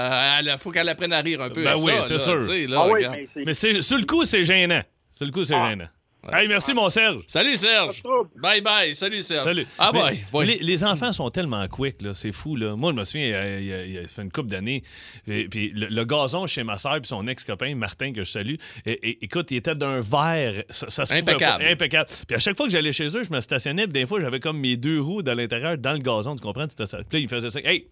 il 0.42 0.58
faut 0.58 0.70
qu'elle 0.70 0.88
apprenne 0.88 1.12
à 1.12 1.20
rire 1.20 1.40
un 1.40 1.48
peu. 1.50 1.64
Ben 1.64 1.76
oui, 1.82 1.92
c'est 2.02 2.18
sûr. 2.18 2.36
là, 2.36 2.82
Ah 2.82 2.88
oui, 2.92 3.06
mais 3.10 3.28
c'est... 3.32 3.44
Mais 3.46 3.54
c'est, 3.54 3.82
sur 3.82 3.98
le 3.98 4.04
coup, 4.04 4.24
c'est 4.24 4.44
gênant. 4.44 4.82
Sur 5.12 5.26
le 5.26 5.32
coup, 5.32 5.44
c'est 5.44 5.54
Ah. 5.54 5.70
gênant. 5.70 5.88
Hey, 6.30 6.48
merci, 6.48 6.74
mon 6.74 6.90
Serge. 6.90 7.22
Salut, 7.26 7.56
Serge. 7.56 8.02
De. 8.02 8.40
Bye 8.40 8.60
bye. 8.60 8.92
Salut, 8.94 9.22
Serge. 9.22 9.46
Salut. 9.46 9.66
Ah, 9.78 9.90
Mais 9.94 10.22
bye. 10.32 10.46
Les, 10.46 10.58
les 10.58 10.84
enfants 10.84 11.14
sont 11.14 11.30
tellement 11.30 11.66
quick, 11.66 12.02
là, 12.02 12.12
c'est 12.12 12.32
fou. 12.32 12.56
Là. 12.56 12.76
Moi, 12.76 12.92
je 12.92 12.96
me 12.96 13.04
souviens, 13.04 13.26
il 13.58 13.64
y 13.66 13.72
a, 13.72 13.84
il 13.86 13.92
y 13.92 13.98
a 13.98 14.02
fait 14.04 14.20
une 14.20 14.30
couple 14.30 14.48
d'années, 14.48 14.82
puis 15.24 15.70
le, 15.74 15.86
le 15.86 16.04
gazon 16.04 16.46
chez 16.46 16.62
ma 16.62 16.76
soeur 16.76 16.96
puis 16.96 17.06
son 17.08 17.26
ex-copain, 17.26 17.74
Martin, 17.74 18.12
que 18.12 18.22
je 18.22 18.30
salue, 18.30 18.56
et- 18.84 19.08
et- 19.08 19.24
écoute, 19.24 19.50
il 19.50 19.56
était 19.56 19.74
d'un 19.74 20.00
vert, 20.02 20.62
ça, 20.68 20.90
ça 20.90 21.06
se 21.06 21.14
pouvait 21.14 21.32
Impeccable. 21.32 21.64
pas- 21.64 21.70
impeccable. 21.70 22.10
Puis 22.28 22.36
à 22.36 22.38
chaque 22.38 22.56
fois 22.56 22.66
que 22.66 22.72
j'allais 22.72 22.92
chez 22.92 23.06
eux, 23.16 23.22
je 23.24 23.32
me 23.32 23.40
stationnais, 23.40 23.84
puis 23.84 23.94
des 23.94 24.06
fois, 24.06 24.20
j'avais 24.20 24.40
comme 24.40 24.58
mes 24.58 24.76
deux 24.76 25.00
roues 25.00 25.22
dans 25.22 25.34
l'intérieur, 25.34 25.78
dans 25.78 25.92
le 25.92 26.00
gazon, 26.00 26.36
tu 26.36 26.42
comprends? 26.42 26.66
Puis 26.66 26.84
là, 26.86 27.18
il 27.18 27.28
faisait 27.28 27.48
ça, 27.50 27.60
hey, 27.64 27.86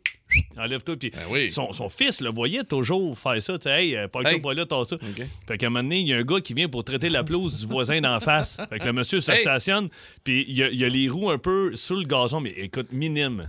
enlève-toi. 0.56 0.96
Puis 0.96 1.10
Ben 1.10 1.20
oui. 1.30 1.50
son, 1.50 1.72
son 1.72 1.88
fils 1.88 2.20
le 2.20 2.30
voyait 2.30 2.64
toujours 2.64 3.18
faire 3.18 3.42
ça, 3.42 3.58
tu 3.58 3.64
sais, 3.64 3.84
hey, 3.84 3.96
euh, 3.96 4.08
pas 4.08 4.20
Hey. 4.22 4.40
pas 4.40 4.54
là, 4.54 4.66
t'as 4.66 4.84
ça. 4.84 4.96
Fait 5.46 5.58
qu'à 5.58 5.66
un 5.66 5.70
moment 5.70 5.82
donné, 5.82 6.00
il 6.00 6.08
y 6.08 6.12
a 6.12 6.16
un 6.18 6.22
gars 6.22 6.40
qui 6.40 6.54
vient 6.54 6.68
pour 6.68 6.84
traiter 6.84 7.08
la 7.08 7.24
pelouse 7.24 7.60
du 7.60 7.66
voisin 7.66 8.00
d'en 8.00 8.20
face. 8.20 8.58
Fait 8.70 8.78
que 8.78 8.86
le 8.86 8.92
monsieur 8.92 9.20
se 9.20 9.30
Hey. 9.32 9.38
stationne, 9.40 9.88
puis 10.24 10.44
il 10.48 10.56
y, 10.56 10.62
a- 10.62 10.68
il 10.70 10.76
y 10.78 10.84
a 10.84 10.88
les 10.88 11.08
roues 11.08 11.30
un 11.30 11.38
peu 11.38 11.74
sur 11.76 11.96
le 11.96 12.04
gazon, 12.04 12.40
mais 12.40 12.50
écoute, 12.50 12.88
minime. 12.92 13.48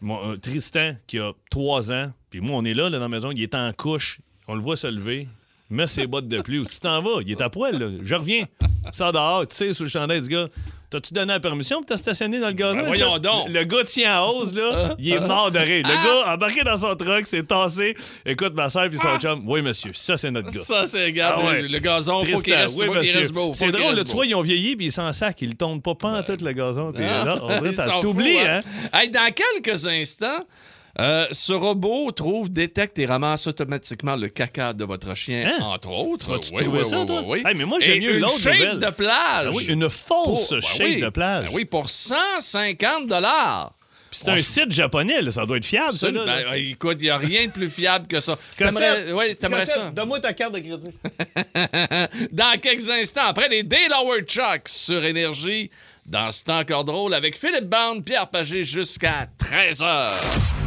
Mon, 0.00 0.32
euh, 0.32 0.36
Tristan, 0.36 0.96
qui 1.06 1.18
a 1.18 1.32
trois 1.50 1.90
ans, 1.92 2.12
puis 2.30 2.40
moi, 2.40 2.56
on 2.56 2.64
est 2.64 2.74
là, 2.74 2.84
là, 2.90 2.98
dans 2.98 3.04
la 3.04 3.08
maison, 3.08 3.30
il 3.30 3.42
est 3.42 3.54
en 3.54 3.72
couche, 3.72 4.20
on 4.48 4.54
le 4.54 4.60
voit 4.60 4.76
se 4.76 4.86
lever, 4.86 5.28
il 5.70 5.76
met 5.76 5.86
ses 5.86 6.06
bottes 6.06 6.28
de 6.28 6.40
pluie. 6.42 6.62
Tu 6.70 6.78
t'en 6.78 7.00
vas? 7.02 7.20
Il 7.24 7.32
est 7.32 7.40
à 7.40 7.48
poil, 7.48 7.78
là. 7.78 7.86
Je 8.02 8.14
reviens. 8.14 8.44
Ça 8.92 9.10
dehors, 9.12 9.46
tu 9.48 9.56
sais, 9.56 9.72
sous 9.72 9.84
le 9.84 9.88
chandail 9.88 10.20
du 10.20 10.28
gars. 10.28 10.46
T'as-tu 10.90 11.12
donné 11.12 11.32
la 11.32 11.40
permission 11.40 11.78
pour 11.78 11.86
te 11.86 11.96
stationner 11.96 12.38
dans 12.38 12.48
le 12.48 12.52
gazon? 12.52 12.76
Ben 12.76 12.86
voyons 12.86 13.18
donc. 13.18 13.48
Le 13.48 13.64
gars 13.64 13.82
tient 13.84 14.20
en 14.20 14.28
hausse, 14.28 14.54
là. 14.54 14.94
Il 14.98 15.12
est 15.12 15.26
mort 15.26 15.50
de 15.50 15.58
rire. 15.58 15.84
Le 15.84 15.94
gars 16.24 16.34
embarqué 16.34 16.62
dans 16.62 16.76
son 16.76 16.94
truck, 16.94 17.26
s'est 17.26 17.42
tassé. 17.42 17.96
Écoute, 18.24 18.54
ma 18.54 18.70
soeur 18.70 18.88
puis 18.90 18.98
son 18.98 19.18
chum. 19.18 19.42
Oui, 19.46 19.60
monsieur, 19.62 19.90
ça, 19.94 20.16
c'est 20.16 20.30
notre 20.30 20.52
gars. 20.52 20.60
Ça, 20.60 20.86
c'est, 20.86 21.06
regarde, 21.06 21.40
Ah 21.42 21.48
ouais. 21.50 21.62
le, 21.62 21.78
gazon, 21.80 22.24
faut 22.24 22.40
qu'il 22.42 22.54
reste, 22.54 22.78
oui, 22.78 22.86
faut 22.86 22.92
qu'il 22.92 23.00
monsieur. 23.00 23.18
reste 23.20 23.32
beau. 23.32 23.50
C'est 23.54 23.72
drôle, 23.72 23.96
là, 23.96 24.04
tu 24.04 24.12
vois, 24.12 24.26
ils 24.26 24.34
ont 24.36 24.42
vieilli 24.42 24.76
puis 24.76 24.86
ils 24.86 24.92
s'en 24.92 25.12
sac. 25.12 25.42
Ils 25.42 25.48
le 25.48 25.54
tournent 25.54 25.82
pas 25.82 25.96
pas 25.96 26.18
en 26.18 26.22
tout 26.22 26.36
le 26.40 26.52
gazon. 26.52 26.92
Puis 26.92 27.02
là, 27.04 27.38
on 27.42 27.46
dirait 27.48 27.60
Ils 27.64 27.70
que 27.70 27.74
ça 27.74 27.86
s'en 27.86 28.00
t'oublie, 28.00 28.36
foutent, 28.38 28.46
hein? 28.46 28.60
Hey, 28.92 29.08
dans 29.08 29.32
quelques 29.32 29.86
instants, 29.88 30.44
euh, 31.00 31.26
ce 31.32 31.52
robot 31.52 32.10
trouve, 32.12 32.50
détecte 32.52 32.98
et 32.98 33.06
ramasse 33.06 33.46
automatiquement 33.46 34.14
le 34.16 34.28
caca 34.28 34.72
de 34.72 34.84
votre 34.84 35.14
chien, 35.16 35.46
Hein? 35.58 35.62
entre 35.64 35.90
autres. 35.90 36.30
Vas-tu 36.30 36.52
Oui, 36.54 36.84
ça, 36.84 37.00
oui, 37.00 37.06
toi? 37.06 37.20
oui, 37.20 37.26
oui. 37.26 37.42
Hey, 37.50 37.54
mais 37.56 37.64
moi, 37.64 37.78
j'aime 37.80 38.00
mieux 38.00 38.14
une 38.14 38.20
l'autre 38.20 38.38
shape 38.38 38.54
nouvelle. 38.58 38.78
de 38.78 38.90
plage. 38.90 39.48
Ah 39.48 39.50
oui, 39.52 39.64
une 39.68 39.90
fausse 39.90 40.48
Pour- 40.50 40.78
ben 40.78 41.00
de 41.00 41.08
plage. 41.08 41.46
ben 41.46 41.50
oui, 41.54 41.64
pour 41.64 41.90
150 41.90 43.08
dollars. 43.08 43.72
C'est 44.16 44.28
un 44.28 44.36
site 44.36 44.70
japonais, 44.70 45.20
là, 45.22 45.32
ça 45.32 45.44
doit 45.44 45.56
être 45.56 45.64
fiable, 45.64 45.98
ça. 45.98 46.08
Ben, 46.08 46.24
là, 46.24 46.44
là. 46.44 46.56
écoute, 46.56 46.98
il 47.00 47.04
n'y 47.04 47.10
a 47.10 47.16
rien 47.18 47.46
de 47.46 47.50
plus 47.50 47.68
fiable 47.68 48.06
que 48.06 48.20
ça. 48.20 48.38
T'aimerais, 48.56 49.10
ouais, 49.12 49.34
ça. 49.34 49.90
Donne-moi 49.90 50.20
ta 50.20 50.32
carte 50.32 50.54
de 50.54 50.60
crédit. 50.60 50.92
Dans 52.32 52.60
quelques 52.60 52.88
instants, 52.90 53.26
après 53.26 53.48
les 53.48 53.64
Day 53.64 53.88
Lower 53.90 54.22
Chuck 54.22 54.68
sur 54.68 55.04
Énergie, 55.04 55.68
dans 56.06 56.30
C'est 56.30 56.48
encore 56.50 56.84
drôle, 56.84 57.12
avec 57.14 57.36
Philippe 57.36 57.68
Bande, 57.68 58.04
Pierre 58.04 58.28
Pagé 58.28 58.62
jusqu'à 58.62 59.26
13h. 59.40 60.63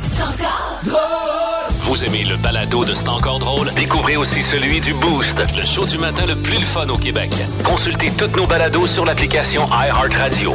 Vous 1.81 2.03
aimez 2.03 2.23
le 2.23 2.35
balado 2.37 2.83
de 2.83 2.93
C'est 2.93 3.07
encore 3.07 3.39
drôle? 3.39 3.71
Découvrez 3.73 4.17
aussi 4.17 4.41
celui 4.43 4.81
du 4.81 4.93
Boost, 4.93 5.37
le 5.55 5.63
show 5.63 5.85
du 5.85 5.97
matin 5.97 6.25
le 6.25 6.35
plus 6.35 6.55
le 6.59 6.65
fun 6.65 6.87
au 6.89 6.97
Québec. 6.97 7.31
Consultez 7.63 8.11
toutes 8.17 8.35
nos 8.35 8.45
balados 8.45 8.87
sur 8.87 9.05
l'application 9.05 9.67
iHeartRadio. 9.67 10.53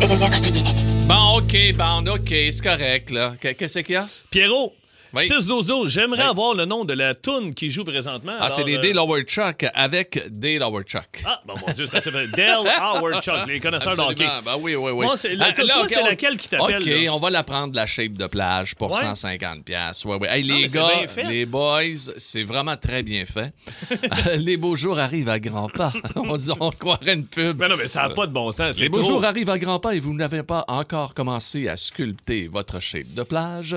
Énergie. 0.00 0.64
Bon, 1.06 1.38
OK, 1.38 1.56
Bande, 1.76 2.08
OK, 2.08 2.28
c'est 2.28 2.62
correct, 2.62 3.10
là. 3.10 3.32
Qu- 3.40 3.54
Qu'est-ce 3.54 3.80
qu'il 3.80 3.94
y 3.94 3.96
a? 3.96 4.06
Pierrot, 4.30 4.72
Oui. 5.14 5.24
6-12-12, 5.26 5.88
j'aimerais 5.88 6.22
Oui. 6.24 6.28
avoir 6.30 6.54
le 6.54 6.64
nom 6.64 6.84
de 6.84 6.92
la 6.92 7.14
toune 7.14 7.54
qui 7.54 7.70
joue 7.70 7.84
présentement. 7.84 8.34
Ah, 8.38 8.50
c'est 8.50 8.64
les 8.64 8.76
euh, 8.76 8.80
Day 8.80 8.92
Lower 8.92 9.22
Chuck 9.22 9.64
avec 9.74 10.22
Day 10.30 10.58
Lower 10.58 10.82
Chuck. 10.84 11.22
Ah, 11.24 11.40
bon, 11.46 11.54
mon 11.66 11.72
Dieu, 11.72 11.86
c'est 11.90 12.10
Dale 12.36 12.58
Howard 12.80 13.22
Chuck, 13.22 13.46
les 13.46 13.60
connaisseurs 13.60 13.96
de 13.96 14.00
hockey. 14.02 14.24
Absolument. 14.24 14.42
Ben 14.44 14.56
oui, 14.62 14.74
oui, 14.76 14.90
oui. 14.92 15.04
Moi, 15.06 15.16
c'est- 15.16 15.34
on- 15.34 15.38
laquelle 15.38 16.36
qui 16.36 16.48
t'appelle, 16.48 16.82
OK, 16.82 16.86
là? 16.86 17.14
on 17.14 17.18
va 17.18 17.30
la 17.30 17.42
prendre, 17.42 17.74
la 17.74 17.86
shape 17.86 18.12
de 18.12 18.26
plage, 18.26 18.74
pour 18.74 18.90
Ouais? 18.92 19.00
150 19.00 19.64
pièces. 19.64 20.04
Ouais, 20.04 20.16
ouais. 20.16 20.28
Hey, 20.28 20.46
Non, 20.46 20.54
les 20.56 20.62
mais 20.62 20.68
gars, 20.68 20.88
les 21.28 21.46
boys, 21.46 21.82
c'est 22.18 22.42
vraiment 22.42 22.76
très 22.76 23.02
bien 23.02 23.24
fait. 23.24 23.52
les 24.36 24.56
beaux 24.56 24.76
jours 24.76 24.98
arrivent 24.98 25.28
à 25.28 25.38
grands 25.38 25.68
pas. 25.68 25.92
on, 26.16 26.36
dit, 26.36 26.50
on 26.60 26.70
croirait 26.70 27.14
une 27.14 27.26
pub. 27.26 27.56
Ben 27.56 27.68
non, 27.68 27.76
mais 27.76 27.88
ça 27.88 28.08
n'a 28.08 28.14
pas 28.14 28.26
de 28.26 28.32
bon 28.32 28.52
sens. 28.52 28.78
Les 28.78 28.88
beaux 28.88 29.00
trop. 29.00 29.08
jours 29.08 29.24
arrivent 29.24 29.50
à 29.50 29.58
grands 29.58 29.78
pas 29.80 29.94
et 29.94 30.00
vous 30.00 30.14
n'avez 30.14 30.42
pas 30.42 30.64
encore 30.68 31.14
commencé 31.14 31.68
à 31.68 31.76
sculpter 31.76 32.48
votre 32.48 32.80
shape 32.80 33.14
de 33.14 33.22
plage. 33.22 33.76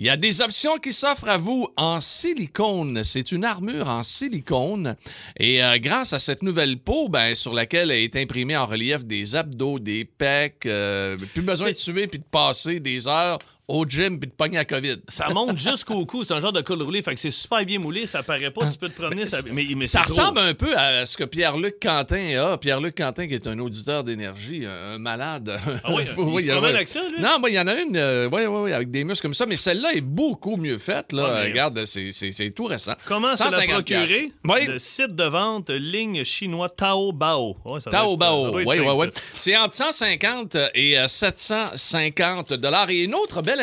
Il 0.00 0.06
y 0.06 0.08
a 0.08 0.16
des 0.16 0.40
options 0.40 0.78
qui 0.78 0.94
s'offre 0.94 1.28
à 1.28 1.36
vous 1.36 1.68
en 1.76 2.00
silicone. 2.00 3.04
C'est 3.04 3.32
une 3.32 3.44
armure 3.44 3.86
en 3.86 4.02
silicone. 4.02 4.96
Et 5.38 5.62
euh, 5.62 5.76
grâce 5.76 6.14
à 6.14 6.18
cette 6.18 6.42
nouvelle 6.42 6.78
peau, 6.78 7.10
ben, 7.10 7.34
sur 7.34 7.52
laquelle 7.52 7.90
est 7.90 8.16
imprimé 8.16 8.56
en 8.56 8.64
relief 8.64 9.04
des 9.04 9.36
abdos, 9.36 9.78
des 9.78 10.06
pecs, 10.06 10.64
euh, 10.64 11.18
plus 11.34 11.42
besoin 11.42 11.68
de 11.68 11.74
suer 11.74 12.06
puis 12.06 12.18
de 12.18 12.24
passer 12.24 12.80
des 12.80 13.06
heures 13.06 13.36
au 13.70 13.84
gym 13.86 14.18
puis 14.18 14.28
de 14.28 14.34
pogner 14.34 14.56
la 14.56 14.64
COVID. 14.64 14.96
Ça 15.08 15.28
monte 15.30 15.58
jusqu'au 15.58 16.04
cou. 16.06 16.24
C'est 16.24 16.34
un 16.34 16.40
genre 16.40 16.52
de 16.52 16.60
col 16.60 16.82
roulé. 16.82 17.02
Fait 17.02 17.14
que 17.14 17.20
c'est 17.20 17.30
super 17.30 17.64
bien 17.64 17.78
moulé. 17.78 18.06
Ça 18.06 18.22
paraît 18.22 18.50
pas. 18.50 18.66
Tu 18.70 18.78
peux 18.78 18.88
te 18.88 19.00
promener. 19.00 19.26
Ça, 19.26 19.38
mais, 19.52 19.66
mais 19.76 19.84
Ça 19.86 20.00
trop. 20.00 20.10
ressemble 20.10 20.40
un 20.40 20.54
peu 20.54 20.76
à 20.76 21.06
ce 21.06 21.16
que 21.16 21.24
Pierre-Luc 21.24 21.76
Quentin 21.80 22.38
a. 22.40 22.58
Pierre-Luc 22.58 22.96
Quentin, 22.96 23.26
qui 23.26 23.34
est 23.34 23.46
un 23.46 23.58
auditeur 23.58 24.04
d'énergie, 24.04 24.64
un 24.66 24.98
malade. 24.98 25.58
Ah 25.84 25.92
oui? 25.94 26.02
Il 26.06 26.46
se 26.46 26.50
promène 26.52 26.74
avec 26.74 26.88
ça, 26.88 27.00
lui? 27.08 27.20
Non, 27.22 27.38
moi, 27.38 27.50
il 27.50 27.54
y 27.54 27.60
en 27.60 27.66
a 27.66 27.74
une, 27.74 27.96
euh, 27.96 28.28
ouais, 28.28 28.46
ouais, 28.46 28.60
ouais, 28.60 28.72
avec 28.72 28.90
des 28.90 29.04
muscles 29.04 29.22
comme 29.22 29.34
ça, 29.34 29.46
mais 29.46 29.56
celle-là 29.56 29.92
est 29.94 30.00
beaucoup 30.00 30.56
mieux 30.56 30.78
faite. 30.78 31.12
Là. 31.12 31.42
Mais- 31.42 31.50
Regarde, 31.50 31.84
c'est, 31.86 32.50
tout 32.54 32.64
récent. 32.64 32.94
Comment 33.06 33.36
se 33.36 33.44
la 33.44 33.50
150 33.52 33.74
procurer? 33.86 34.32
Oui. 34.44 34.66
Le 34.66 34.78
site 34.78 35.14
de 35.14 35.24
vente 35.24 35.70
ligne 35.70 36.24
chinois 36.24 36.68
Taobao. 36.68 37.56
Ouais, 37.64 37.80
ça 37.80 37.90
ça 37.90 37.98
Taobao, 37.98 38.54
oui, 38.56 38.64
oui, 38.66 38.78
oui. 38.80 39.06
ça. 39.14 39.20
C'est 39.36 39.56
entre 39.56 39.74
150 39.74 40.56
et 40.74 40.98
euh, 40.98 41.06
750 41.08 42.52
dollars. 42.54 42.90
Et 42.90 43.00
une 43.04 43.14
autre 43.14 43.42
belle 43.42 43.59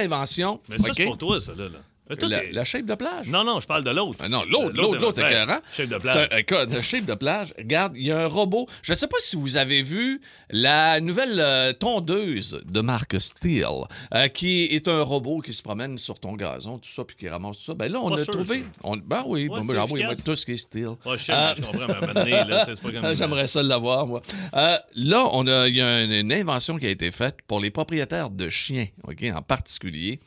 Mais 0.69 0.77
ça, 0.77 0.89
OK? 0.89 0.93
c'est 0.95 1.05
pour 1.05 1.17
toi, 1.17 1.41
ça, 1.41 1.53
là. 1.55 1.69
là. 1.69 1.79
Toi, 2.15 2.29
La, 2.29 2.41
la 2.51 2.63
shape 2.63 2.85
de 2.85 2.95
plage? 2.95 3.27
Non, 3.27 3.43
non, 3.43 3.59
je 3.59 3.67
parle 3.67 3.83
de 3.83 3.89
l'autre. 3.91 4.19
Ah 4.21 4.29
non, 4.29 4.43
l'autre, 4.49 4.67
Euh, 4.75 4.81
l'autre, 4.81 4.99
l'autre, 4.99 5.15
c'est 5.15 5.25
écœurant. 5.25 5.59
Shape 5.71 5.89
de 5.89 5.97
plage. 5.97 6.29
Le 6.73 6.81
shape 6.81 7.05
de 7.05 7.13
plage, 7.15 7.53
regarde, 7.57 7.93
il 7.97 8.03
y 8.07 8.11
a 8.11 8.19
un 8.23 8.27
robot. 8.27 8.67
Je 8.81 8.91
ne 8.93 8.95
sais 8.97 9.07
pas 9.07 9.17
si 9.19 9.35
vous 9.35 9.57
avez 9.57 9.81
vu 9.81 10.21
la 10.49 10.99
nouvelle 11.01 11.39
euh, 11.39 11.73
tondeuse 11.73 12.61
de 12.65 12.81
marque 12.81 13.19
Steel, 13.19 13.65
euh, 14.13 14.27
qui 14.29 14.63
est 14.65 14.87
un 14.87 15.01
robot 15.01 15.41
qui 15.41 15.53
se 15.53 15.61
promène 15.61 15.97
sur 15.97 16.19
ton 16.19 16.33
gazon, 16.33 16.77
tout 16.77 16.89
ça, 16.89 17.03
puis 17.03 17.15
qui 17.17 17.27
ramasse 17.29 17.57
tout 17.57 17.63
ça. 17.65 17.73
Ben 17.73 17.91
là, 17.91 17.99
on 18.01 18.09
Pas 18.09 18.19
a 18.21 18.23
sûr, 18.23 18.33
trouvé. 18.33 18.63
on- 18.83 18.97
ben 18.97 19.23
oui, 19.25 19.47
Ouais, 19.47 19.59
bon, 19.59 19.65
ben, 19.65 19.83
efficace. 19.83 20.23
tout 20.23 20.35
ce 20.35 20.45
qui 20.45 20.53
est 20.53 20.57
Steel. 20.57 20.87
Ouais, 21.05 21.17
je 21.17 21.23
sais, 21.23 21.33
Euh, 21.33 21.53
je 21.55 21.61
comprends, 21.61 21.87
mais 22.25 22.29
là, 22.45 22.65
c'est 22.65 22.81
pas 22.81 22.91
comme- 22.91 23.15
J'aimerais 23.17 23.47
ça 23.47 23.61
l'avoir, 23.63 24.07
moi. 24.07 24.21
Euh, 24.53 24.77
là, 24.95 25.27
on 25.33 25.45
a, 25.47 25.67
il 25.67 25.75
y 25.75 25.81
a 25.81 26.03
une, 26.03 26.11
une 26.11 26.31
invention 26.31 26.77
qui 26.77 26.85
a 26.85 26.89
été 26.89 27.11
faite 27.11 27.37
pour 27.47 27.59
les 27.59 27.71
propriétaires 27.71 28.29
de 28.29 28.49
chiens, 28.49 28.87
OK, 29.07 29.23
en 29.35 29.41
particulier. 29.41 30.19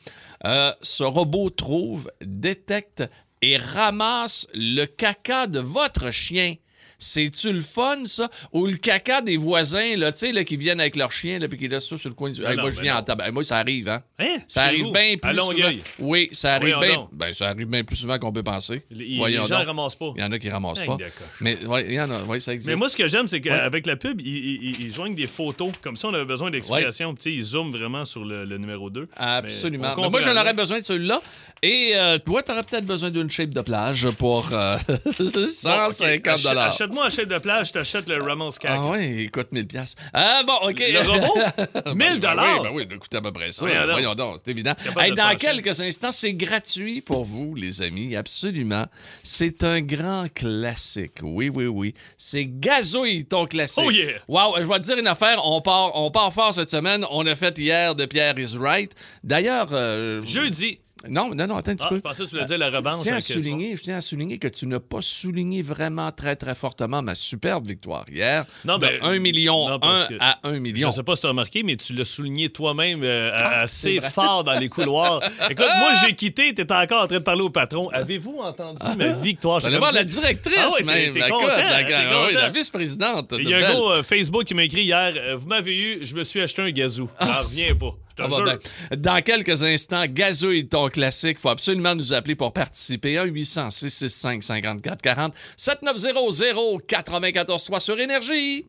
Euh, 0.45 0.73
ce 0.81 1.03
robot 1.03 1.49
trouve, 1.49 2.11
détecte 2.21 3.03
et 3.41 3.57
ramasse 3.57 4.47
le 4.53 4.85
caca 4.85 5.47
de 5.47 5.59
votre 5.59 6.11
chien. 6.11 6.55
C'est-tu 7.03 7.51
le 7.51 7.59
fun, 7.61 8.05
ça? 8.05 8.29
Ou 8.53 8.67
le 8.67 8.77
caca 8.77 9.21
des 9.21 9.35
voisins, 9.37 9.97
là, 9.97 10.11
tu 10.11 10.19
sais, 10.19 10.31
là, 10.31 10.43
qui 10.43 10.55
viennent 10.55 10.79
avec 10.79 10.95
leur 10.95 11.11
chien, 11.11 11.39
là, 11.39 11.47
puis 11.47 11.57
qui 11.57 11.67
laissent 11.67 11.87
ça 11.89 11.97
sur 11.97 12.09
le 12.09 12.15
coin 12.15 12.29
du... 12.29 12.39
Non, 12.41 12.47
Hey, 12.49 12.55
non, 12.55 12.61
moi, 12.61 12.71
je 12.71 12.75
ben 12.77 12.81
viens 12.83 12.97
en 12.97 13.01
tabac. 13.01 13.31
Moi, 13.31 13.43
ça 13.43 13.57
arrive, 13.57 13.89
hein? 13.89 14.01
Hein? 14.19 14.37
Ça 14.47 14.63
arrive 14.63 14.91
bien 14.91 15.17
plus 15.17 15.31
À 15.31 15.41
souvent. 15.41 15.69
Oui, 15.99 16.29
ça 16.31 16.53
arrive 16.55 16.77
bien... 16.79 17.07
Ben, 17.11 17.33
ça 17.33 17.47
arrive 17.49 17.67
bien 17.67 17.83
plus 17.83 17.95
souvent 17.95 18.19
qu'on 18.19 18.31
peut 18.31 18.43
penser. 18.43 18.83
Les, 18.91 19.17
gens 19.33 19.47
donc. 19.47 19.65
ramassent 19.65 19.95
pas. 19.95 20.13
Il 20.15 20.21
y 20.21 20.23
en 20.23 20.31
a 20.31 20.37
qui 20.39 20.49
ramassent 20.49 20.81
pas. 20.85 20.97
Mais 21.39 21.57
ouais, 21.65 21.85
il 21.87 21.93
y 21.95 21.99
en 22.01 22.11
a, 22.11 22.23
ouais, 22.23 22.39
ça 22.39 22.53
existe. 22.53 22.69
Mais 22.69 22.75
moi, 22.75 22.87
ce 22.87 22.95
que 22.95 23.07
j'aime, 23.07 23.27
c'est 23.27 23.37
Ouais. 23.37 23.41
qu'avec 23.41 23.87
la 23.87 23.95
pub, 23.95 24.21
ils, 24.21 24.27
ils- 24.27 24.63
ils- 24.63 24.81
ils 24.85 24.93
joignent 24.93 25.15
des 25.15 25.25
photos. 25.25 25.71
Comme 25.81 25.95
ça, 25.97 26.09
on 26.09 26.13
avait 26.13 26.25
besoin 26.25 26.51
d'explications. 26.51 27.15
Sais, 27.17 27.31
Ils 27.33 27.41
zooment 27.43 27.71
vraiment 27.71 28.05
sur 28.05 28.23
le, 28.23 28.45
le 28.45 28.57
numéro 28.59 28.91
2. 28.91 29.07
Absolument. 29.17 29.93
Mais 29.97 30.09
moi, 30.09 30.19
j'en 30.21 30.35
aurais 30.39 30.53
besoin 30.53 30.77
de 30.79 30.83
celui-là. 30.83 31.19
Et 31.63 31.91
euh, 31.95 32.19
toi, 32.19 32.43
tu 32.43 32.51
aurais 32.51 32.63
peut-être 32.63 32.85
besoin 32.85 33.09
d'une 33.09 33.31
shape 33.31 33.49
de 33.49 33.61
plage 33.61 34.07
pour 34.17 34.49
euh, 34.51 34.75
Bon, 35.19 35.47
150 35.47 36.39
OK. 36.45 36.55
Achète- 36.55 36.90
Achète-moi 36.91 37.05
un 37.05 37.09
chèque 37.09 37.27
de 37.29 37.37
plage, 37.37 37.67
je 37.67 37.73
t'achète 37.73 38.09
le 38.09 38.21
Ramos 38.21 38.51
Cactus. 38.51 38.69
Ah 38.69 38.89
oui, 38.91 39.23
il 39.23 39.31
coûte 39.31 39.47
1000 39.53 39.65
pièces. 39.65 39.95
Ah 40.13 40.43
bon, 40.45 40.55
OK. 40.63 40.77
Le 40.79 40.99
robot? 40.99 41.39
Ben, 41.85 41.95
1000 41.95 41.95
ben 41.95 42.19
dollars? 42.19 42.61
Oui, 42.61 42.63
ben 42.63 42.71
oui, 42.73 42.87
il 42.91 42.99
coûte 42.99 43.15
à 43.15 43.21
peu 43.21 43.31
près 43.31 43.51
ça. 43.53 43.65
Voyons 43.65 43.81
donc. 43.81 43.91
Voyons 43.91 44.15
donc, 44.15 44.37
c'est 44.43 44.51
évident. 44.51 44.73
Hey, 44.99 45.13
dans 45.13 45.35
quelques 45.37 45.79
instants, 45.79 46.11
c'est 46.11 46.33
gratuit 46.33 46.99
pour 46.99 47.23
vous, 47.23 47.55
les 47.55 47.81
amis, 47.81 48.15
absolument. 48.17 48.85
C'est 49.23 49.63
un 49.63 49.79
grand 49.81 50.27
classique. 50.33 51.19
Oui, 51.21 51.49
oui, 51.49 51.67
oui. 51.67 51.93
C'est 52.17 52.45
Gazouille, 52.45 53.25
ton 53.25 53.45
classique. 53.45 53.83
Oh 53.87 53.91
yeah! 53.91 54.19
Wow, 54.27 54.57
je 54.57 54.67
vais 54.67 54.79
te 54.79 54.83
dire 54.83 54.97
une 54.97 55.07
affaire. 55.07 55.39
On 55.45 55.61
part, 55.61 55.95
on 55.95 56.11
part 56.11 56.33
fort 56.33 56.53
cette 56.53 56.69
semaine. 56.69 57.05
On 57.09 57.25
a 57.25 57.35
fait 57.35 57.57
hier 57.57 57.95
de 57.95 58.05
Pierre 58.05 58.37
is 58.37 58.57
right. 58.57 58.93
D'ailleurs... 59.23 59.67
euh, 59.71 60.21
Jeudi. 60.23 60.79
Non, 61.09 61.33
non, 61.33 61.47
non, 61.47 61.55
attends 61.55 61.71
un 61.71 61.75
petit 61.75 61.85
Ah, 61.85 61.89
peu. 61.89 61.95
je 61.97 62.01
pensais 62.01 62.23
que 62.23 62.29
tu 62.29 62.35
voulais 62.35 62.45
dire 62.45 62.57
la 62.57 62.69
revanche. 62.69 62.99
Je 62.99 63.07
tiens, 63.09 63.15
à 63.17 63.21
souligner, 63.21 63.75
je 63.75 63.81
tiens 63.83 63.97
à 63.97 64.01
souligner 64.01 64.37
que 64.37 64.47
tu 64.47 64.65
n'as 64.67 64.79
pas 64.79 65.01
souligné 65.01 65.61
vraiment 65.61 66.11
très, 66.11 66.35
très 66.35 66.53
fortement 66.55 67.01
ma 67.01 67.15
superbe 67.15 67.65
victoire 67.67 68.05
hier. 68.09 68.45
Non, 68.65 68.77
de 68.77 68.81
ben, 68.87 68.99
1 69.01 69.19
million, 69.19 69.69
non, 69.69 69.79
parce 69.79 70.03
1 70.05 70.07
que 70.07 70.13
à 70.19 70.39
1 70.43 70.53
Je 70.55 70.59
million. 70.59 70.87
ne 70.89 70.93
sais 70.93 71.03
pas 71.03 71.15
si 71.15 71.21
tu 71.21 71.27
as 71.27 71.29
remarqué, 71.31 71.63
mais 71.63 71.75
tu 71.75 71.93
l'as 71.93 72.05
souligné 72.05 72.49
toi-même 72.49 73.01
euh, 73.03 73.21
Ah, 73.33 73.61
assez 73.61 73.99
fort 74.01 74.43
dans 74.43 74.57
les 74.59 74.69
couloirs. 74.69 75.21
Écoute, 75.49 75.65
moi, 75.79 75.91
j'ai 76.05 76.13
quitté, 76.13 76.53
tu 76.53 76.61
étais 76.61 76.73
encore 76.73 77.03
en 77.03 77.07
train 77.07 77.17
de 77.17 77.23
parler 77.23 77.41
au 77.41 77.49
patron. 77.49 77.89
Avez-vous 77.89 78.37
entendu 78.39 78.81
ma 78.97 79.09
victoire? 79.09 79.65
Allez 79.65 79.77
voir 79.77 79.91
la 79.91 80.03
directrice 80.03 80.57
Ah 80.59 80.67
oui, 80.77 80.85
même. 80.85 81.17
la, 81.17 81.29
content, 81.29 81.45
ah 81.49 82.25
oui, 82.27 82.33
la 82.33 82.49
vice-présidente. 82.49 83.33
Il 83.39 83.49
y 83.49 83.53
a 83.53 83.57
un 83.57 83.61
gars 83.61 83.69
euh, 83.75 84.03
Facebook 84.03 84.43
qui 84.43 84.53
m'a 84.53 84.63
écrit 84.63 84.83
hier 84.83 85.13
euh, 85.15 85.35
Vous 85.35 85.47
m'avez 85.47 85.75
eu, 85.75 85.99
je 86.05 86.13
me 86.15 86.23
suis 86.23 86.41
acheté 86.41 86.61
un 86.61 86.71
gazou. 86.71 87.09
J'en 87.19 87.39
reviens 87.39 87.75
pas. 87.75 87.95
Ah, 88.19 88.27
bah, 88.27 88.37
ben, 88.45 88.57
dans 88.97 89.21
quelques 89.21 89.63
instants, 89.63 90.03
Gazouille, 90.07 90.67
ton 90.67 90.89
classique. 90.89 91.37
Il 91.39 91.41
faut 91.41 91.49
absolument 91.49 91.95
nous 91.95 92.13
appeler 92.13 92.35
pour 92.35 92.53
participer. 92.53 93.15
1-800-665-5440. 93.15 95.31
7900-943 95.57 97.79
sur 97.79 97.99
Énergie. 97.99 98.65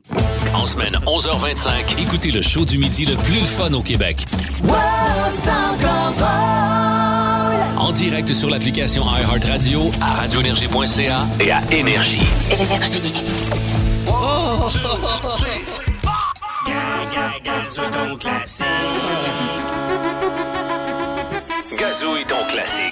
En 0.55 0.67
semaine 0.67 0.95
11h25, 1.07 2.01
écoutez 2.01 2.31
le 2.31 2.41
show 2.43 2.65
du 2.65 2.79
midi 2.79 3.05
le 3.05 3.17
plus 3.17 3.41
le 3.41 3.47
fun 3.47 3.73
au 3.73 3.83
Québec. 3.83 4.19
En 7.79 7.91
direct 7.93 8.33
sur 8.33 8.49
l'application 8.51 9.05
iHeartRadio, 9.05 9.89
à 10.01 10.15
radioénergie.ca 10.15 11.27
et 11.41 11.51
à 11.51 11.61
Énergie. 11.73 12.23
Énergie. 12.53 13.13
Gazouille 21.79 22.27
ton 22.27 22.45
classique. 22.51 22.92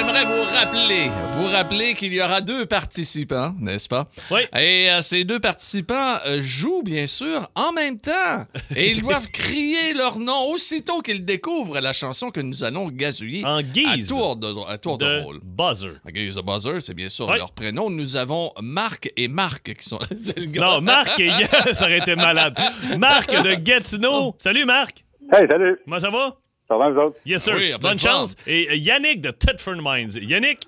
J'aimerais 0.00 0.24
vous 0.24 0.42
rappeler, 0.54 1.10
vous 1.34 1.46
rappeler 1.48 1.94
qu'il 1.94 2.14
y 2.14 2.22
aura 2.22 2.40
deux 2.40 2.64
participants, 2.64 3.52
n'est-ce 3.58 3.86
pas? 3.86 4.08
Oui. 4.30 4.40
Et 4.58 4.88
euh, 4.90 5.02
ces 5.02 5.24
deux 5.24 5.38
participants 5.40 6.16
euh, 6.24 6.40
jouent, 6.40 6.82
bien 6.82 7.06
sûr, 7.06 7.46
en 7.54 7.70
même 7.72 7.98
temps. 8.00 8.46
Et 8.74 8.92
ils 8.92 9.02
doivent 9.02 9.28
crier 9.28 9.92
leur 9.92 10.18
nom 10.18 10.48
aussitôt 10.52 11.02
qu'ils 11.02 11.22
découvrent 11.26 11.80
la 11.80 11.92
chanson 11.92 12.30
que 12.30 12.40
nous 12.40 12.64
allons 12.64 12.88
gazouiller. 12.88 13.44
En 13.44 13.60
guise 13.60 14.10
À 14.10 14.14
tour 14.14 14.36
de, 14.36 14.70
à 14.70 14.78
tour 14.78 14.96
de, 14.96 15.04
de 15.04 15.20
rôle. 15.20 15.40
buzzer. 15.42 15.92
En 16.06 16.10
guise 16.10 16.34
de 16.36 16.40
buzzer, 16.40 16.80
c'est 16.80 16.94
bien 16.94 17.10
sûr 17.10 17.28
Oui. 17.28 17.36
leur 17.36 17.52
prénom. 17.52 17.90
Nous 17.90 18.16
avons 18.16 18.52
Marc 18.62 19.12
et 19.18 19.28
Marc 19.28 19.74
qui 19.74 19.86
sont... 19.86 19.98
c'est 20.24 20.38
le 20.38 20.46
gars. 20.46 20.62
Non, 20.64 20.80
Marc, 20.80 21.20
et 21.20 21.26
Yann, 21.26 21.44
ça 21.74 21.84
aurait 21.84 21.98
été 21.98 22.16
malade. 22.16 22.56
Marc 22.96 23.30
de 23.30 23.52
Gatineau. 23.54 24.34
Salut, 24.42 24.64
Marc. 24.64 25.04
Hey, 25.30 25.46
salut. 25.48 25.78
Comment 25.84 26.00
ça 26.00 26.08
va? 26.10 26.36
Ça 26.70 26.76
va, 26.78 26.88
vous 26.90 27.00
autres? 27.00 27.16
Yes, 27.26 27.42
sir. 27.42 27.54
Oui, 27.56 27.72
Bonne 27.80 27.98
chance. 27.98 28.36
Et 28.46 28.68
euh, 28.70 28.76
Yannick 28.76 29.20
de 29.20 29.30
Thetford 29.32 29.76
Mines. 29.82 30.12
Yannick? 30.22 30.60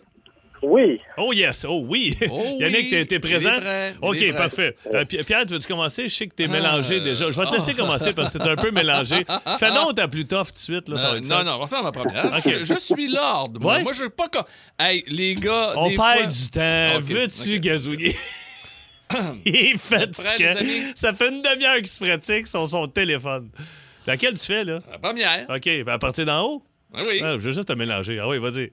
Oui. 0.65 1.01
Oh 1.17 1.33
yes, 1.33 1.65
oh 1.69 1.85
oui. 1.89 2.17
Oh 2.31 2.57
Yannick, 2.61 2.89
oui, 2.93 3.07
t'es- 3.07 3.19
présent? 3.19 3.59
prêt, 3.61 3.95
OK, 4.01 4.33
parfait. 4.37 4.77
Euh, 4.95 5.05
Pi- 5.05 5.19
Pierre, 5.25 5.45
tu 5.47 5.55
veux-tu 5.55 5.67
commencer? 5.67 6.09
Je 6.09 6.15
sais 6.15 6.27
que 6.29 6.35
t'es 6.35 6.45
Ah, 6.49 6.53
mélangé 6.53 7.01
déjà. 7.01 7.31
Je 7.31 7.41
vais 7.41 7.47
te 7.47 7.55
laisser 7.55 7.75
commencer 7.75 8.13
parce 8.13 8.31
que 8.33 8.39
t'es 8.39 8.49
un 8.49 8.55
peu 8.57 8.71
mélangé. 8.71 9.25
Fais 9.59 9.71
donc 9.73 9.95
ta 9.97 10.07
plus 10.09 10.25
tough 10.25 10.47
tout 10.47 10.53
de 10.55 10.59
suite. 10.59 10.89
Là, 10.89 10.97
ça 10.97 11.03
va 11.03 11.15
Euh, 11.15 11.19
être 11.19 11.27
non, 11.27 11.43
non, 11.45 11.53
on 11.55 11.59
va 11.61 11.67
faire 11.69 11.83
ma 11.83 11.91
première. 11.93 12.27
OK. 12.37 12.43
je, 12.45 12.63
je 12.65 12.79
suis 12.79 13.09
Lord. 13.09 13.51
Moi, 13.61 13.75
Ouais? 13.77 13.83
moi 13.83 13.93
je 13.93 14.01
suis 14.03 14.11
pas 14.11 14.29
comme. 14.29 14.45
Hey, 14.79 15.03
les 15.09 15.35
gars. 15.35 15.73
On 15.77 15.89
des 15.89 15.97
perd 15.97 16.19
fois- 16.19 16.27
du 16.27 16.51
temps. 16.51 17.01
Veux-tu 17.13 17.59
gazouiller? 17.61 18.15
Il 19.45 19.57
est 19.57 19.77
fatigué. 19.79 20.47
Ça 20.97 21.13
fait 21.13 21.29
une 21.29 21.43
demi-heure 21.43 21.77
qu'il 21.77 21.87
se 21.89 21.99
pratique 22.03 22.47
sur 22.47 22.69
son 22.69 22.87
téléphone. 22.89 23.51
Laquelle 24.07 24.39
tu 24.39 24.47
fais, 24.47 24.65
là? 24.65 24.81
La 24.91 24.99
première. 24.99 25.49
OK, 25.49 25.65
ben 25.65 25.89
à 25.89 25.99
partir 25.99 26.27
d'en 26.27 26.45
haut? 26.45 26.63
Ah 26.95 27.01
oui. 27.07 27.21
Ah, 27.23 27.33
je 27.39 27.45
veux 27.45 27.53
juste 27.53 27.69
te 27.69 27.73
mélanger. 27.73 28.19
Ah 28.19 28.29
oui, 28.29 28.39
vas-y. 28.39 28.73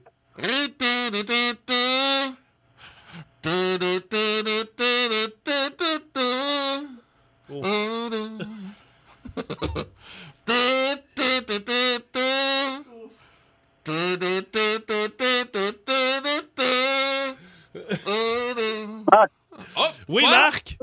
Oui, 20.08 20.22
Quoi? 20.22 20.30
Marc? 20.30 20.76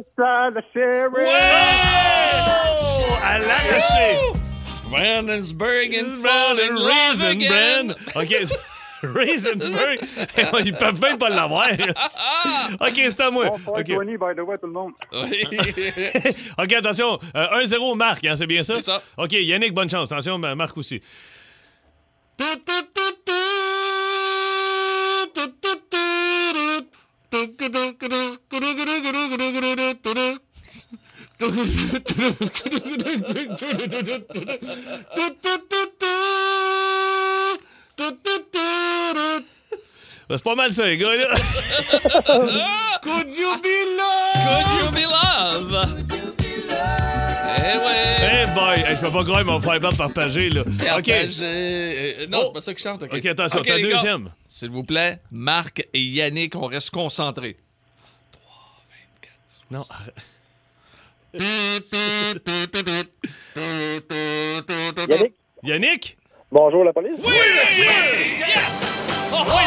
Sheriff. 0.74 1.28
Oh! 1.28 3.14
À 3.24 3.40
l'arraché! 3.40 4.37
Brandonsburg 4.90 5.94
and 5.94 6.24
love 6.24 6.58
Raisin 6.58 7.42
again. 7.42 7.88
Bran. 7.88 8.24
OK. 8.24 8.34
Raisinburg. 9.04 10.00
Ils 10.66 10.74
peuvent 10.74 11.02
même 11.02 11.18
pas 11.18 11.30
l'avoir. 11.30 11.68
OK, 12.80 12.94
c'est 12.96 13.20
à 13.20 13.30
moi. 13.30 13.50
Bon, 13.64 13.74
OK, 13.74 13.86
420, 13.86 14.06
by 14.18 14.36
the 14.36 14.44
way, 14.44 14.58
tout 14.58 14.66
le 14.66 14.74
monde. 14.74 14.94
Oui. 15.14 15.44
OK, 16.58 16.74
attention. 16.74 17.20
Euh, 17.36 17.64
1-0 17.64 17.96
Marc, 17.96 18.26
hein, 18.26 18.36
c'est 18.36 18.48
bien 18.48 18.64
ça? 18.64 18.76
C'est 18.78 18.86
ça. 18.86 19.02
OK, 19.18 19.34
Yannick, 19.34 19.74
bonne 19.74 19.90
chance. 19.90 20.12
Attention, 20.12 20.40
Marc 20.40 20.76
aussi. 20.78 21.00
C'est 40.30 40.44
pas 40.44 40.56
mal 40.56 40.74
ça, 40.74 40.86
les 40.86 40.98
gars, 40.98 41.16
là. 41.16 41.28
Could 43.02 43.34
you 43.34 43.56
be 43.62 43.78
loved? 43.98 44.44
Could 44.44 44.68
you 44.78 44.92
be 44.92 45.06
love? 45.10 45.88
Eh 47.60 47.78
ouais. 47.78 48.18
Eh 48.20 48.54
boy, 48.54 48.80
Hey, 48.86 48.96
je 48.96 49.02
peux 49.02 49.12
pas 49.12 49.24
croire 49.24 49.38
qu'ils 49.40 49.48
vont 49.48 49.56
me 49.60 49.62
faire 49.64 49.80
battre 49.80 49.98
par 49.98 50.12
Pagé, 50.14 50.50
là. 50.50 50.62
OK. 50.62 50.68
Partager- 50.86 51.40
euh, 51.42 52.28
non, 52.28 52.44
c'est 52.46 52.54
pas 52.54 52.62
ça 52.62 52.74
que 52.74 52.80
je 52.80 52.84
chante. 52.84 53.04
OK, 53.04 53.14
OK, 53.14 53.26
attention, 53.26 53.60
OK, 53.60 53.68
ta 53.68 53.76
les 53.78 53.84
gars, 53.84 53.90
deuxième. 53.96 54.30
S'il 54.50 54.70
vous 54.70 54.84
plaît, 54.84 55.22
Marc 55.32 55.88
et 55.94 56.02
Yannick, 56.04 56.56
on 56.56 56.66
reste 56.66 56.90
concentrés. 56.90 57.56
Non, 59.72 59.84
arrête. 59.90 60.16
Yannick, 65.08 65.34
Yannick? 65.64 66.18
bonjour 66.52 66.84
la 66.84 66.94
police. 66.94 67.20
Oui! 67.24 67.34
Yes! 68.40 69.06
Oh, 69.32 69.44
oui, 69.46 69.64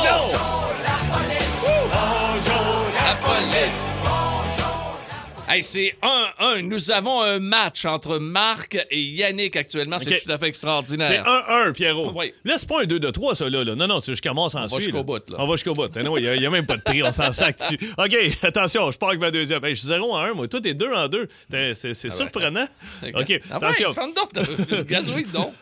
Hey, 5.53 5.65
c'est 5.65 5.97
1-1. 6.39 6.61
Nous 6.61 6.93
avons 6.93 7.23
un 7.23 7.41
match 7.41 7.85
entre 7.85 8.19
Marc 8.19 8.79
et 8.89 9.01
Yannick 9.01 9.57
actuellement. 9.57 9.99
C'est 9.99 10.15
OK. 10.15 10.23
tout 10.25 10.31
à 10.33 10.39
fait 10.39 10.47
extraordinaire. 10.47 11.09
C'est 11.09 11.19
1-1, 11.19 11.73
Pierrot. 11.73 12.13
Oui. 12.15 12.33
Là, 12.45 12.55
c'est 12.57 12.69
pas 12.69 12.83
un 12.83 12.85
2 12.85 13.01
de 13.01 13.11
3, 13.11 13.35
ça, 13.35 13.51
là. 13.51 13.65
là. 13.65 13.75
Non, 13.75 13.89
non, 13.89 13.99
c'est 14.01 14.13
jusqu'à 14.13 14.33
mort 14.33 14.49
sans 14.49 14.63
On 14.63 14.67
va 14.67 14.79
jusqu'au 14.79 15.03
bout, 15.03 15.29
là. 15.29 15.37
On 15.41 15.49
va 15.49 15.55
jusqu'au 15.57 15.75
bout. 15.75 15.91
Il 15.97 16.39
n'y 16.39 16.47
a, 16.47 16.51
même 16.51 16.67
pas 16.67 16.77
de 16.77 16.83
prix, 16.83 17.03
on 17.03 17.11
s'en 17.11 17.33
sac 17.33 17.59
dessus. 17.59 17.81
OK, 17.99 18.15
attention, 18.45 18.93
je 18.93 18.99
pars 18.99 19.09
avec 19.09 19.21
ma 19.21 19.33
deuxième. 19.33 19.65
Hey, 19.65 19.75
je 19.75 19.81
suis 19.81 19.89
0 19.89 20.13
en 20.13 20.19
1, 20.19 20.35
moi. 20.35 20.47
Toi, 20.47 20.61
t'es 20.61 20.73
2 20.75 20.93
en 20.93 21.09
2. 21.09 21.27
C'est 21.51 21.95
c'est 21.95 22.11
surprenant. 22.11 22.67
OK, 23.03 23.13
Ah 23.13 23.23
ouais, 23.25 23.41
attention. 23.51 23.93
ferme 23.93 24.13
donc, 24.15 24.33
t'as- 24.33 24.83
gazouille 24.85 25.27
donc. 25.27 25.53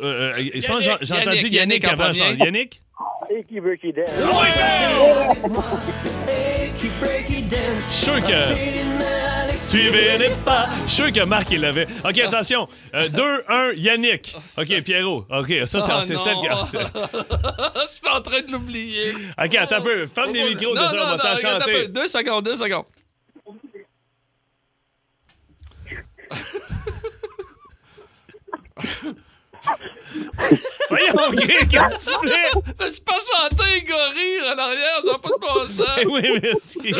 Euh, 0.00 0.34
euh, 0.36 0.50
je 0.54 0.66
pense 0.66 0.84
que 0.86 1.04
j'ai- 1.04 1.14
entendu 1.14 1.48
Yannick, 1.48 1.52
Yannick 1.52 1.86
en 1.86 1.90
avant. 1.92 2.12
je. 2.12 2.44
Yannick? 2.44 2.82
Qui 3.48 3.58
veut 3.60 3.76
qui 3.76 3.92
dance. 3.92 4.08
Je 7.90 7.94
suis 7.94 8.04
sûr 8.04 8.22
que. 8.22 9.56
Suivez 9.56 10.18
les 10.18 10.30
pas. 10.44 10.68
Je 10.86 10.90
suis 10.90 11.02
sûr 11.02 11.12
que 11.12 11.24
Marc, 11.24 11.50
il 11.50 11.60
l'avait. 11.60 11.86
OK, 12.04 12.18
attention. 12.18 12.68
2-1, 12.94 13.74
Yannick. 13.76 14.34
OK, 14.56 14.80
Pierrot. 14.82 15.26
OK, 15.30 15.52
ça, 15.66 15.80
c'est 15.80 15.92
Oh, 15.92 16.00
c'est 16.02 16.16
celle 16.16 16.36
que. 16.36 16.48
Je 17.82 17.88
suis 17.94 18.08
en 18.10 18.22
train 18.22 18.40
de 18.40 18.50
l'oublier. 18.52 19.12
OK, 19.42 19.54
attends 19.56 19.76
un 19.76 19.80
peu. 19.82 20.06
Ferme 20.06 20.32
les 20.32 20.48
micros, 20.48 20.74
déjà, 20.74 20.90
on 20.90 21.16
va 21.16 21.18
t'en 21.18 21.28
attends 21.28 21.48
un 21.48 21.60
peu. 21.60 21.72
chanter. 21.72 21.88
Deux 21.88 22.06
secondes, 22.06 22.44
deux 22.44 22.56
secondes. 22.56 22.84
Voyons, 30.88 31.14
OK, 31.28 31.46
qu'est-ce 31.68 32.06
que 32.06 32.20
tu 32.20 32.28
fais? 32.28 32.50
Mais 32.80 32.90
c'est 32.90 33.04
pas 33.04 33.18
chanter, 33.18 33.82
gorille, 33.82 34.40
en 34.54 34.58
arrière, 34.58 35.00
ça 35.04 35.12
n'a 35.12 35.18
pas 35.18 35.28
de 35.28 35.40
bon 35.40 35.66
sens. 35.66 35.98
Eh 36.00 36.06
oui, 36.06 36.40
merci. 36.42 36.94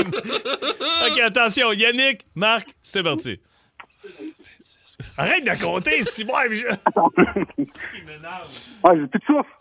OK, 1.10 1.20
attention. 1.20 1.72
Yannick, 1.72 2.26
Marc, 2.34 2.68
c'est 2.82 3.02
parti. 3.02 3.40
Arrête 5.16 5.44
de 5.44 5.62
compter, 5.62 6.02
si 6.02 6.24
moi. 6.24 6.42
je- 6.50 6.66
Ah, 8.82 8.90
j'ai 8.94 9.06
plus 9.06 9.20
de 9.20 9.24
souffle. 9.26 9.54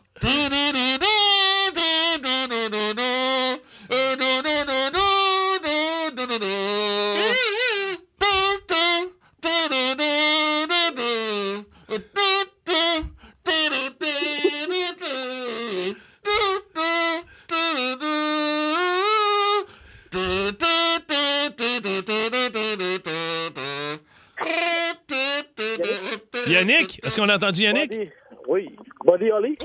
Qu'on 27.18 27.30
a 27.30 27.36
entendu 27.36 27.62
Yannick? 27.64 27.90
Body, 27.90 28.10
oui. 28.48 28.70
Body 29.06 29.32
Holly? 29.32 29.58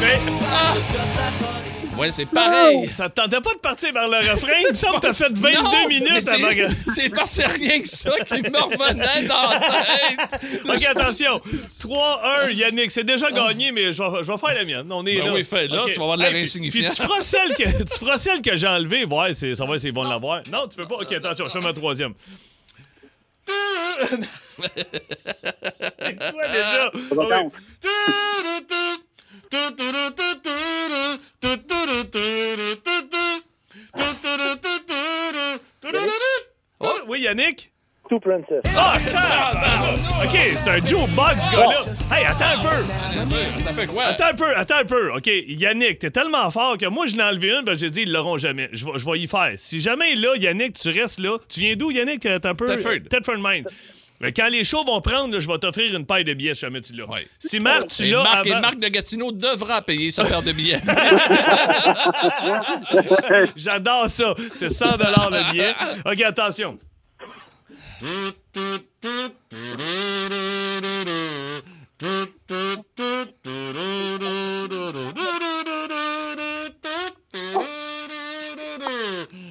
Mais 0.00 0.18
Ouais, 1.98 2.10
c'est 2.10 2.24
pareil. 2.24 2.88
ça 2.88 3.10
te 3.10 3.20
tentait 3.20 3.42
pas 3.42 3.52
de 3.52 3.58
partir 3.58 3.92
vers 3.92 4.08
le 4.08 4.16
refrain? 4.16 4.52
Il 4.64 4.70
me 4.70 4.74
semble 4.74 4.94
que 4.96 5.00
t'as 5.08 5.12
fait 5.12 5.28
22 5.30 5.50
Non, 5.62 5.70
mais 5.86 5.86
minutes 6.00 6.28
avant 6.28 6.48
que... 6.48 6.66
C'est 6.94 7.10
parce 7.10 7.36
que 7.36 7.42
c'est 7.42 7.46
rien 7.46 7.78
que 7.82 7.88
ça 7.88 8.10
qui 8.26 8.40
me 8.40 8.58
revenait 8.58 9.28
dans 9.28 9.50
la 9.50 9.60
tête. 9.60 10.64
OK, 10.66 10.86
attention. 10.86 11.42
3-1, 11.82 12.52
Yannick. 12.54 12.90
C'est 12.90 13.04
déjà 13.04 13.30
gagné, 13.30 13.70
mais 13.70 13.92
je 13.92 14.02
vais, 14.02 14.08
je 14.24 14.32
vais 14.32 14.38
faire 14.38 14.54
la 14.54 14.64
mienne. 14.64 14.86
On 14.90 15.04
est 15.04 15.18
Ben 15.18 15.26
là. 15.26 15.32
oui, 15.34 15.40
OK. 15.42 15.92
tu 15.92 15.98
vas 15.98 16.02
avoir 16.04 16.16
de 16.16 16.24
puis- 16.24 16.40
insignifiant. 16.40 16.80
Puis 16.88 16.90
tu 16.96 17.02
feras 17.02 17.20
celle 17.20 17.54
que, 17.54 17.82
tu 17.82 17.98
feras 17.98 18.16
celle 18.16 18.40
que 18.40 18.56
j'ai 18.56 18.66
enlevée. 18.68 19.04
Ouais, 19.04 19.34
ça 19.34 19.64
va, 19.66 19.78
c'est 19.78 19.92
bon 19.92 20.04
de 20.04 20.08
l'avoir. 20.08 20.40
Non, 20.50 20.68
tu 20.68 20.76
peux 20.76 20.86
pas? 20.88 20.94
OK, 21.02 21.12
attention, 21.12 21.48
je 21.48 21.52
fais 21.52 21.60
ma 21.60 21.74
troisième. 21.74 22.14
C'est 25.98 26.32
quoi 26.32 26.48
déjà? 26.48 26.90
Oui. 27.12 27.26
Oh, 36.80 36.98
oui, 37.08 37.20
Yannick? 37.20 37.69
Two 38.10 38.18
Princess. 38.18 38.60
Ah! 38.76 38.96
OK, 40.24 40.36
c'est 40.56 40.68
un 40.68 40.84
Joe 40.84 41.08
Bug, 41.10 41.38
ce 41.38 41.48
gars-là. 41.52 41.80
Hey, 42.12 42.24
attends 42.26 42.58
un 42.58 42.60
peu. 42.60 42.82
Attends 44.00 44.24
un 44.24 44.34
peu, 44.34 44.56
attends 44.56 44.78
un 44.80 44.84
peu. 44.84 45.12
OK, 45.14 45.30
Yannick, 45.46 46.00
t'es 46.00 46.10
tellement 46.10 46.50
fort 46.50 46.76
que 46.76 46.86
moi, 46.86 47.06
je 47.06 47.14
n'ai 47.14 47.22
enlevé 47.22 47.50
une, 47.52 47.64
parce 47.64 47.76
que 47.76 47.84
j'ai 47.84 47.90
dit, 47.90 48.02
ils 48.02 48.10
l'auront 48.12 48.36
jamais. 48.36 48.68
Je 48.72 48.84
vais, 48.84 48.98
je 48.98 49.04
vais 49.08 49.20
y 49.20 49.28
faire. 49.28 49.52
Si 49.54 49.80
jamais 49.80 50.16
là, 50.16 50.34
Yannick, 50.36 50.76
tu 50.76 50.90
restes 50.90 51.20
là. 51.20 51.38
Tu 51.48 51.60
viens 51.60 51.76
d'où, 51.76 51.92
Yannick? 51.92 52.26
Attends 52.26 52.48
un 52.48 52.54
peu. 52.56 52.66
Thetford. 52.66 52.94
Thetford 53.08 53.38
Mine. 53.38 53.64
Mais 54.20 54.32
Quand 54.32 54.48
les 54.48 54.64
shows 54.64 54.82
vont 54.84 55.00
prendre, 55.00 55.32
là, 55.32 55.38
je 55.40 55.46
vais 55.46 55.58
t'offrir 55.58 55.94
une 55.94 56.04
paille 56.04 56.24
de 56.24 56.34
billets 56.34 56.54
si 56.54 56.62
jamais 56.62 56.80
tu 56.80 56.94
l'as. 56.94 57.06
Ouais. 57.06 57.28
Si 57.38 57.60
Marc, 57.60 57.86
tu 57.88 58.06
l'as 58.06 58.24
Marc, 58.24 58.44
et 58.46 58.50
avant... 58.50 58.60
Marc 58.60 58.80
de 58.80 58.88
Gatineau 58.88 59.30
devra 59.30 59.82
payer 59.82 60.10
sa 60.10 60.24
paire 60.24 60.42
de 60.42 60.50
billets. 60.50 60.76
J'adore 63.56 64.10
ça. 64.10 64.34
C'est 64.54 64.70
100 64.70 64.96
le 64.96 65.52
billet. 65.52 65.72
OK, 66.04 66.20
attention. 66.22 66.76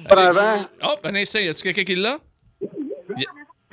Pas 0.08 0.96
un 1.04 1.14
instant, 1.14 1.38
y 1.38 1.48
a-tu 1.48 1.62
quelqu'un 1.62 1.84
qui 1.84 1.94
l'a? 1.96 2.18
Y- 2.60 2.66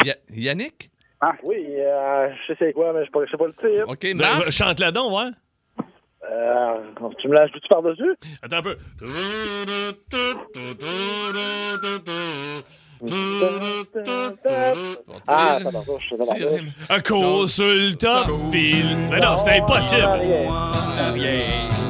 Y- 0.05 0.15
Yannick? 0.45 0.89
Ah, 1.19 1.33
oui, 1.43 1.55
euh, 1.79 2.29
je 2.47 2.53
sais 2.53 2.57
c'est 2.59 2.73
quoi, 2.73 2.93
mais 2.93 2.99
je 3.01 3.05
sais 3.05 3.11
pas, 3.11 3.25
je 3.25 3.31
sais 3.31 3.37
pas 3.37 3.47
le 3.47 3.53
titre. 3.53 3.89
OK, 3.91 3.99
Ben, 4.01 4.17
Marc? 4.17 4.49
chante 4.51 4.79
la 4.79 4.91
donc, 4.91 5.11
ouais. 5.11 5.31
Euh, 6.29 7.09
tu 7.19 7.27
me 7.27 7.33
lâches 7.33 7.51
tout 7.51 7.59
par-dessus? 7.69 8.15
Attends 8.43 8.57
un 8.57 8.61
peu. 8.61 8.77
Ah, 15.27 15.57
ça 15.61 15.69
je 15.99 16.09
sais 16.09 16.17
pas. 16.17 16.25
Tire- 16.35 16.63
Un 16.89 16.99
consultant 16.99 18.23
fil. 18.51 18.97
Mais 19.09 19.19
non, 19.19 19.37
c'est 19.43 19.57
impossible. 19.59 20.07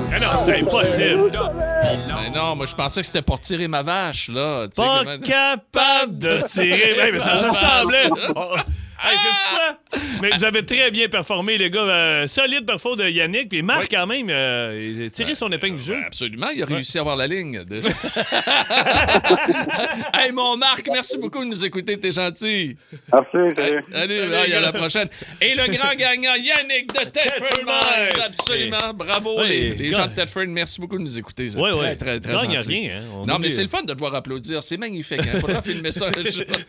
Mais 0.09 0.19
non, 0.19 0.27
c'est 0.39 0.59
impossible. 0.61 1.31
Ben 1.31 2.33
non, 2.33 2.55
moi 2.55 2.65
je 2.65 2.73
pensais 2.75 3.01
que 3.01 3.07
c'était 3.07 3.21
pour 3.21 3.39
tirer 3.39 3.67
ma 3.67 3.81
vache, 3.83 4.29
là. 4.29 4.67
Pas 4.75 5.03
capable 5.23 6.17
de 6.17 6.41
tirer. 6.47 7.11
Mais 7.13 7.19
ça 7.19 7.33
ressemblait. 7.33 8.09
Hey, 9.03 9.17
sais-tu 9.17 9.55
quoi? 9.55 9.77
Mais 10.21 10.29
vous 10.35 10.43
avez 10.43 10.65
très 10.65 10.91
bien 10.91 11.07
performé, 11.07 11.57
les 11.57 11.69
gars. 11.69 11.81
Euh, 11.81 12.27
solide 12.27 12.65
parfois 12.65 12.95
de 12.95 13.07
Yannick. 13.07 13.49
Puis 13.49 13.61
Marc, 13.61 13.87
quand 13.91 14.07
même, 14.07 14.27
euh, 14.29 14.93
il 14.97 15.05
a 15.05 15.09
tiré 15.09 15.35
son 15.35 15.51
épingle 15.51 15.77
du 15.77 15.83
jeu. 15.83 15.97
Absolument, 16.05 16.47
il 16.55 16.63
a 16.63 16.65
réussi 16.65 16.97
à 16.97 17.01
avoir 17.01 17.15
la 17.15 17.27
ligne. 17.27 17.63
déjà. 17.63 17.89
hey, 20.13 20.31
mon 20.31 20.57
Marc, 20.57 20.87
merci 20.91 21.17
beaucoup 21.17 21.39
de 21.43 21.49
nous 21.49 21.63
écouter, 21.63 21.99
t'es 21.99 22.11
gentil. 22.11 22.75
Merci, 23.13 23.55
salut. 23.55 23.83
Allez, 23.93 24.27
bye, 24.27 24.53
à 24.53 24.59
la 24.61 24.71
prochaine. 24.73 25.07
Et 25.41 25.53
le 25.55 25.67
grand 25.75 25.93
gagnant, 25.95 26.35
Yannick 26.35 26.93
de 26.93 27.03
Tedford 27.05 27.65
Mines. 27.65 28.21
Absolument, 28.25 28.93
bravo 28.95 29.39
Oui, 29.41 29.47
les, 29.49 29.69
les 29.75 29.89
gars. 29.91 29.97
gens 29.97 30.07
de 30.07 30.15
Tedford, 30.15 30.45
merci 30.47 30.81
beaucoup 30.81 30.97
de 30.97 31.03
nous 31.03 31.17
écouter. 31.17 31.49
C'est 31.51 31.59
Ouais, 31.59 31.71
très, 31.71 31.79
ouais. 31.79 31.95
très, 31.95 32.19
très, 32.19 32.33
Gagne 32.33 32.53
gentil. 32.55 32.67
rien, 32.69 32.95
hein. 32.97 33.01
On 33.13 33.25
Non, 33.25 33.35
oublie. 33.35 33.43
mais 33.43 33.49
c'est 33.49 33.63
le 33.63 33.69
fun 33.69 33.81
de 33.83 33.93
devoir 33.93 34.13
applaudir, 34.15 34.63
c'est 34.63 34.77
magnifique. 34.77 35.21
Hein. 35.21 35.39
Faudra 35.39 35.61
filmer 35.61 35.91
ça. 35.91 36.07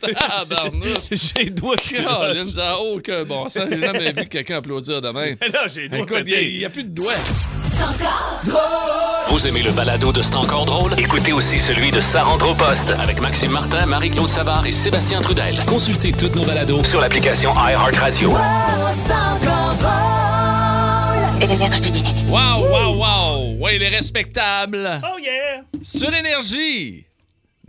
Tabarnouche. 0.00 0.88
J'ai 1.10 1.50
doigts 1.50 1.76
de 2.20 2.24
Caroline, 2.26 2.52
ça 2.52 2.60
n'a 2.60 2.78
aucun 2.78 3.24
bon 3.24 3.48
sens. 3.48 3.64
J'ai 3.70 3.80
jamais 3.80 4.12
vu 4.12 4.26
quelqu'un 4.26 4.58
applaudir 4.58 5.00
de 5.00 5.08
même. 5.10 5.36
Là, 5.52 5.66
j'ai 5.66 5.86
Écoute, 5.86 6.22
il 6.26 6.58
n'y 6.58 6.64
a, 6.64 6.70
plus 6.70 6.84
de 6.84 6.90
doigts. 6.90 7.14
Vous 9.28 9.46
aimez 9.46 9.62
le 9.62 9.70
balado 9.72 10.12
de 10.12 10.22
C'est 10.22 10.36
encore 10.36 10.64
drôle? 10.64 10.94
Écoutez 10.98 11.32
aussi 11.32 11.58
celui 11.58 11.90
de 11.90 12.00
Sa 12.00 12.24
rentre 12.24 12.48
au 12.48 12.54
poste 12.54 12.90
avec 12.98 13.20
Maxime 13.20 13.52
Martin, 13.52 13.86
Marie-Claude 13.86 14.28
Savard 14.28 14.66
et 14.66 14.72
Sébastien 14.72 15.20
Trudel. 15.20 15.54
Consultez 15.66 16.12
toutes 16.12 16.34
nos 16.34 16.44
balados 16.44 16.84
sur 16.84 17.00
l'application 17.00 17.52
iHeartRadio. 17.54 18.32
Énergie. 21.40 22.04
Wow, 22.28 22.68
wow, 22.68 22.96
wow. 22.96 23.56
Oui, 23.60 23.72
il 23.76 23.82
est 23.82 23.88
respectable. 23.88 25.00
Oh 25.04 25.18
yeah! 25.18 25.62
Sur 25.82 26.12
Énergie. 26.12 27.07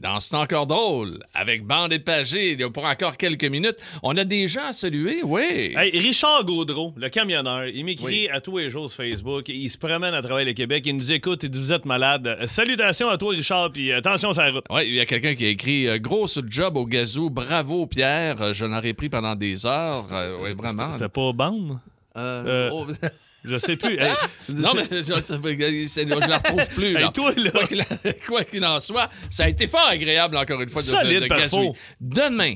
Dans 0.02 0.20
C'est 0.20 0.36
encore 0.36 0.66
drôle, 0.66 1.20
avec 1.34 1.66
Bande 1.66 1.91
et 1.93 2.00
Pagé, 2.00 2.54
il 2.54 2.60
y 2.60 2.64
a 2.64 2.70
pour 2.70 2.86
encore 2.86 3.18
quelques 3.18 3.43
minutes. 3.45 3.78
On 4.02 4.16
a 4.18 4.24
des 4.24 4.47
gens 4.47 4.64
à 4.70 4.74
saluer, 4.74 5.22
oui. 5.24 5.74
Hey, 5.76 5.97
Richard 6.00 6.45
Gaudreau, 6.45 6.93
le 6.95 7.10
camionneur, 7.10 7.68
il 7.68 7.84
m'écrit 7.84 8.06
Oui. 8.06 8.30
à 8.32 8.39
tous 8.39 8.58
les 8.60 8.70
jours 8.70 8.89
sur 8.89 9.04
Facebook. 9.04 9.50
Il 9.50 9.70
se 9.70 9.78
promène 9.78 10.14
à 10.14 10.22
travers 10.22 10.45
le 10.45 10.54
Québec. 10.54 10.84
Il 10.86 10.95
nous 10.95 11.12
écoute. 11.12 11.43
Il 11.43 11.50
dit 11.50 11.60
Vous 11.60 11.74
êtes 11.74 11.86
malade. 11.86 12.28
Euh, 12.28 12.47
Salutations 12.47 13.10
à 13.10 13.18
toi, 13.18 13.32
Richard. 13.32 13.72
Puis 13.72 13.91
attention 13.91 14.32
sur 14.34 14.41
la 14.41 14.52
route. 14.52 14.66
Oui, 14.70 14.84
il 14.88 14.95
y 14.95 15.00
a 15.00 15.06
quelqu'un 15.06 15.36
qui 15.36 15.45
a 15.45 15.50
écrit 15.50 15.88
euh, 15.88 15.97
Grosse 16.00 16.39
job 16.47 16.78
au 16.78 16.86
gazou, 16.86 17.30
bravo 17.30 17.86
Pierre, 17.86 18.41
Euh, 18.41 18.54
je 18.54 18.66
l'aurais 18.66 18.93
pris 18.93 19.10
pendant 19.10 19.36
des 19.36 19.66
heures. 19.66 20.06
Euh, 20.12 20.38
oui, 20.41 20.52
vraiment. 20.58 20.91
C'était 20.91 21.10
pas 21.10 21.34
bande? 21.34 21.78
Euh, 22.18 22.70
Euh, 22.70 22.70
oh, 22.74 22.88
Je 23.46 23.58
sais 23.58 23.76
plus. 23.78 23.98
Hey, 23.98 24.12
non, 24.50 24.74
mais 24.76 24.86
je, 24.92 25.14
je 26.22 26.28
la 26.28 26.38
retrouve 26.38 26.66
plus. 26.76 26.94
là. 26.94 27.02
Hey, 27.02 27.12
toi, 27.14 27.32
là. 27.76 27.86
Quoi 28.28 28.44
qu'il 28.44 28.66
en- 28.66 28.80
soit, 28.80 29.10
ça 29.30 29.46
a 29.46 29.50
été 29.50 29.68
fort 29.68 29.88
agréable, 29.88 30.36
encore 30.38 30.62
une 30.62 30.70
fois, 30.70 30.82
de, 30.82 30.88
Solide 30.88 31.24
de, 31.24 31.28
de. 31.28 31.74
Demain, 32.02 32.56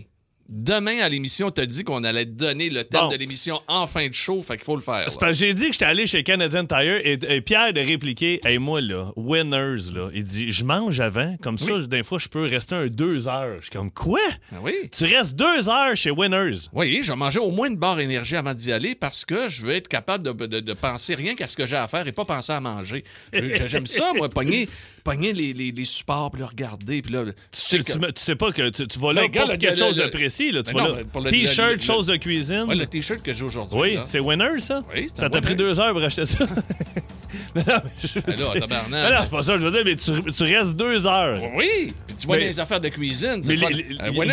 demain 0.50 1.00
à 1.00 1.10
l'émission, 1.10 1.50
t'as 1.50 1.66
dit 1.66 1.84
qu'on 1.84 2.04
allait 2.04 2.26
te 2.26 2.32
donner 2.32 2.70
le 2.70 2.84
thème 2.84 3.02
Bon. 3.02 3.10
de 3.10 3.16
l'émission 3.16 3.62
en 3.68 3.88
fin 3.88 4.08
de 4.08 4.14
show, 4.14 4.42
fait 4.42 4.56
qu'il 4.58 4.66
faut 4.66 4.76
le 4.76 4.82
faire. 4.82 5.06
C'est 5.08 5.20
parce 5.20 5.32
que 5.40 5.46
j'ai 5.46 5.54
dit 5.54 5.68
que 5.68 5.72
j'étais 5.74 5.86
allé 5.86 6.06
chez 6.08 6.24
Canadian 6.24 6.66
Tire 6.66 7.00
et, 7.04 7.20
et 7.28 7.42
Pierre 7.42 7.74
de 7.74 7.80
répliquer 7.80 8.40
Hey, 8.46 8.58
moi, 8.58 8.82
là, 8.82 9.12
Winners, 9.16 9.92
là, 9.94 10.10
il 10.14 10.24
dit 10.24 10.52
Je 10.52 10.64
mange 10.66 11.00
avant, 11.00 11.36
comme 11.42 11.58
ça, 11.58 11.80
des 11.88 12.04
fois, 12.04 12.20
je 12.20 12.28
peux 12.28 12.46
rester 12.46 12.76
un 12.76 12.88
deux 12.88 13.28
heures. 13.28 13.56
Je 13.58 13.64
suis 13.64 13.72
comme 13.72 13.92
Quoi? 13.92 14.20
Ah 14.54 14.58
Oui. 14.62 14.74
Tu 14.92 15.06
restes 15.06 15.36
deux 15.36 15.70
heures 15.70 15.96
chez 15.96 16.12
Winners 16.12 16.68
Oui, 16.74 17.00
je 17.04 17.12
vais 17.12 17.18
manger 17.18 17.40
au 17.40 17.52
moins 17.52 17.68
une 17.68 17.78
barre 17.78 18.00
énergie 18.00 18.36
avant 18.36 18.54
d'y 18.54 18.72
aller 18.72 18.96
parce 18.96 19.26
que 19.26 19.48
je 19.48 19.64
veux 19.64 19.72
être 19.74 19.88
capable 19.88 20.24
de, 20.24 20.46
de- 20.46 20.60
de 20.60 20.74
penser 20.74 21.16
rien 21.16 21.36
qu'à 21.36 21.48
ce 21.48 21.56
que 21.56 21.66
j'ai 21.66 21.76
à 21.78 21.88
faire 21.88 22.08
et 22.08 22.12
pas 22.12 22.26
penser 22.26 22.52
à 22.54 22.60
manger. 22.60 23.04
J'aime 23.34 23.88
ça, 23.88 24.12
moi, 24.16 24.30
pogner, 24.30 24.68
pogner 25.04 25.34
les, 25.34 25.54
les, 25.54 25.72
les 25.72 25.86
supports, 25.86 26.32
puis 26.32 26.40
le 26.40 26.46
regarder, 26.46 27.02
puis 27.02 27.12
là... 27.14 27.26
tu 27.26 27.32
sais, 27.52 27.80
que- 27.80 27.92
tu, 27.92 28.00
me- 28.00 28.12
tu 28.12 28.22
sais 28.22 28.36
pas 28.36 28.52
que 28.52 28.70
tu, 28.70 28.88
tu 28.88 29.00
vas 29.00 29.12
là 29.14 29.22
Ben, 29.22 29.28
regarde, 29.28 29.48
pour 29.48 29.54
le- 29.54 29.58
quelque 29.60 29.72
le- 29.80 29.86
chose 29.86 29.98
le- 29.98 30.06
de 30.06 30.10
précis. 30.10 30.52
Là, 30.52 30.64
tu 30.64 30.74
Ben 30.74 30.82
vas 30.84 30.90
non, 30.90 30.96
là. 30.96 31.02
pour 31.12 31.22
le- 31.22 31.30
T-shirt, 31.30 31.70
le- 31.72 31.74
le- 31.76 31.80
choses 31.82 32.06
de 32.08 32.16
cuisine. 32.16 32.66
Ouais, 32.68 32.76
le 32.76 32.86
t-shirt 32.86 33.22
que 33.22 33.34
j'ai 33.34 33.44
aujourd'hui. 33.44 33.80
oui, 33.80 33.94
là. 33.96 34.04
c'est 34.06 34.20
Winners, 34.20 34.60
ça? 34.60 34.84
Oui, 34.96 35.08
c'est 35.10 35.20
Ça 35.20 35.30
t'a 35.30 35.42
pris 35.42 35.56
deux 35.56 35.80
heures 35.80 35.92
pour 35.94 36.02
acheter 36.04 36.26
ça 36.26 36.46
Non, 37.56 37.64
non, 37.68 37.74
mais 37.84 37.92
je- 38.04 38.20
là, 38.54 38.60
tabarnak. 38.60 38.92
Non, 38.92 39.10
non, 39.16 39.22
c'est 39.24 39.30
pas 39.32 39.42
ça, 39.44 39.58
je 39.58 39.66
veux 39.66 39.72
dire, 39.72 39.82
mais 39.86 39.96
tu, 39.96 40.12
tu 40.32 40.44
restes 40.44 40.76
deux 40.76 41.08
heures. 41.08 41.40
Oui, 41.56 41.94
puis 42.08 42.16
tu 42.16 42.28
vois 42.28 42.38
Mais- 42.38 42.46
des 42.46 42.60
affaires 42.60 42.80
de 42.82 42.90
cuisine. 42.90 43.42
Mais 43.48 43.56
les- 43.56 43.62
pas- 43.62 43.70
les- 43.70 43.86
il 43.90 43.96
n'y 43.96 44.00
a, 44.00 44.04
pas- 44.04 44.24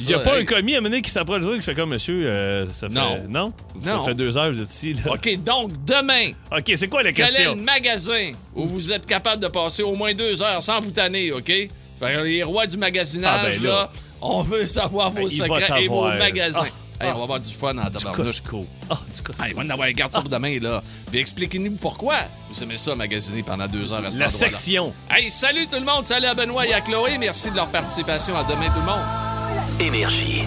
il 0.00 0.10
y 0.10 0.14
a 0.14 0.18
pas 0.20 0.38
un 0.38 0.44
commis 0.44 0.74
à 0.74 0.78
un 0.78 0.80
moment 0.80 0.90
donné 0.90 1.02
qui 1.02 1.10
s'approche 1.10 1.40
de 1.42 1.46
toi 1.46 1.56
qui 1.56 1.62
fait 1.62 1.74
comme 1.74 1.90
monsieur, 1.90 2.22
euh, 2.30 2.66
ça 2.72 2.88
fait. 2.88 2.94
Non. 2.94 3.18
Non? 3.28 3.52
Ça 3.84 3.96
Non. 3.96 4.04
fait 4.04 4.14
deux 4.14 4.36
heures 4.36 4.48
que 4.50 4.54
vous 4.56 4.62
êtes 4.62 4.72
ici. 4.74 4.92
Là. 4.94 5.12
OK, 5.12 5.38
donc, 5.44 5.72
demain, 5.84 6.32
OK, 6.52 6.72
c'est 6.76 6.88
quoi 6.88 7.02
la 7.02 7.12
quel 7.12 7.26
est 7.26 7.28
question? 7.28 7.54
le 7.54 7.62
magasin 7.62 8.32
où 8.54 8.66
vous 8.66 8.92
êtes 8.92 9.06
capable 9.06 9.42
de 9.42 9.48
passer 9.48 9.82
au 9.82 9.94
moins 9.94 10.14
deux 10.14 10.42
heures 10.42 10.62
sans 10.62 10.80
vous 10.80 10.90
tanner, 10.92 11.32
OK? 11.32 11.46
Fait 11.46 11.68
que 12.00 12.20
les 12.24 12.42
rois 12.42 12.66
du 12.66 12.76
magasinage, 12.76 13.30
Ah, 13.44 13.48
ben 13.50 13.62
là. 13.62 13.70
là, 13.70 13.92
on 14.22 14.42
veut 14.42 14.66
savoir 14.66 15.10
vos 15.10 15.16
Ben, 15.26 15.28
il 15.30 15.38
va 15.38 15.44
secrets 15.60 15.84
et 15.84 15.88
vos 15.88 16.02
t'avoir. 16.02 16.18
magasins. 16.18 16.68
Ah. 17.00 17.06
Hey, 17.06 17.12
on 17.12 17.16
va 17.16 17.22
avoir 17.22 17.40
du 17.40 17.52
fun 17.52 17.76
en 17.78 17.84
Du 17.84 17.90
tabarnouche. 17.92 18.26
Costco. 18.26 18.66
Ah, 18.90 18.98
du 19.14 19.22
Costco. 19.22 19.42
Hey, 19.42 19.52
on 19.54 19.60
va 19.60 19.66
en 19.66 19.70
avoir 19.70 19.90
garde 19.92 20.12
ça 20.12 20.20
pour 20.20 20.28
demain, 20.28 20.58
là. 20.60 20.82
Puis 21.10 21.18
expliquez-nous 21.18 21.72
pourquoi 21.72 22.14
vous 22.50 22.62
aimez 22.62 22.76
ça, 22.76 22.94
magasiner 22.94 23.42
pendant 23.42 23.66
deux 23.66 23.90
heures 23.92 24.04
à 24.04 24.10
cet 24.10 24.20
La 24.20 24.28
section. 24.28 24.92
Hey, 25.10 25.30
salut 25.30 25.66
tout 25.66 25.78
le 25.78 25.86
monde. 25.86 26.04
Salut 26.04 26.26
à 26.26 26.34
Benoît 26.34 26.66
et 26.66 26.74
à 26.74 26.80
Chloé. 26.80 27.16
Merci 27.18 27.50
de 27.50 27.56
leur 27.56 27.68
participation. 27.68 28.36
À 28.36 28.44
demain, 28.44 28.66
tout 28.68 28.80
le 28.80 28.86
monde. 28.86 29.80
Énergie. 29.80 30.44